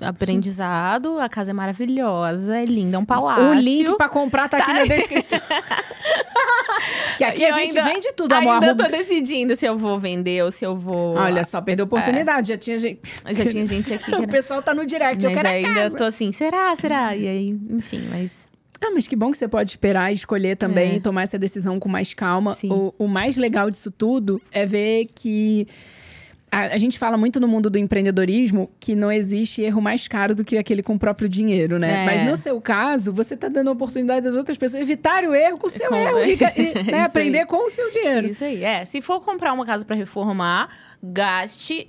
aprendizado, 0.00 1.20
a 1.20 1.28
casa 1.28 1.52
é 1.52 1.54
maravilhosa, 1.54 2.56
é 2.56 2.64
linda, 2.64 2.96
é 2.96 2.98
um 2.98 3.04
palácio. 3.04 3.44
O 3.44 3.54
link 3.54 3.96
para 3.96 4.08
comprar 4.08 4.48
tá, 4.48 4.58
tá, 4.58 4.64
aqui 4.64 4.72
na 4.72 4.82
descrição. 4.84 5.38
que 7.16 7.22
aqui 7.22 7.44
a 7.44 7.52
gente 7.52 7.78
ainda, 7.78 7.92
vende 7.92 8.12
tudo, 8.14 8.32
amor. 8.32 8.54
Ainda 8.54 8.74
tô 8.74 8.90
decidindo 8.90 9.54
se 9.54 9.64
eu 9.64 9.78
vou 9.78 9.96
vender 9.96 10.42
ou 10.42 10.50
se 10.50 10.64
eu 10.64 10.76
vou... 10.76 11.14
Olha 11.14 11.44
só, 11.44 11.60
perdeu 11.60 11.84
a 11.84 11.86
oportunidade, 11.86 12.50
é. 12.50 12.54
já 12.56 12.58
tinha 12.58 12.78
gente... 12.80 13.00
Já 13.30 13.46
tinha 13.46 13.64
gente 13.64 13.94
aqui. 13.94 14.10
Que 14.14 14.22
o 14.22 14.28
pessoal 14.28 14.62
tá 14.62 14.74
no 14.74 14.84
direct, 14.84 15.16
mas 15.16 15.24
eu 15.24 15.30
quero 15.30 15.48
ainda 15.48 15.74
casa. 15.74 15.96
tô 15.96 16.04
assim, 16.04 16.32
será, 16.32 16.74
será? 16.74 17.14
E 17.14 17.28
aí, 17.28 17.60
enfim, 17.70 18.08
mas... 18.10 18.32
Ah, 18.80 18.90
mas 18.92 19.06
que 19.06 19.16
bom 19.16 19.30
que 19.30 19.38
você 19.38 19.48
pode 19.48 19.70
esperar 19.70 20.10
e 20.10 20.14
escolher 20.14 20.56
também 20.56 20.92
é. 20.92 20.96
e 20.96 21.00
tomar 21.00 21.22
essa 21.22 21.38
decisão 21.38 21.78
com 21.78 21.88
mais 21.88 22.12
calma. 22.12 22.56
O, 22.64 22.92
o 22.98 23.08
mais 23.08 23.36
legal 23.36 23.70
disso 23.70 23.90
tudo 23.90 24.42
é 24.52 24.66
ver 24.66 25.08
que 25.14 25.66
a, 26.54 26.74
a, 26.74 26.78
gente 26.78 26.98
fala 26.98 27.16
muito 27.16 27.40
no 27.40 27.48
mundo 27.48 27.68
do 27.68 27.76
empreendedorismo 27.78 28.70
que 28.78 28.94
não 28.94 29.10
existe 29.10 29.62
erro 29.62 29.80
mais 29.80 30.06
caro 30.06 30.34
do 30.34 30.44
que 30.44 30.56
aquele 30.56 30.82
com 30.82 30.94
o 30.94 30.98
próprio 30.98 31.28
dinheiro, 31.28 31.78
né? 31.78 32.02
É. 32.02 32.06
Mas 32.06 32.22
no 32.22 32.36
seu 32.36 32.60
caso, 32.60 33.12
você 33.12 33.34
está 33.34 33.48
dando 33.48 33.70
oportunidade 33.72 34.24
das 34.24 34.36
outras 34.36 34.56
pessoas 34.56 34.82
evitarem 34.82 35.28
o 35.28 35.34
erro 35.34 35.58
com 35.58 35.66
o 35.66 35.70
seu 35.70 35.88
com... 35.88 35.96
erro 35.96 36.18
e, 36.20 36.34
e 36.56 36.92
né, 36.92 37.02
aprender 37.02 37.40
aí. 37.40 37.46
com 37.46 37.66
o 37.66 37.68
seu 37.68 37.90
dinheiro. 37.90 38.28
Isso 38.28 38.44
aí. 38.44 38.62
É, 38.62 38.84
se 38.84 39.02
for 39.02 39.20
comprar 39.20 39.52
uma 39.52 39.66
casa 39.66 39.84
para 39.84 39.96
reformar, 39.96 40.68
gaste. 41.02 41.88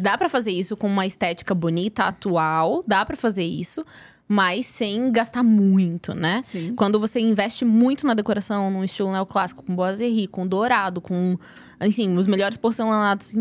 Dá 0.00 0.18
para 0.18 0.28
fazer 0.28 0.52
isso 0.52 0.76
com 0.76 0.86
uma 0.86 1.06
estética 1.06 1.54
bonita, 1.54 2.04
atual, 2.04 2.84
dá 2.86 3.04
para 3.04 3.16
fazer 3.16 3.44
isso 3.44 3.84
mas 4.26 4.66
sem 4.66 5.12
gastar 5.12 5.42
muito, 5.42 6.14
né? 6.14 6.40
Sim. 6.42 6.74
Quando 6.74 6.98
você 6.98 7.20
investe 7.20 7.64
muito 7.64 8.06
na 8.06 8.14
decoração, 8.14 8.70
num 8.70 8.82
estilo 8.82 9.12
neoclássico, 9.12 9.62
com 9.64 9.74
boiserie, 9.74 10.26
com 10.26 10.46
dourado, 10.46 11.00
com 11.00 11.38
assim, 11.78 12.16
os 12.16 12.26
melhores 12.26 12.56
porcelanatos 12.56 13.34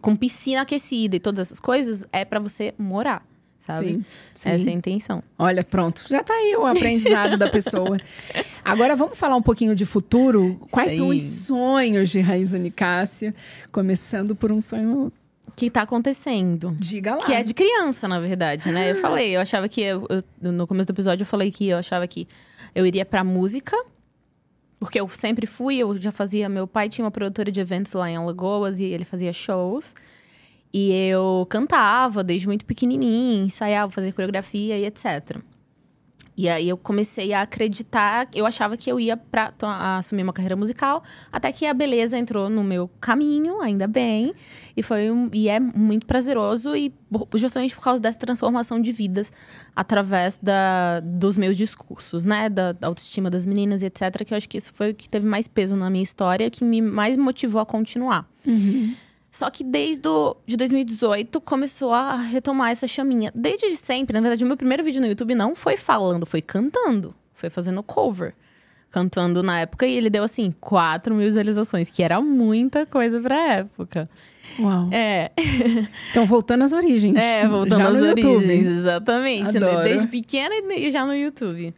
com 0.00 0.14
piscina 0.14 0.62
aquecida 0.62 1.16
e 1.16 1.20
todas 1.20 1.40
essas 1.40 1.60
coisas, 1.60 2.06
é 2.12 2.24
para 2.24 2.38
você 2.38 2.74
morar. 2.78 3.26
Sabe? 3.60 3.94
Sim, 3.94 4.02
sim. 4.32 4.50
Essa 4.50 4.70
é 4.70 4.72
a 4.72 4.76
intenção. 4.76 5.22
Olha, 5.38 5.62
pronto. 5.62 6.02
Já 6.08 6.22
tá 6.22 6.32
aí 6.32 6.56
o 6.56 6.64
aprendizado 6.64 7.36
da 7.36 7.50
pessoa. 7.50 7.98
Agora 8.64 8.96
vamos 8.96 9.18
falar 9.18 9.36
um 9.36 9.42
pouquinho 9.42 9.74
de 9.74 9.84
futuro. 9.84 10.58
Quais 10.70 10.92
sim. 10.92 10.98
são 10.98 11.08
os 11.08 11.20
sonhos 11.20 12.08
de 12.08 12.20
Raíza 12.20 12.58
Nicásio? 12.58 13.34
Começando 13.70 14.34
por 14.34 14.50
um 14.50 14.60
sonho 14.60 15.12
que 15.56 15.70
tá 15.70 15.82
acontecendo. 15.82 16.74
Diga 16.78 17.16
lá. 17.16 17.24
Que 17.24 17.32
é 17.32 17.42
de 17.42 17.54
criança, 17.54 18.06
na 18.08 18.20
verdade, 18.20 18.70
né? 18.70 18.90
Eu 18.90 18.96
falei, 18.96 19.36
eu 19.36 19.40
achava 19.40 19.68
que. 19.68 19.80
Eu, 19.80 20.06
eu, 20.08 20.52
no 20.52 20.66
começo 20.66 20.86
do 20.86 20.92
episódio 20.92 21.22
eu 21.22 21.26
falei 21.26 21.50
que 21.50 21.68
eu 21.68 21.78
achava 21.78 22.06
que 22.06 22.26
eu 22.74 22.86
iria 22.86 23.04
pra 23.04 23.24
música. 23.24 23.76
Porque 24.78 25.00
eu 25.00 25.08
sempre 25.08 25.46
fui, 25.46 25.78
eu 25.78 25.96
já 26.00 26.12
fazia. 26.12 26.48
Meu 26.48 26.66
pai 26.66 26.88
tinha 26.88 27.04
uma 27.04 27.10
produtora 27.10 27.50
de 27.50 27.60
eventos 27.60 27.92
lá 27.92 28.08
em 28.08 28.16
Alagoas 28.16 28.78
e 28.78 28.84
ele 28.84 29.04
fazia 29.04 29.32
shows. 29.32 29.94
E 30.72 30.92
eu 30.92 31.46
cantava 31.48 32.22
desde 32.22 32.46
muito 32.46 32.64
pequenininha, 32.64 33.44
ensaiava, 33.44 33.90
fazia 33.90 34.12
coreografia 34.12 34.78
e 34.78 34.84
etc. 34.84 35.38
E 36.38 36.48
aí 36.48 36.68
eu 36.68 36.76
comecei 36.76 37.32
a 37.32 37.42
acreditar, 37.42 38.28
eu 38.32 38.46
achava 38.46 38.76
que 38.76 38.88
eu 38.88 39.00
ia 39.00 39.16
pra 39.16 39.52
assumir 39.98 40.22
uma 40.22 40.32
carreira 40.32 40.54
musical, 40.54 41.02
até 41.32 41.50
que 41.50 41.66
a 41.66 41.74
beleza 41.74 42.16
entrou 42.16 42.48
no 42.48 42.62
meu 42.62 42.88
caminho, 43.00 43.60
ainda 43.60 43.88
bem. 43.88 44.32
E 44.76 44.80
foi 44.80 45.10
um, 45.10 45.28
e 45.32 45.48
é 45.48 45.58
muito 45.58 46.06
prazeroso 46.06 46.76
e 46.76 46.94
justamente 47.34 47.74
por 47.74 47.82
causa 47.82 48.00
dessa 48.00 48.20
transformação 48.20 48.80
de 48.80 48.92
vidas 48.92 49.32
através 49.74 50.38
da, 50.40 51.00
dos 51.00 51.36
meus 51.36 51.56
discursos, 51.56 52.22
né, 52.22 52.48
da, 52.48 52.70
da 52.70 52.86
autoestima 52.86 53.28
das 53.28 53.44
meninas 53.44 53.82
e 53.82 53.86
etc, 53.86 54.24
que 54.24 54.32
eu 54.32 54.36
acho 54.36 54.48
que 54.48 54.58
isso 54.58 54.72
foi 54.72 54.92
o 54.92 54.94
que 54.94 55.08
teve 55.08 55.26
mais 55.26 55.48
peso 55.48 55.74
na 55.74 55.90
minha 55.90 56.04
história, 56.04 56.48
que 56.48 56.62
me 56.62 56.80
mais 56.80 57.16
motivou 57.16 57.60
a 57.60 57.66
continuar. 57.66 58.24
Uhum. 58.46 58.94
Só 59.38 59.48
que 59.50 59.62
desde 59.62 60.02
de 60.44 60.56
2018 60.56 61.40
começou 61.40 61.92
a 61.92 62.16
retomar 62.16 62.72
essa 62.72 62.88
chaminha. 62.88 63.30
Desde 63.32 63.76
sempre, 63.76 64.12
na 64.12 64.20
verdade, 64.20 64.42
o 64.42 64.46
meu 64.48 64.56
primeiro 64.56 64.82
vídeo 64.82 65.00
no 65.00 65.06
YouTube 65.06 65.32
não 65.32 65.54
foi 65.54 65.76
falando, 65.76 66.26
foi 66.26 66.42
cantando. 66.42 67.14
Foi 67.34 67.48
fazendo 67.48 67.80
cover. 67.84 68.34
Cantando 68.90 69.40
na 69.40 69.60
época 69.60 69.86
e 69.86 69.94
ele 69.94 70.10
deu 70.10 70.24
assim 70.24 70.52
4 70.58 71.14
mil 71.14 71.28
visualizações, 71.28 71.88
que 71.88 72.02
era 72.02 72.20
muita 72.20 72.84
coisa 72.84 73.20
pra 73.20 73.58
época. 73.58 74.10
Uau. 74.58 74.88
É. 74.90 75.30
Então, 76.10 76.26
voltando 76.26 76.64
às 76.64 76.72
origens. 76.72 77.14
É, 77.16 77.46
voltando 77.46 77.80
às 77.80 78.02
origens, 78.02 78.24
YouTube. 78.24 78.52
exatamente. 78.52 79.60
Né? 79.60 79.82
Desde 79.84 80.08
pequena 80.08 80.52
e 80.74 80.90
já 80.90 81.06
no 81.06 81.14
YouTube. 81.14 81.72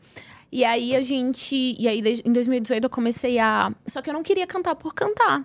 E 0.51 0.65
aí 0.65 0.97
a 0.97 1.03
gente. 1.03 1.77
E 1.79 1.87
aí, 1.87 2.03
em 2.25 2.33
2018, 2.33 2.85
eu 2.85 2.89
comecei 2.89 3.39
a. 3.39 3.71
Só 3.87 4.01
que 4.01 4.09
eu 4.09 4.15
não 4.15 4.23
queria 4.23 4.47
cantar 4.47 4.75
por 4.77 4.95
cantar. 4.95 5.43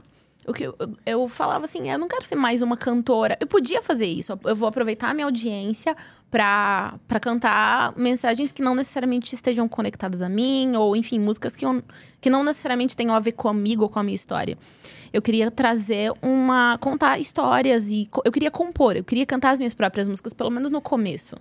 O 0.48 0.54
que 0.54 0.64
eu, 0.64 0.76
eu 1.06 1.28
falava 1.28 1.66
assim, 1.66 1.90
eu 1.90 1.98
não 1.98 2.08
quero 2.08 2.24
ser 2.24 2.36
mais 2.36 2.62
uma 2.62 2.78
cantora. 2.78 3.36
Eu 3.40 3.48
podia 3.48 3.82
fazer 3.82 4.06
isso. 4.06 4.40
Eu 4.44 4.56
vou 4.56 4.68
aproveitar 4.68 5.10
a 5.10 5.14
minha 5.14 5.26
audiência 5.26 5.96
para 6.30 7.00
cantar 7.20 7.94
mensagens 7.96 8.52
que 8.52 8.62
não 8.62 8.76
necessariamente 8.76 9.34
estejam 9.34 9.68
conectadas 9.68 10.22
a 10.22 10.30
mim, 10.30 10.76
ou 10.76 10.96
enfim, 10.96 11.20
músicas 11.20 11.56
que, 11.56 11.66
eu, 11.66 11.82
que 12.22 12.30
não 12.30 12.44
necessariamente 12.44 12.96
tenham 12.96 13.16
a 13.16 13.20
ver 13.20 13.32
comigo 13.32 13.84
ou 13.84 13.90
com 13.90 14.00
a 14.00 14.04
minha 14.04 14.16
história. 14.16 14.58
Eu 15.12 15.22
queria 15.22 15.50
trazer 15.50 16.12
uma. 16.22 16.78
contar 16.80 17.18
histórias 17.20 17.88
e. 17.88 18.10
Eu 18.24 18.32
queria 18.32 18.52
compor, 18.52 18.98
eu 18.98 19.04
queria 19.04 19.26
cantar 19.26 19.52
as 19.52 19.60
minhas 19.60 19.74
próprias 19.74 20.08
músicas, 20.08 20.34
pelo 20.34 20.52
menos 20.52 20.70
no 20.70 20.82
começo. 20.82 21.38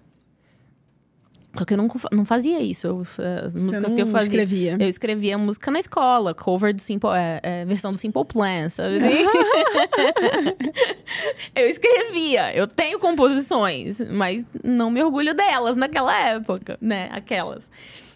Só 1.56 1.64
que 1.64 1.74
eu 1.74 1.78
não, 1.78 1.88
não 2.12 2.24
fazia 2.24 2.60
isso. 2.60 2.86
Eu, 2.86 3.00
as 3.00 3.52
Você 3.52 3.64
músicas 3.64 3.94
que 3.94 4.02
eu 4.02 4.06
fazia. 4.08 4.26
Escrevia. 4.26 4.76
Eu 4.80 4.88
escrevia 4.88 5.38
música 5.38 5.70
na 5.70 5.78
escola, 5.78 6.34
cover 6.34 6.74
do 6.74 6.80
Simple. 6.80 7.10
É, 7.10 7.40
é, 7.42 7.64
versão 7.64 7.92
do 7.92 7.98
Simple 7.98 8.24
Plan, 8.24 8.68
sabe? 8.68 8.98
eu 11.54 11.68
escrevia. 11.68 12.54
Eu 12.54 12.66
tenho 12.66 12.98
composições, 12.98 14.00
mas 14.00 14.44
não 14.64 14.90
me 14.90 15.02
orgulho 15.02 15.32
delas 15.32 15.76
naquela 15.76 16.16
época, 16.18 16.76
né? 16.80 17.08
Aquelas. 17.12 17.70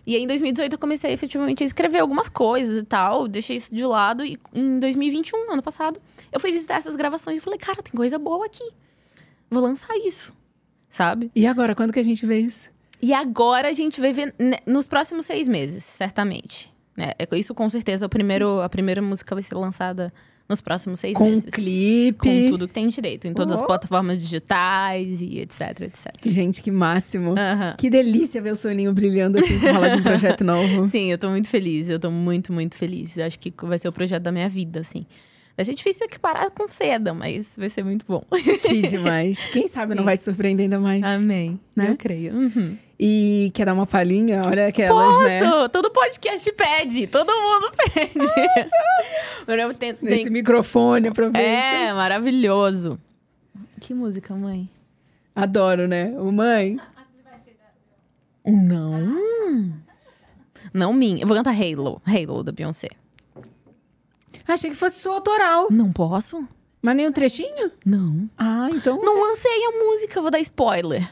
E 0.05 0.17
aí, 0.17 0.23
em 0.23 0.27
2018, 0.27 0.73
eu 0.73 0.79
comecei 0.79 1.13
efetivamente 1.13 1.63
a 1.63 1.67
escrever 1.67 2.01
algumas 2.01 2.29
coisas 2.29 2.79
e 2.79 2.83
tal. 2.83 3.29
Deixei 3.29 3.57
isso 3.57 3.73
de 3.73 3.85
lado. 3.85 4.25
E 4.25 4.37
em 4.55 4.81
2021, 4.81 5.53
ano 5.53 5.63
passado, 5.63 6.01
eu 6.33 6.41
fui 6.41 6.51
visitar 6.51 6.77
essas 6.77 6.97
gravações 6.97 7.37
e 7.37 7.41
falei, 7.41 7.59
cara, 7.59 7.83
tem 7.83 7.93
coisa 7.93 8.19
boa 8.19 8.47
aqui. 8.47 8.69
Vou 9.51 9.63
lançar 9.63 9.95
isso. 9.99 10.35
Sabe? 10.89 11.31
E 11.37 11.47
agora, 11.47 11.75
quando 11.75 11.93
que 11.93 11.99
a 11.99 12.03
gente 12.03 12.25
vê 12.25 12.41
isso? 12.41 12.73
E 13.01 13.13
agora 13.13 13.69
a 13.69 13.75
gente 13.75 14.01
vai 14.01 14.13
ver 14.13 14.35
nos 14.67 14.87
próximos 14.87 15.27
seis 15.27 15.47
meses, 15.47 15.85
certamente. 15.85 16.73
Né? 16.97 17.13
É, 17.19 17.39
isso 17.39 17.55
com 17.55 17.71
certeza, 17.71 18.07
o 18.07 18.09
primeiro, 18.09 18.61
a 18.61 18.69
primeira 18.69 19.01
música 19.01 19.35
vai 19.35 19.45
ser 19.45 19.55
lançada 19.55 20.13
nos 20.49 20.61
próximos 20.61 20.99
seis 20.99 21.17
com 21.17 21.25
meses. 21.25 21.45
Com 21.45 21.51
clipe. 21.51 22.19
Com 22.19 22.49
tudo 22.49 22.67
que 22.67 22.75
tem 22.75 22.89
direito, 22.89 23.29
em 23.29 23.35
todas 23.35 23.53
oh. 23.53 23.63
as 23.63 23.67
plataformas 23.67 24.21
digitais 24.21 25.21
e 25.21 25.41
etc, 25.41 25.83
etc. 25.83 26.07
Gente, 26.25 26.63
que 26.63 26.71
máximo. 26.71 27.33
Uh 27.33 27.35
-huh. 27.35 27.77
Que 27.77 27.91
delícia 27.91 28.41
ver 28.41 28.53
o 28.53 28.57
soninho 28.57 28.93
brilhando 28.93 29.39
assim 29.39 29.61
por 29.61 29.73
falar 29.73 29.89
de 29.89 30.01
um 30.01 30.03
projeto 30.03 30.43
novo. 30.45 30.89
Sim, 30.89 31.13
eu 31.13 31.19
tô 31.19 31.29
muito 31.29 31.49
feliz, 31.49 31.89
eu 31.89 32.01
tô 32.01 32.11
muito, 32.11 32.53
muito 32.53 32.77
feliz. 32.77 33.19
Acho 33.19 33.39
que 33.39 33.53
vai 33.63 33.79
ser 33.79 33.89
o 33.89 33.93
projeto 33.93 34.23
da 34.23 34.33
minha 34.33 34.49
vida, 34.49 34.81
assim. 34.81 35.05
Vai 35.59 35.65
ser 35.65 35.75
difícil 35.75 36.07
equiparar 36.07 36.53
com 36.53 36.71
seda, 36.71 37.13
mas 37.13 37.51
vai 37.57 37.69
ser 37.69 37.83
muito 37.83 38.07
bom. 38.07 38.23
Que 38.63 38.81
demais. 38.83 39.45
Quem 39.47 39.67
sabe 39.67 39.91
Sim. 39.91 39.97
não 39.97 40.05
vai 40.05 40.17
te 40.17 40.23
surpreender 40.23 40.63
ainda 40.63 40.79
mais. 40.79 41.03
Amém. 41.03 41.59
Né? 41.75 41.91
Eu 41.91 41.97
creio. 41.97 42.33
Uhum. 42.33 42.79
E 42.97 43.51
quer 43.53 43.67
dar 43.67 43.75
uma 43.75 43.85
palhinha? 43.85 44.43
Olha 44.47 44.69
aquelas, 44.69 45.17
Posso! 45.17 45.25
né? 45.25 45.69
Todo 45.73 45.91
podcast 45.91 46.53
pede. 46.53 47.09
Todo 47.09 47.33
mundo 47.33 47.73
pede. 47.93 48.13
eu 49.49 49.75
tento, 49.75 50.07
Esse 50.07 50.23
tem... 50.23 50.33
microfone, 50.33 51.09
aproveita. 51.09 51.41
É, 51.41 51.93
maravilhoso. 51.93 52.97
Que 53.81 53.93
música, 53.93 54.37
mãe? 54.37 54.71
Adoro, 55.35 55.89
né? 55.89 56.15
O 56.21 56.31
mãe. 56.31 56.79
Não. 58.47 59.75
Não 60.73 60.93
minha. 60.93 61.21
Eu 61.21 61.27
vou 61.27 61.37
cantar 61.37 61.53
Halo. 61.53 62.01
Halo, 62.07 62.45
da 62.45 62.53
Beyoncé. 62.53 62.91
Achei 64.49 64.71
que 64.71 64.77
fosse 64.77 65.01
sua 65.01 65.15
autoral. 65.15 65.69
Não 65.71 65.93
posso? 65.93 66.49
Mas 66.81 66.97
nem 66.97 67.07
um 67.07 67.13
trechinho? 67.13 67.71
Não. 67.85 68.29
Ah, 68.37 68.69
então... 68.73 68.99
Não 69.03 69.21
lancei 69.29 69.65
a 69.67 69.85
música, 69.85 70.23
vou 70.23 70.31
dar 70.31 70.41
spoiler. 70.41 71.07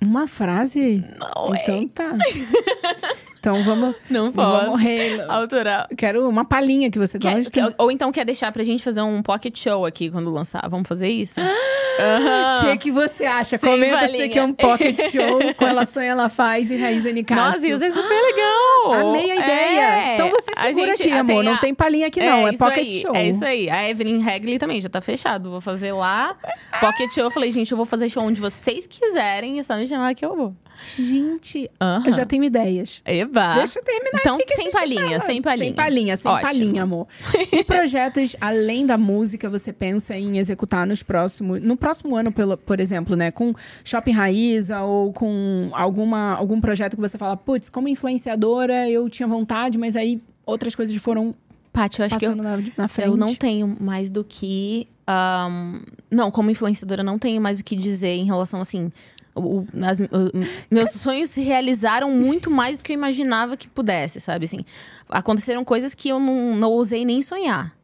Uma 0.00 0.26
frase? 0.26 1.04
Não 1.18 1.54
Então 1.54 1.82
é. 1.82 1.88
tá. 1.88 2.16
Então 3.40 3.64
vamos. 3.64 3.94
Não 4.10 4.30
pode. 4.30 4.66
Vamos 4.66 4.82
rei. 4.82 5.18
Autoral. 5.22 5.86
Quero 5.96 6.28
uma 6.28 6.44
palhinha 6.44 6.90
que 6.90 6.98
você 6.98 7.18
quer, 7.18 7.36
gosta. 7.36 7.50
Quer, 7.50 7.74
ou 7.78 7.90
então 7.90 8.12
quer 8.12 8.26
deixar 8.26 8.52
pra 8.52 8.62
gente 8.62 8.84
fazer 8.84 9.00
um 9.00 9.22
pocket 9.22 9.58
show 9.58 9.86
aqui 9.86 10.10
quando 10.10 10.30
lançar. 10.30 10.68
Vamos 10.68 10.86
fazer 10.86 11.08
isso? 11.08 11.40
O 11.40 11.42
uhum. 11.42 12.72
que, 12.72 12.76
que 12.76 12.92
você 12.92 13.24
acha? 13.24 13.56
Sem 13.56 13.70
Comenta 13.70 14.08
se 14.08 14.22
aqui 14.22 14.38
é 14.38 14.44
um 14.44 14.52
pocket 14.52 15.10
show 15.10 15.40
com 15.56 15.66
ela 15.66 15.86
sonha, 15.86 16.10
ela 16.10 16.28
faz 16.28 16.70
e 16.70 16.76
Raiz 16.76 17.04
Nicásio. 17.06 17.44
Nossa, 17.44 17.68
isso 17.68 17.84
é 17.84 17.90
super 17.90 18.22
legal. 18.22 19.08
Amei 19.08 19.30
a 19.30 19.36
ideia. 19.36 19.80
É. 19.80 20.14
Então 20.14 20.28
você 20.30 20.52
segura 20.54 20.92
aqui, 20.92 21.10
amor. 21.10 21.40
A... 21.40 21.42
Não 21.42 21.56
tem 21.56 21.74
palhinha 21.74 22.08
aqui, 22.08 22.20
não. 22.20 22.46
É, 22.46 22.54
é 22.54 22.56
pocket 22.58 22.78
aí, 22.78 23.00
show. 23.00 23.16
É 23.16 23.26
isso 23.26 23.44
aí. 23.44 23.70
A 23.70 23.88
Evelyn 23.88 24.22
Hagley 24.22 24.58
também 24.58 24.80
já 24.82 24.90
tá 24.90 25.00
fechado. 25.00 25.50
Vou 25.50 25.62
fazer 25.62 25.92
lá. 25.92 26.36
Pocket 26.78 27.10
show. 27.12 27.24
Eu 27.24 27.30
falei, 27.30 27.50
gente, 27.50 27.72
eu 27.72 27.76
vou 27.76 27.86
fazer 27.86 28.08
show 28.10 28.22
onde 28.22 28.40
vocês 28.40 28.86
quiserem. 28.86 29.58
É 29.58 29.62
só 29.62 29.76
me 29.76 29.86
chamar 29.86 30.14
que 30.14 30.24
eu 30.24 30.36
vou. 30.36 30.54
Gente, 30.96 31.70
eu 32.06 32.12
já 32.12 32.24
tenho 32.24 32.44
ideias. 32.44 33.02
Eba. 33.04 33.54
Deixa 33.54 33.78
eu 33.78 33.84
terminar 33.84 34.20
então, 34.20 34.34
aqui 34.34 34.44
que 34.44 34.56
sem 34.56 34.70
palhinha, 34.70 35.20
sem 35.20 35.42
palhinha. 35.42 35.64
Sem 35.64 35.72
palhinha, 35.74 36.16
sem 36.16 36.30
Ótimo. 36.30 36.48
palhinha, 36.48 36.82
amor. 36.82 37.06
e 37.52 37.64
projetos 37.64 38.36
além 38.40 38.86
da 38.86 38.96
música 38.96 39.48
você 39.48 39.72
pensa 39.72 40.16
em 40.16 40.38
executar 40.38 40.86
nos 40.86 41.02
próximos, 41.02 41.60
no 41.60 41.76
próximo 41.76 42.16
ano, 42.16 42.32
pelo, 42.32 42.56
por 42.56 42.80
exemplo, 42.80 43.16
né, 43.16 43.30
com 43.30 43.54
Shopping 43.84 44.12
Raíza 44.12 44.80
ou 44.82 45.12
com 45.12 45.70
alguma 45.72 46.34
algum 46.34 46.60
projeto 46.60 46.96
que 46.96 47.00
você 47.00 47.18
fala, 47.18 47.36
putz, 47.36 47.68
como 47.68 47.88
influenciadora 47.88 48.88
eu 48.88 49.08
tinha 49.08 49.26
vontade, 49.26 49.78
mas 49.78 49.96
aí 49.96 50.22
outras 50.46 50.74
coisas 50.74 50.94
foram 50.96 51.34
Paty, 51.72 52.00
eu 52.00 52.06
acho 52.06 52.18
que 52.18 52.26
eu, 52.26 52.34
na, 52.34 52.58
na 52.76 52.88
frente. 52.88 53.08
eu 53.08 53.16
não 53.16 53.32
tenho 53.32 53.76
mais 53.80 54.10
do 54.10 54.24
que 54.24 54.88
um, 55.08 55.80
não, 56.10 56.30
como 56.30 56.50
influenciadora, 56.50 57.02
não 57.02 57.18
tenho 57.18 57.40
mais 57.40 57.60
o 57.60 57.64
que 57.64 57.76
dizer 57.76 58.16
em 58.16 58.24
relação, 58.24 58.60
assim, 58.60 58.90
o, 59.34 59.66
as, 59.82 59.98
o, 59.98 60.32
meus 60.70 60.90
sonhos 60.90 61.30
se 61.30 61.40
realizaram 61.40 62.10
muito 62.10 62.50
mais 62.50 62.76
do 62.76 62.84
que 62.84 62.92
eu 62.92 62.94
imaginava 62.94 63.56
que 63.56 63.68
pudesse, 63.68 64.20
sabe? 64.20 64.44
Assim, 64.44 64.64
aconteceram 65.08 65.64
coisas 65.64 65.94
que 65.94 66.08
eu 66.08 66.18
não, 66.18 66.56
não 66.56 66.70
ousei 66.70 67.04
nem 67.04 67.22
sonhar. 67.22 67.74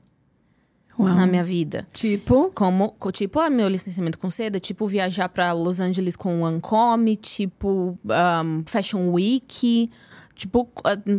Uau. 0.98 1.14
Na 1.14 1.26
minha 1.26 1.44
vida. 1.44 1.86
Tipo? 1.92 2.50
Como, 2.54 2.94
tipo, 3.12 3.38
o 3.38 3.50
meu 3.50 3.68
licenciamento 3.68 4.18
com 4.18 4.30
seda, 4.30 4.58
tipo, 4.58 4.86
viajar 4.86 5.28
para 5.28 5.52
Los 5.52 5.78
Angeles 5.78 6.16
com 6.16 6.40
o 6.40 6.46
Ancome, 6.46 7.16
tipo, 7.16 7.98
um, 8.04 8.62
Fashion 8.66 9.10
Week, 9.10 9.90
tipo, 10.34 10.66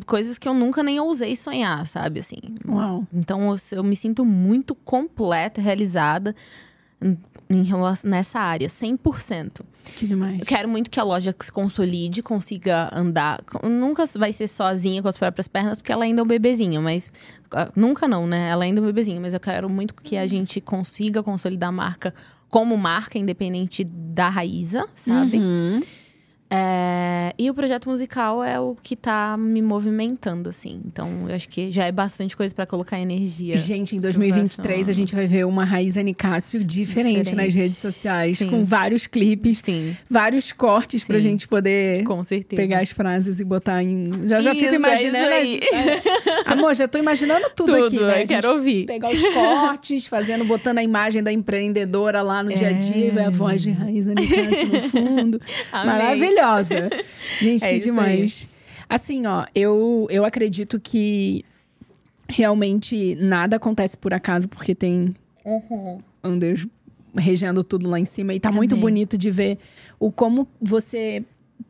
coisas 0.08 0.40
que 0.40 0.50
eu 0.50 0.54
nunca 0.54 0.82
nem 0.82 1.00
ousei 1.00 1.36
sonhar, 1.36 1.88
sabe? 1.88 2.20
Assim. 2.22 2.38
Uau. 2.68 3.06
Então, 3.14 3.52
eu, 3.52 3.78
eu 3.78 3.84
me 3.84 3.96
sinto 3.96 4.26
muito 4.26 4.74
completa, 4.74 5.62
realizada 5.62 6.36
em 7.50 7.64
relação, 7.64 8.10
nessa 8.10 8.40
área, 8.40 8.68
100%. 8.68 9.62
Que 9.96 10.06
demais. 10.06 10.40
Eu 10.40 10.46
quero 10.46 10.68
muito 10.68 10.90
que 10.90 11.00
a 11.00 11.04
loja 11.04 11.36
se 11.40 11.52
consolide, 11.52 12.22
consiga 12.22 12.90
andar. 12.94 13.42
Nunca 13.64 14.06
vai 14.18 14.34
ser 14.34 14.48
sozinha 14.48 15.02
com 15.02 15.08
as 15.08 15.18
próprias 15.18 15.48
pernas, 15.48 15.80
porque 15.80 15.92
ela 15.92 16.06
ainda 16.06 16.22
é 16.22 16.24
um 16.24 16.28
bebezinho, 16.28 16.82
mas. 16.82 17.12
Ah, 17.52 17.72
nunca 17.76 18.08
não, 18.08 18.28
né? 18.28 18.50
Ela 18.50 18.66
ainda 18.66 18.80
é 18.80 18.84
um 18.84 18.86
bebezinho, 18.86 19.22
mas 19.22 19.34
eu 19.34 19.40
quero 19.40 19.70
muito 19.70 19.94
que 19.94 20.18
a 20.18 20.28
gente 20.28 20.60
consiga 20.60 21.24
consolidar 21.24 21.70
a 21.70 21.72
marca 21.72 22.14
como 22.50 22.78
marca, 22.78 23.18
independente 23.18 23.84
da 23.84 24.30
Raíza, 24.30 24.86
sabe? 24.96 25.38
Uhum. 25.38 25.80
É, 26.50 27.34
e 27.38 27.50
o 27.50 27.54
projeto 27.54 27.90
musical 27.90 28.42
é 28.42 28.58
o 28.58 28.76
que 28.82 28.96
tá 28.96 29.36
me 29.38 29.62
movimentando, 29.62 30.50
assim. 30.50 30.82
Então, 30.86 31.26
eu 31.28 31.36
acho 31.36 31.50
que 31.50 31.72
já 31.72 31.86
é 31.86 31.92
bastante 31.92 32.38
coisa 32.38 32.56
para 32.56 32.66
colocar 32.66 32.98
energia. 33.00 33.58
Gente, 33.58 33.98
em 33.98 34.00
2023 34.00 34.90
a 34.90 34.94
gente 34.94 35.14
vai 35.14 35.28
ver 35.28 35.46
uma 35.46 35.66
Raíza 35.66 36.02
Nicásio 36.02 36.64
diferente, 36.64 37.24
diferente. 37.24 37.36
nas 37.36 37.54
redes 37.54 37.78
sociais, 37.78 38.38
Sim. 38.38 38.50
com 38.50 38.64
vários 38.64 39.08
clipes, 39.08 39.60
Sim. 39.60 39.96
vários 40.10 40.54
cortes 40.54 41.02
Sim. 41.02 41.08
pra 41.08 41.20
gente 41.20 41.48
poder 41.48 42.04
com 42.04 42.24
certeza. 42.24 42.62
pegar 42.62 42.80
as 42.80 42.92
frases 42.92 43.42
e 43.42 43.44
botar 43.44 43.84
em. 43.84 44.10
Já, 44.26 44.40
já 44.40 44.52
isso, 44.52 44.62
fico 44.62 44.76
imaginando. 44.76 45.18
É 45.18 45.44
isso 45.44 45.66
é. 45.76 46.02
Amor, 46.46 46.76
já 46.76 46.88
tô 46.88 46.98
imaginando 46.98 47.50
tudo, 47.56 47.74
tudo 47.74 47.86
aqui, 47.86 48.00
né? 48.00 48.24
Eu 48.24 48.28
quero 48.28 48.52
ouvir. 48.54 48.86
Pegar 48.86 49.10
os 49.10 49.34
cortes, 49.34 50.08
fazendo, 50.08 50.46
botando 50.46 50.78
a 50.78 50.84
imagem 50.84 51.22
da 51.22 51.32
empreendedora 51.32 52.22
lá 52.22 52.42
no 52.42 52.52
é. 52.52 52.56
dia 52.56 52.70
a 52.70 52.72
dia, 52.72 53.10
é. 53.10 53.12
vai 53.12 53.26
a 53.26 53.30
voz 53.30 53.62
de 53.62 53.72
Raíza 53.72 54.14
Nicásio 54.14 54.68
no 54.68 54.82
fundo. 54.82 55.42
Maravilhoso 55.74 56.37
maravilhosa. 56.38 56.90
Gente, 57.42 57.64
é 57.64 57.74
que 57.74 57.80
demais. 57.80 58.48
Aí. 58.50 58.58
Assim, 58.90 59.26
ó, 59.26 59.46
eu, 59.54 60.08
eu 60.10 60.24
acredito 60.24 60.80
que 60.80 61.44
realmente 62.30 63.16
nada 63.16 63.58
acontece 63.58 63.98
por 63.98 64.14
acaso, 64.14 64.48
porque 64.48 64.74
tem 64.74 65.14
uhum. 65.44 66.00
um 66.24 66.38
Deus 66.38 66.66
regendo 67.16 67.64
tudo 67.64 67.90
lá 67.90 68.00
em 68.00 68.06
cima. 68.06 68.34
E 68.34 68.40
tá 68.40 68.50
Amém. 68.50 68.60
muito 68.60 68.78
bonito 68.78 69.18
de 69.18 69.30
ver 69.30 69.58
o 70.00 70.12
como 70.12 70.48
você 70.62 71.24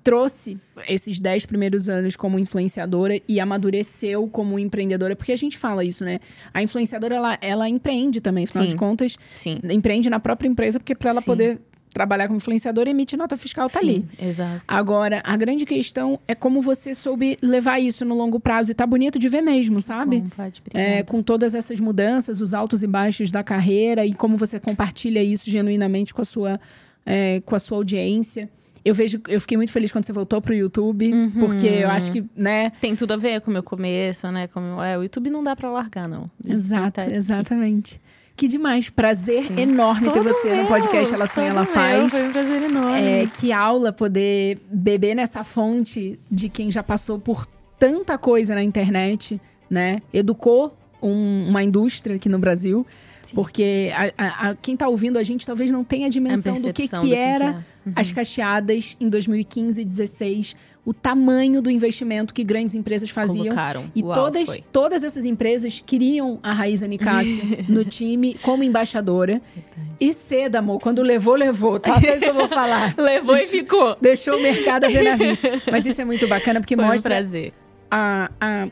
trouxe 0.03 0.57
esses 0.87 1.19
dez 1.19 1.45
primeiros 1.45 1.87
anos 1.87 2.15
como 2.15 2.37
influenciadora 2.37 3.19
e 3.27 3.39
amadureceu 3.39 4.27
como 4.27 4.59
empreendedora, 4.59 5.15
porque 5.15 5.31
a 5.31 5.35
gente 5.35 5.57
fala 5.57 5.83
isso, 5.83 6.03
né? 6.03 6.19
A 6.53 6.61
influenciadora, 6.61 7.15
ela, 7.15 7.37
ela 7.41 7.69
empreende 7.69 8.19
também, 8.19 8.43
afinal 8.43 8.65
Sim. 8.65 8.69
de 8.69 8.75
contas. 8.75 9.17
Sim. 9.33 9.59
Empreende 9.63 10.09
na 10.09 10.19
própria 10.19 10.47
empresa, 10.47 10.79
porque 10.79 10.93
para 10.93 11.11
ela 11.11 11.21
Sim. 11.21 11.25
poder 11.25 11.59
trabalhar 11.97 12.27
como 12.27 12.37
influenciadora, 12.37 12.91
emite 12.91 13.17
nota 13.17 13.35
fiscal, 13.35 13.67
tá 13.67 13.79
Sim, 13.79 13.85
ali. 13.89 14.05
Exato. 14.21 14.61
Agora, 14.67 15.19
a 15.23 15.35
grande 15.35 15.65
questão 15.65 16.19
é 16.27 16.35
como 16.35 16.61
você 16.61 16.93
soube 16.93 17.39
levar 17.41 17.79
isso 17.79 18.05
no 18.05 18.13
longo 18.13 18.39
prazo. 18.39 18.71
E 18.71 18.75
tá 18.75 18.85
bonito 18.85 19.17
de 19.17 19.27
ver 19.27 19.41
mesmo, 19.41 19.81
sabe? 19.81 20.19
Bom, 20.19 20.29
pode, 20.29 20.61
é, 20.75 21.01
com 21.01 21.23
todas 21.23 21.55
essas 21.55 21.79
mudanças, 21.79 22.39
os 22.39 22.53
altos 22.53 22.83
e 22.83 22.87
baixos 22.87 23.31
da 23.31 23.43
carreira 23.43 24.05
e 24.05 24.13
como 24.13 24.37
você 24.37 24.59
compartilha 24.59 25.23
isso 25.23 25.49
genuinamente 25.49 26.13
com 26.13 26.21
a 26.21 26.25
sua, 26.25 26.59
é, 27.03 27.41
com 27.43 27.55
a 27.55 27.59
sua 27.59 27.77
audiência. 27.79 28.47
Eu 28.85 28.93
vejo, 28.93 29.19
eu 29.27 29.41
fiquei 29.41 29.57
muito 29.57 29.71
feliz 29.71 29.91
quando 29.91 30.05
você 30.05 30.13
voltou 30.13 30.39
pro 30.39 30.53
YouTube, 30.53 31.11
uhum. 31.11 31.31
porque 31.31 31.67
eu 31.67 31.89
acho 31.89 32.11
que, 32.11 32.23
né? 32.35 32.69
Tem 32.79 32.95
tudo 32.95 33.15
a 33.15 33.17
ver 33.17 33.41
com 33.41 33.49
o 33.49 33.53
meu 33.53 33.63
começo, 33.63 34.31
né? 34.31 34.47
Com, 34.47 34.81
é, 34.83 34.95
o 34.97 35.01
YouTube 35.01 35.31
não 35.31 35.43
dá 35.43 35.55
para 35.55 35.71
largar, 35.71 36.07
não. 36.07 36.29
Exato, 36.47 37.01
exatamente. 37.01 37.99
Que 38.37 38.47
demais. 38.47 38.87
Prazer 38.89 39.47
Sim. 39.47 39.59
enorme 39.59 40.03
Todo 40.05 40.13
ter 40.13 40.31
você 40.31 40.49
meu. 40.49 40.61
no 40.61 40.67
podcast 40.67 41.13
Ela 41.13 41.25
Sonha, 41.25 41.49
Ela 41.49 41.65
Faz. 41.65 42.11
Foi 42.11 42.23
um 42.23 42.31
prazer 42.31 42.61
enorme. 42.61 43.01
É, 43.01 43.25
que 43.25 43.51
aula 43.51 43.91
poder 43.91 44.59
beber 44.71 45.15
nessa 45.15 45.43
fonte 45.43 46.19
de 46.29 46.47
quem 46.47 46.69
já 46.69 46.83
passou 46.83 47.19
por 47.19 47.47
tanta 47.79 48.15
coisa 48.15 48.53
na 48.53 48.61
internet, 48.61 49.41
né? 49.67 50.03
Educou 50.13 50.77
um, 51.01 51.47
uma 51.49 51.63
indústria 51.63 52.15
aqui 52.15 52.29
no 52.29 52.37
Brasil. 52.37 52.85
Sim. 53.27 53.35
Porque 53.35 53.91
a, 54.17 54.49
a, 54.49 54.55
quem 54.55 54.73
está 54.73 54.87
ouvindo 54.87 55.19
a 55.19 55.23
gente 55.23 55.45
talvez 55.45 55.69
não 55.69 55.83
tenha 55.83 56.07
a 56.07 56.09
dimensão 56.09 56.55
a 56.55 56.59
do 56.59 56.71
que, 56.71 56.87
que 56.87 56.95
do 56.95 57.13
era 57.13 57.55
que 57.55 57.89
uhum. 57.89 57.93
as 57.93 58.09
cacheadas 58.09 58.95
em 59.01 59.09
2015 59.09 59.81
e 59.81 59.83
2016, 59.83 60.55
o 60.85 60.93
tamanho 60.93 61.61
do 61.61 61.69
investimento 61.69 62.33
que 62.33 62.41
grandes 62.41 62.73
empresas 62.73 63.09
faziam. 63.09 63.43
Colocaram. 63.43 63.91
E 63.93 64.01
Uau, 64.01 64.13
todas, 64.13 64.61
todas 64.71 65.03
essas 65.03 65.25
empresas 65.25 65.83
queriam 65.85 66.39
a 66.41 66.53
Raíza 66.53 66.87
Nicásio 66.87 67.43
no 67.67 67.83
time 67.83 68.35
como 68.35 68.63
embaixadora. 68.63 69.41
Verdade. 69.53 69.95
E 69.99 70.13
cedo, 70.13 70.55
amor, 70.55 70.79
quando 70.79 71.01
levou, 71.01 71.35
levou. 71.35 71.81
Tá? 71.81 71.99
É 72.01 72.11
isso 72.11 72.19
que 72.19 72.29
eu 72.29 72.33
vou 72.33 72.47
falar. 72.47 72.95
levou 72.97 73.35
e 73.35 73.45
ficou. 73.45 73.97
Deixou 73.99 74.37
o 74.37 74.41
mercado 74.41 74.85
a 74.85 74.87
ver 74.87 75.03
na 75.03 75.17
vista. 75.17 75.49
Mas 75.69 75.85
isso 75.85 76.01
é 76.01 76.05
muito 76.05 76.25
bacana, 76.29 76.61
porque 76.61 76.77
Foi 76.77 76.85
mostra... 76.85 77.13
Um 77.13 77.17
prazer. 77.17 77.51
A, 77.91 78.31
a, 78.39 78.67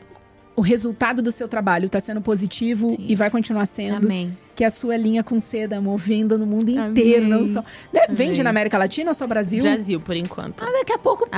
o 0.56 0.62
resultado 0.62 1.20
do 1.20 1.30
seu 1.30 1.46
trabalho 1.46 1.84
está 1.84 2.00
sendo 2.00 2.22
positivo 2.22 2.90
Sim. 2.90 2.96
e 3.06 3.14
vai 3.14 3.30
continuar 3.30 3.66
sendo. 3.66 3.96
Amém. 3.96 4.36
Que 4.54 4.64
a 4.64 4.70
sua 4.70 4.96
linha 4.96 5.22
com 5.22 5.38
seda, 5.38 5.78
movendo 5.82 6.38
no 6.38 6.46
mundo 6.46 6.70
inteiro, 6.70 7.26
Amém. 7.26 7.28
não 7.28 7.44
só. 7.44 7.62
Né? 7.92 8.06
Vende 8.08 8.42
na 8.42 8.48
América 8.48 8.78
Latina 8.78 9.10
ou 9.10 9.14
só 9.14 9.26
Brasil? 9.26 9.62
Brasil, 9.62 10.00
por 10.00 10.16
enquanto. 10.16 10.62
Ah, 10.62 10.72
daqui 10.72 10.92
a 10.92 10.98
pouco, 10.98 11.28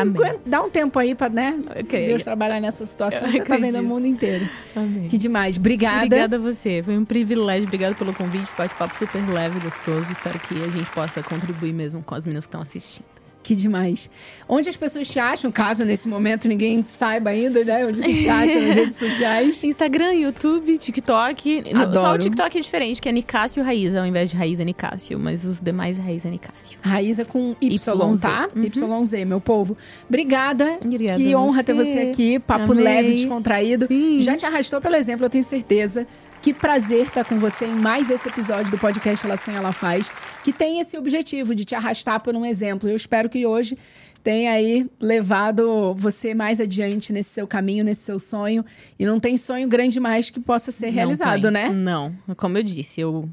dá 0.46 0.62
um 0.62 0.70
tempo 0.70 0.96
aí 1.00 1.16
para 1.16 1.28
né, 1.28 1.60
okay. 1.80 2.06
Deus 2.06 2.22
trabalhar 2.22 2.60
nessa 2.60 2.86
situação. 2.86 3.26
Eu 3.26 3.32
você 3.32 3.40
acredito. 3.40 3.60
tá 3.60 3.72
vendo 3.72 3.80
o 3.80 3.82
mundo 3.82 4.06
inteiro. 4.06 4.48
Amém. 4.76 5.08
Que 5.08 5.18
demais. 5.18 5.58
Obrigada. 5.58 6.06
Obrigada 6.06 6.36
a 6.36 6.38
você. 6.38 6.80
Foi 6.84 6.96
um 6.96 7.04
privilégio. 7.04 7.66
Obrigada 7.66 7.96
pelo 7.96 8.14
convite. 8.14 8.48
Bate-papo 8.56 8.96
super 8.96 9.28
leve, 9.28 9.58
gostoso. 9.58 10.12
Espero 10.12 10.38
que 10.38 10.54
a 10.62 10.68
gente 10.68 10.88
possa 10.92 11.20
contribuir 11.20 11.72
mesmo 11.72 12.00
com 12.04 12.14
as 12.14 12.24
meninas 12.24 12.46
que 12.46 12.50
estão 12.50 12.60
assistindo. 12.60 13.17
Que 13.42 13.54
demais. 13.54 14.10
Onde 14.48 14.68
as 14.68 14.76
pessoas 14.76 15.08
te 15.08 15.18
acham, 15.18 15.50
caso 15.50 15.84
nesse 15.84 16.08
momento 16.08 16.48
ninguém 16.48 16.82
saiba 16.82 17.30
ainda, 17.30 17.64
né? 17.64 17.86
Onde 17.86 18.02
te 18.02 18.28
acham 18.28 18.60
nas 18.60 18.74
redes 18.74 18.96
sociais? 18.96 19.64
Instagram, 19.64 20.12
YouTube, 20.14 20.76
TikTok. 20.76 21.64
Adoro. 21.72 22.00
Só 22.00 22.14
o 22.14 22.18
TikTok 22.18 22.58
é 22.58 22.60
diferente, 22.60 23.00
que 23.00 23.08
é 23.08 23.12
Nicásio 23.12 23.62
Raiz, 23.62 23.96
ao 23.96 24.04
invés 24.04 24.30
de 24.30 24.36
Raiz 24.36 24.60
é 24.60 24.64
Nicásio. 24.64 25.18
Mas 25.18 25.44
os 25.44 25.60
demais 25.60 25.98
é 25.98 26.02
Raiz 26.02 26.26
é 26.26 26.30
Nicásio. 26.30 26.78
Raiz 26.82 27.18
é 27.18 27.24
com 27.24 27.54
Y, 27.60 27.74
YZ. 28.12 28.20
tá? 28.20 28.48
Uhum. 28.54 29.02
YZ, 29.02 29.12
meu 29.26 29.40
povo. 29.40 29.76
Obrigada. 30.08 30.78
Obrigada 30.84 31.16
que 31.22 31.34
honra 31.34 31.58
você. 31.58 31.64
ter 31.64 31.72
você 31.72 31.98
aqui. 32.00 32.38
Papo 32.40 32.72
Amei. 32.72 32.84
leve, 32.84 33.14
descontraído. 33.14 33.86
Sim. 33.86 34.20
Já 34.20 34.36
te 34.36 34.44
arrastou 34.44 34.80
pelo 34.80 34.96
exemplo, 34.96 35.24
eu 35.24 35.30
tenho 35.30 35.44
certeza. 35.44 36.06
Que 36.48 36.54
prazer 36.54 37.02
estar 37.02 37.26
com 37.26 37.38
você 37.38 37.66
em 37.66 37.74
mais 37.74 38.08
esse 38.08 38.26
episódio 38.26 38.70
do 38.70 38.78
podcast 38.78 39.26
Ela 39.26 39.36
Sonha, 39.36 39.58
Ela 39.58 39.70
Faz, 39.70 40.10
que 40.42 40.50
tem 40.50 40.80
esse 40.80 40.96
objetivo 40.96 41.54
de 41.54 41.62
te 41.62 41.74
arrastar 41.74 42.20
por 42.20 42.34
um 42.34 42.42
exemplo. 42.42 42.88
Eu 42.88 42.96
espero 42.96 43.28
que 43.28 43.46
hoje 43.46 43.76
tenha 44.24 44.52
aí 44.52 44.88
levado 44.98 45.92
você 45.94 46.32
mais 46.32 46.58
adiante 46.58 47.12
nesse 47.12 47.28
seu 47.28 47.46
caminho, 47.46 47.84
nesse 47.84 48.00
seu 48.00 48.18
sonho. 48.18 48.64
E 48.98 49.04
não 49.04 49.20
tem 49.20 49.36
sonho 49.36 49.68
grande 49.68 50.00
mais 50.00 50.30
que 50.30 50.40
possa 50.40 50.70
ser 50.70 50.88
realizado, 50.88 51.42
tem. 51.42 51.50
né? 51.50 51.68
Não. 51.68 52.14
Como 52.34 52.56
eu 52.56 52.62
disse, 52.62 52.98
eu 52.98 53.28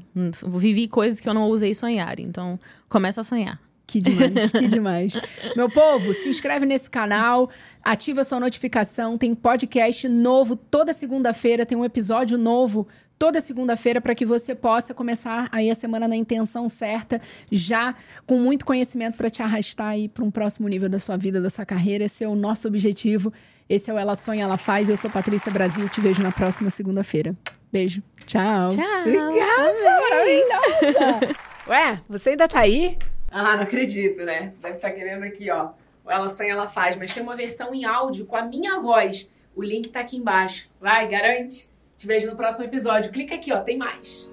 vivi 0.46 0.86
coisas 0.86 1.18
que 1.18 1.26
eu 1.26 1.32
não 1.32 1.44
ousei 1.44 1.74
sonhar. 1.74 2.20
Então, 2.20 2.60
começa 2.86 3.22
a 3.22 3.24
sonhar. 3.24 3.58
Que 3.86 4.00
demais, 4.00 4.50
que 4.50 4.66
demais. 4.66 5.12
Meu 5.54 5.70
povo, 5.70 6.12
se 6.12 6.28
inscreve 6.28 6.66
nesse 6.66 6.90
canal, 6.90 7.48
ativa 7.82 8.24
sua 8.24 8.40
notificação. 8.40 9.16
Tem 9.16 9.32
podcast 9.32 10.08
novo 10.08 10.56
toda 10.56 10.92
segunda-feira, 10.92 11.64
tem 11.64 11.78
um 11.78 11.84
episódio 11.84 12.36
novo 12.36 12.88
toda 13.18 13.40
segunda-feira 13.40 14.00
para 14.00 14.14
que 14.14 14.26
você 14.26 14.54
possa 14.54 14.92
começar 14.92 15.48
aí 15.52 15.70
a 15.70 15.74
semana 15.74 16.06
na 16.06 16.16
intenção 16.16 16.68
certa, 16.68 17.20
já 17.50 17.94
com 18.26 18.38
muito 18.38 18.66
conhecimento 18.66 19.16
para 19.16 19.30
te 19.30 19.42
arrastar 19.42 19.88
aí 19.88 20.08
para 20.08 20.24
um 20.24 20.30
próximo 20.30 20.68
nível 20.68 20.88
da 20.88 20.98
sua 20.98 21.16
vida, 21.16 21.40
da 21.40 21.48
sua 21.48 21.64
carreira. 21.64 22.04
Esse 22.04 22.24
é 22.24 22.28
o 22.28 22.34
nosso 22.34 22.66
objetivo. 22.68 23.32
Esse 23.68 23.90
é 23.90 23.94
o 23.94 23.98
Ela 23.98 24.14
Sonha, 24.14 24.44
Ela 24.44 24.56
Faz. 24.56 24.88
Eu 24.88 24.96
sou 24.96 25.10
Patrícia 25.10 25.50
Brasil. 25.50 25.88
Te 25.88 26.00
vejo 26.00 26.22
na 26.22 26.32
próxima 26.32 26.70
segunda-feira. 26.70 27.34
Beijo. 27.72 28.02
Tchau. 28.26 28.70
Tchau. 28.70 29.00
Obrigada, 29.00 30.00
maravilhosa. 30.00 31.36
Ué, 31.68 32.00
você 32.08 32.30
ainda 32.30 32.46
tá 32.46 32.60
aí? 32.60 32.96
Ah, 33.38 33.54
não 33.54 33.64
acredito, 33.64 34.24
né? 34.24 34.50
Você 34.50 34.62
deve 34.62 34.76
estar 34.76 34.88
tá 34.88 34.94
querendo 34.94 35.22
aqui, 35.24 35.50
ó. 35.50 35.72
O 36.02 36.10
Ela 36.10 36.26
Sonha, 36.26 36.52
Ela 36.52 36.68
Faz. 36.68 36.96
Mas 36.96 37.12
tem 37.12 37.22
uma 37.22 37.36
versão 37.36 37.74
em 37.74 37.84
áudio 37.84 38.24
com 38.24 38.34
a 38.34 38.40
minha 38.40 38.78
voz. 38.78 39.30
O 39.54 39.62
link 39.62 39.90
tá 39.90 40.00
aqui 40.00 40.16
embaixo. 40.16 40.70
Vai, 40.80 41.06
garante. 41.06 41.68
Te 41.98 42.06
vejo 42.06 42.30
no 42.30 42.34
próximo 42.34 42.64
episódio. 42.64 43.12
Clica 43.12 43.34
aqui, 43.34 43.52
ó. 43.52 43.60
Tem 43.60 43.76
mais. 43.76 44.26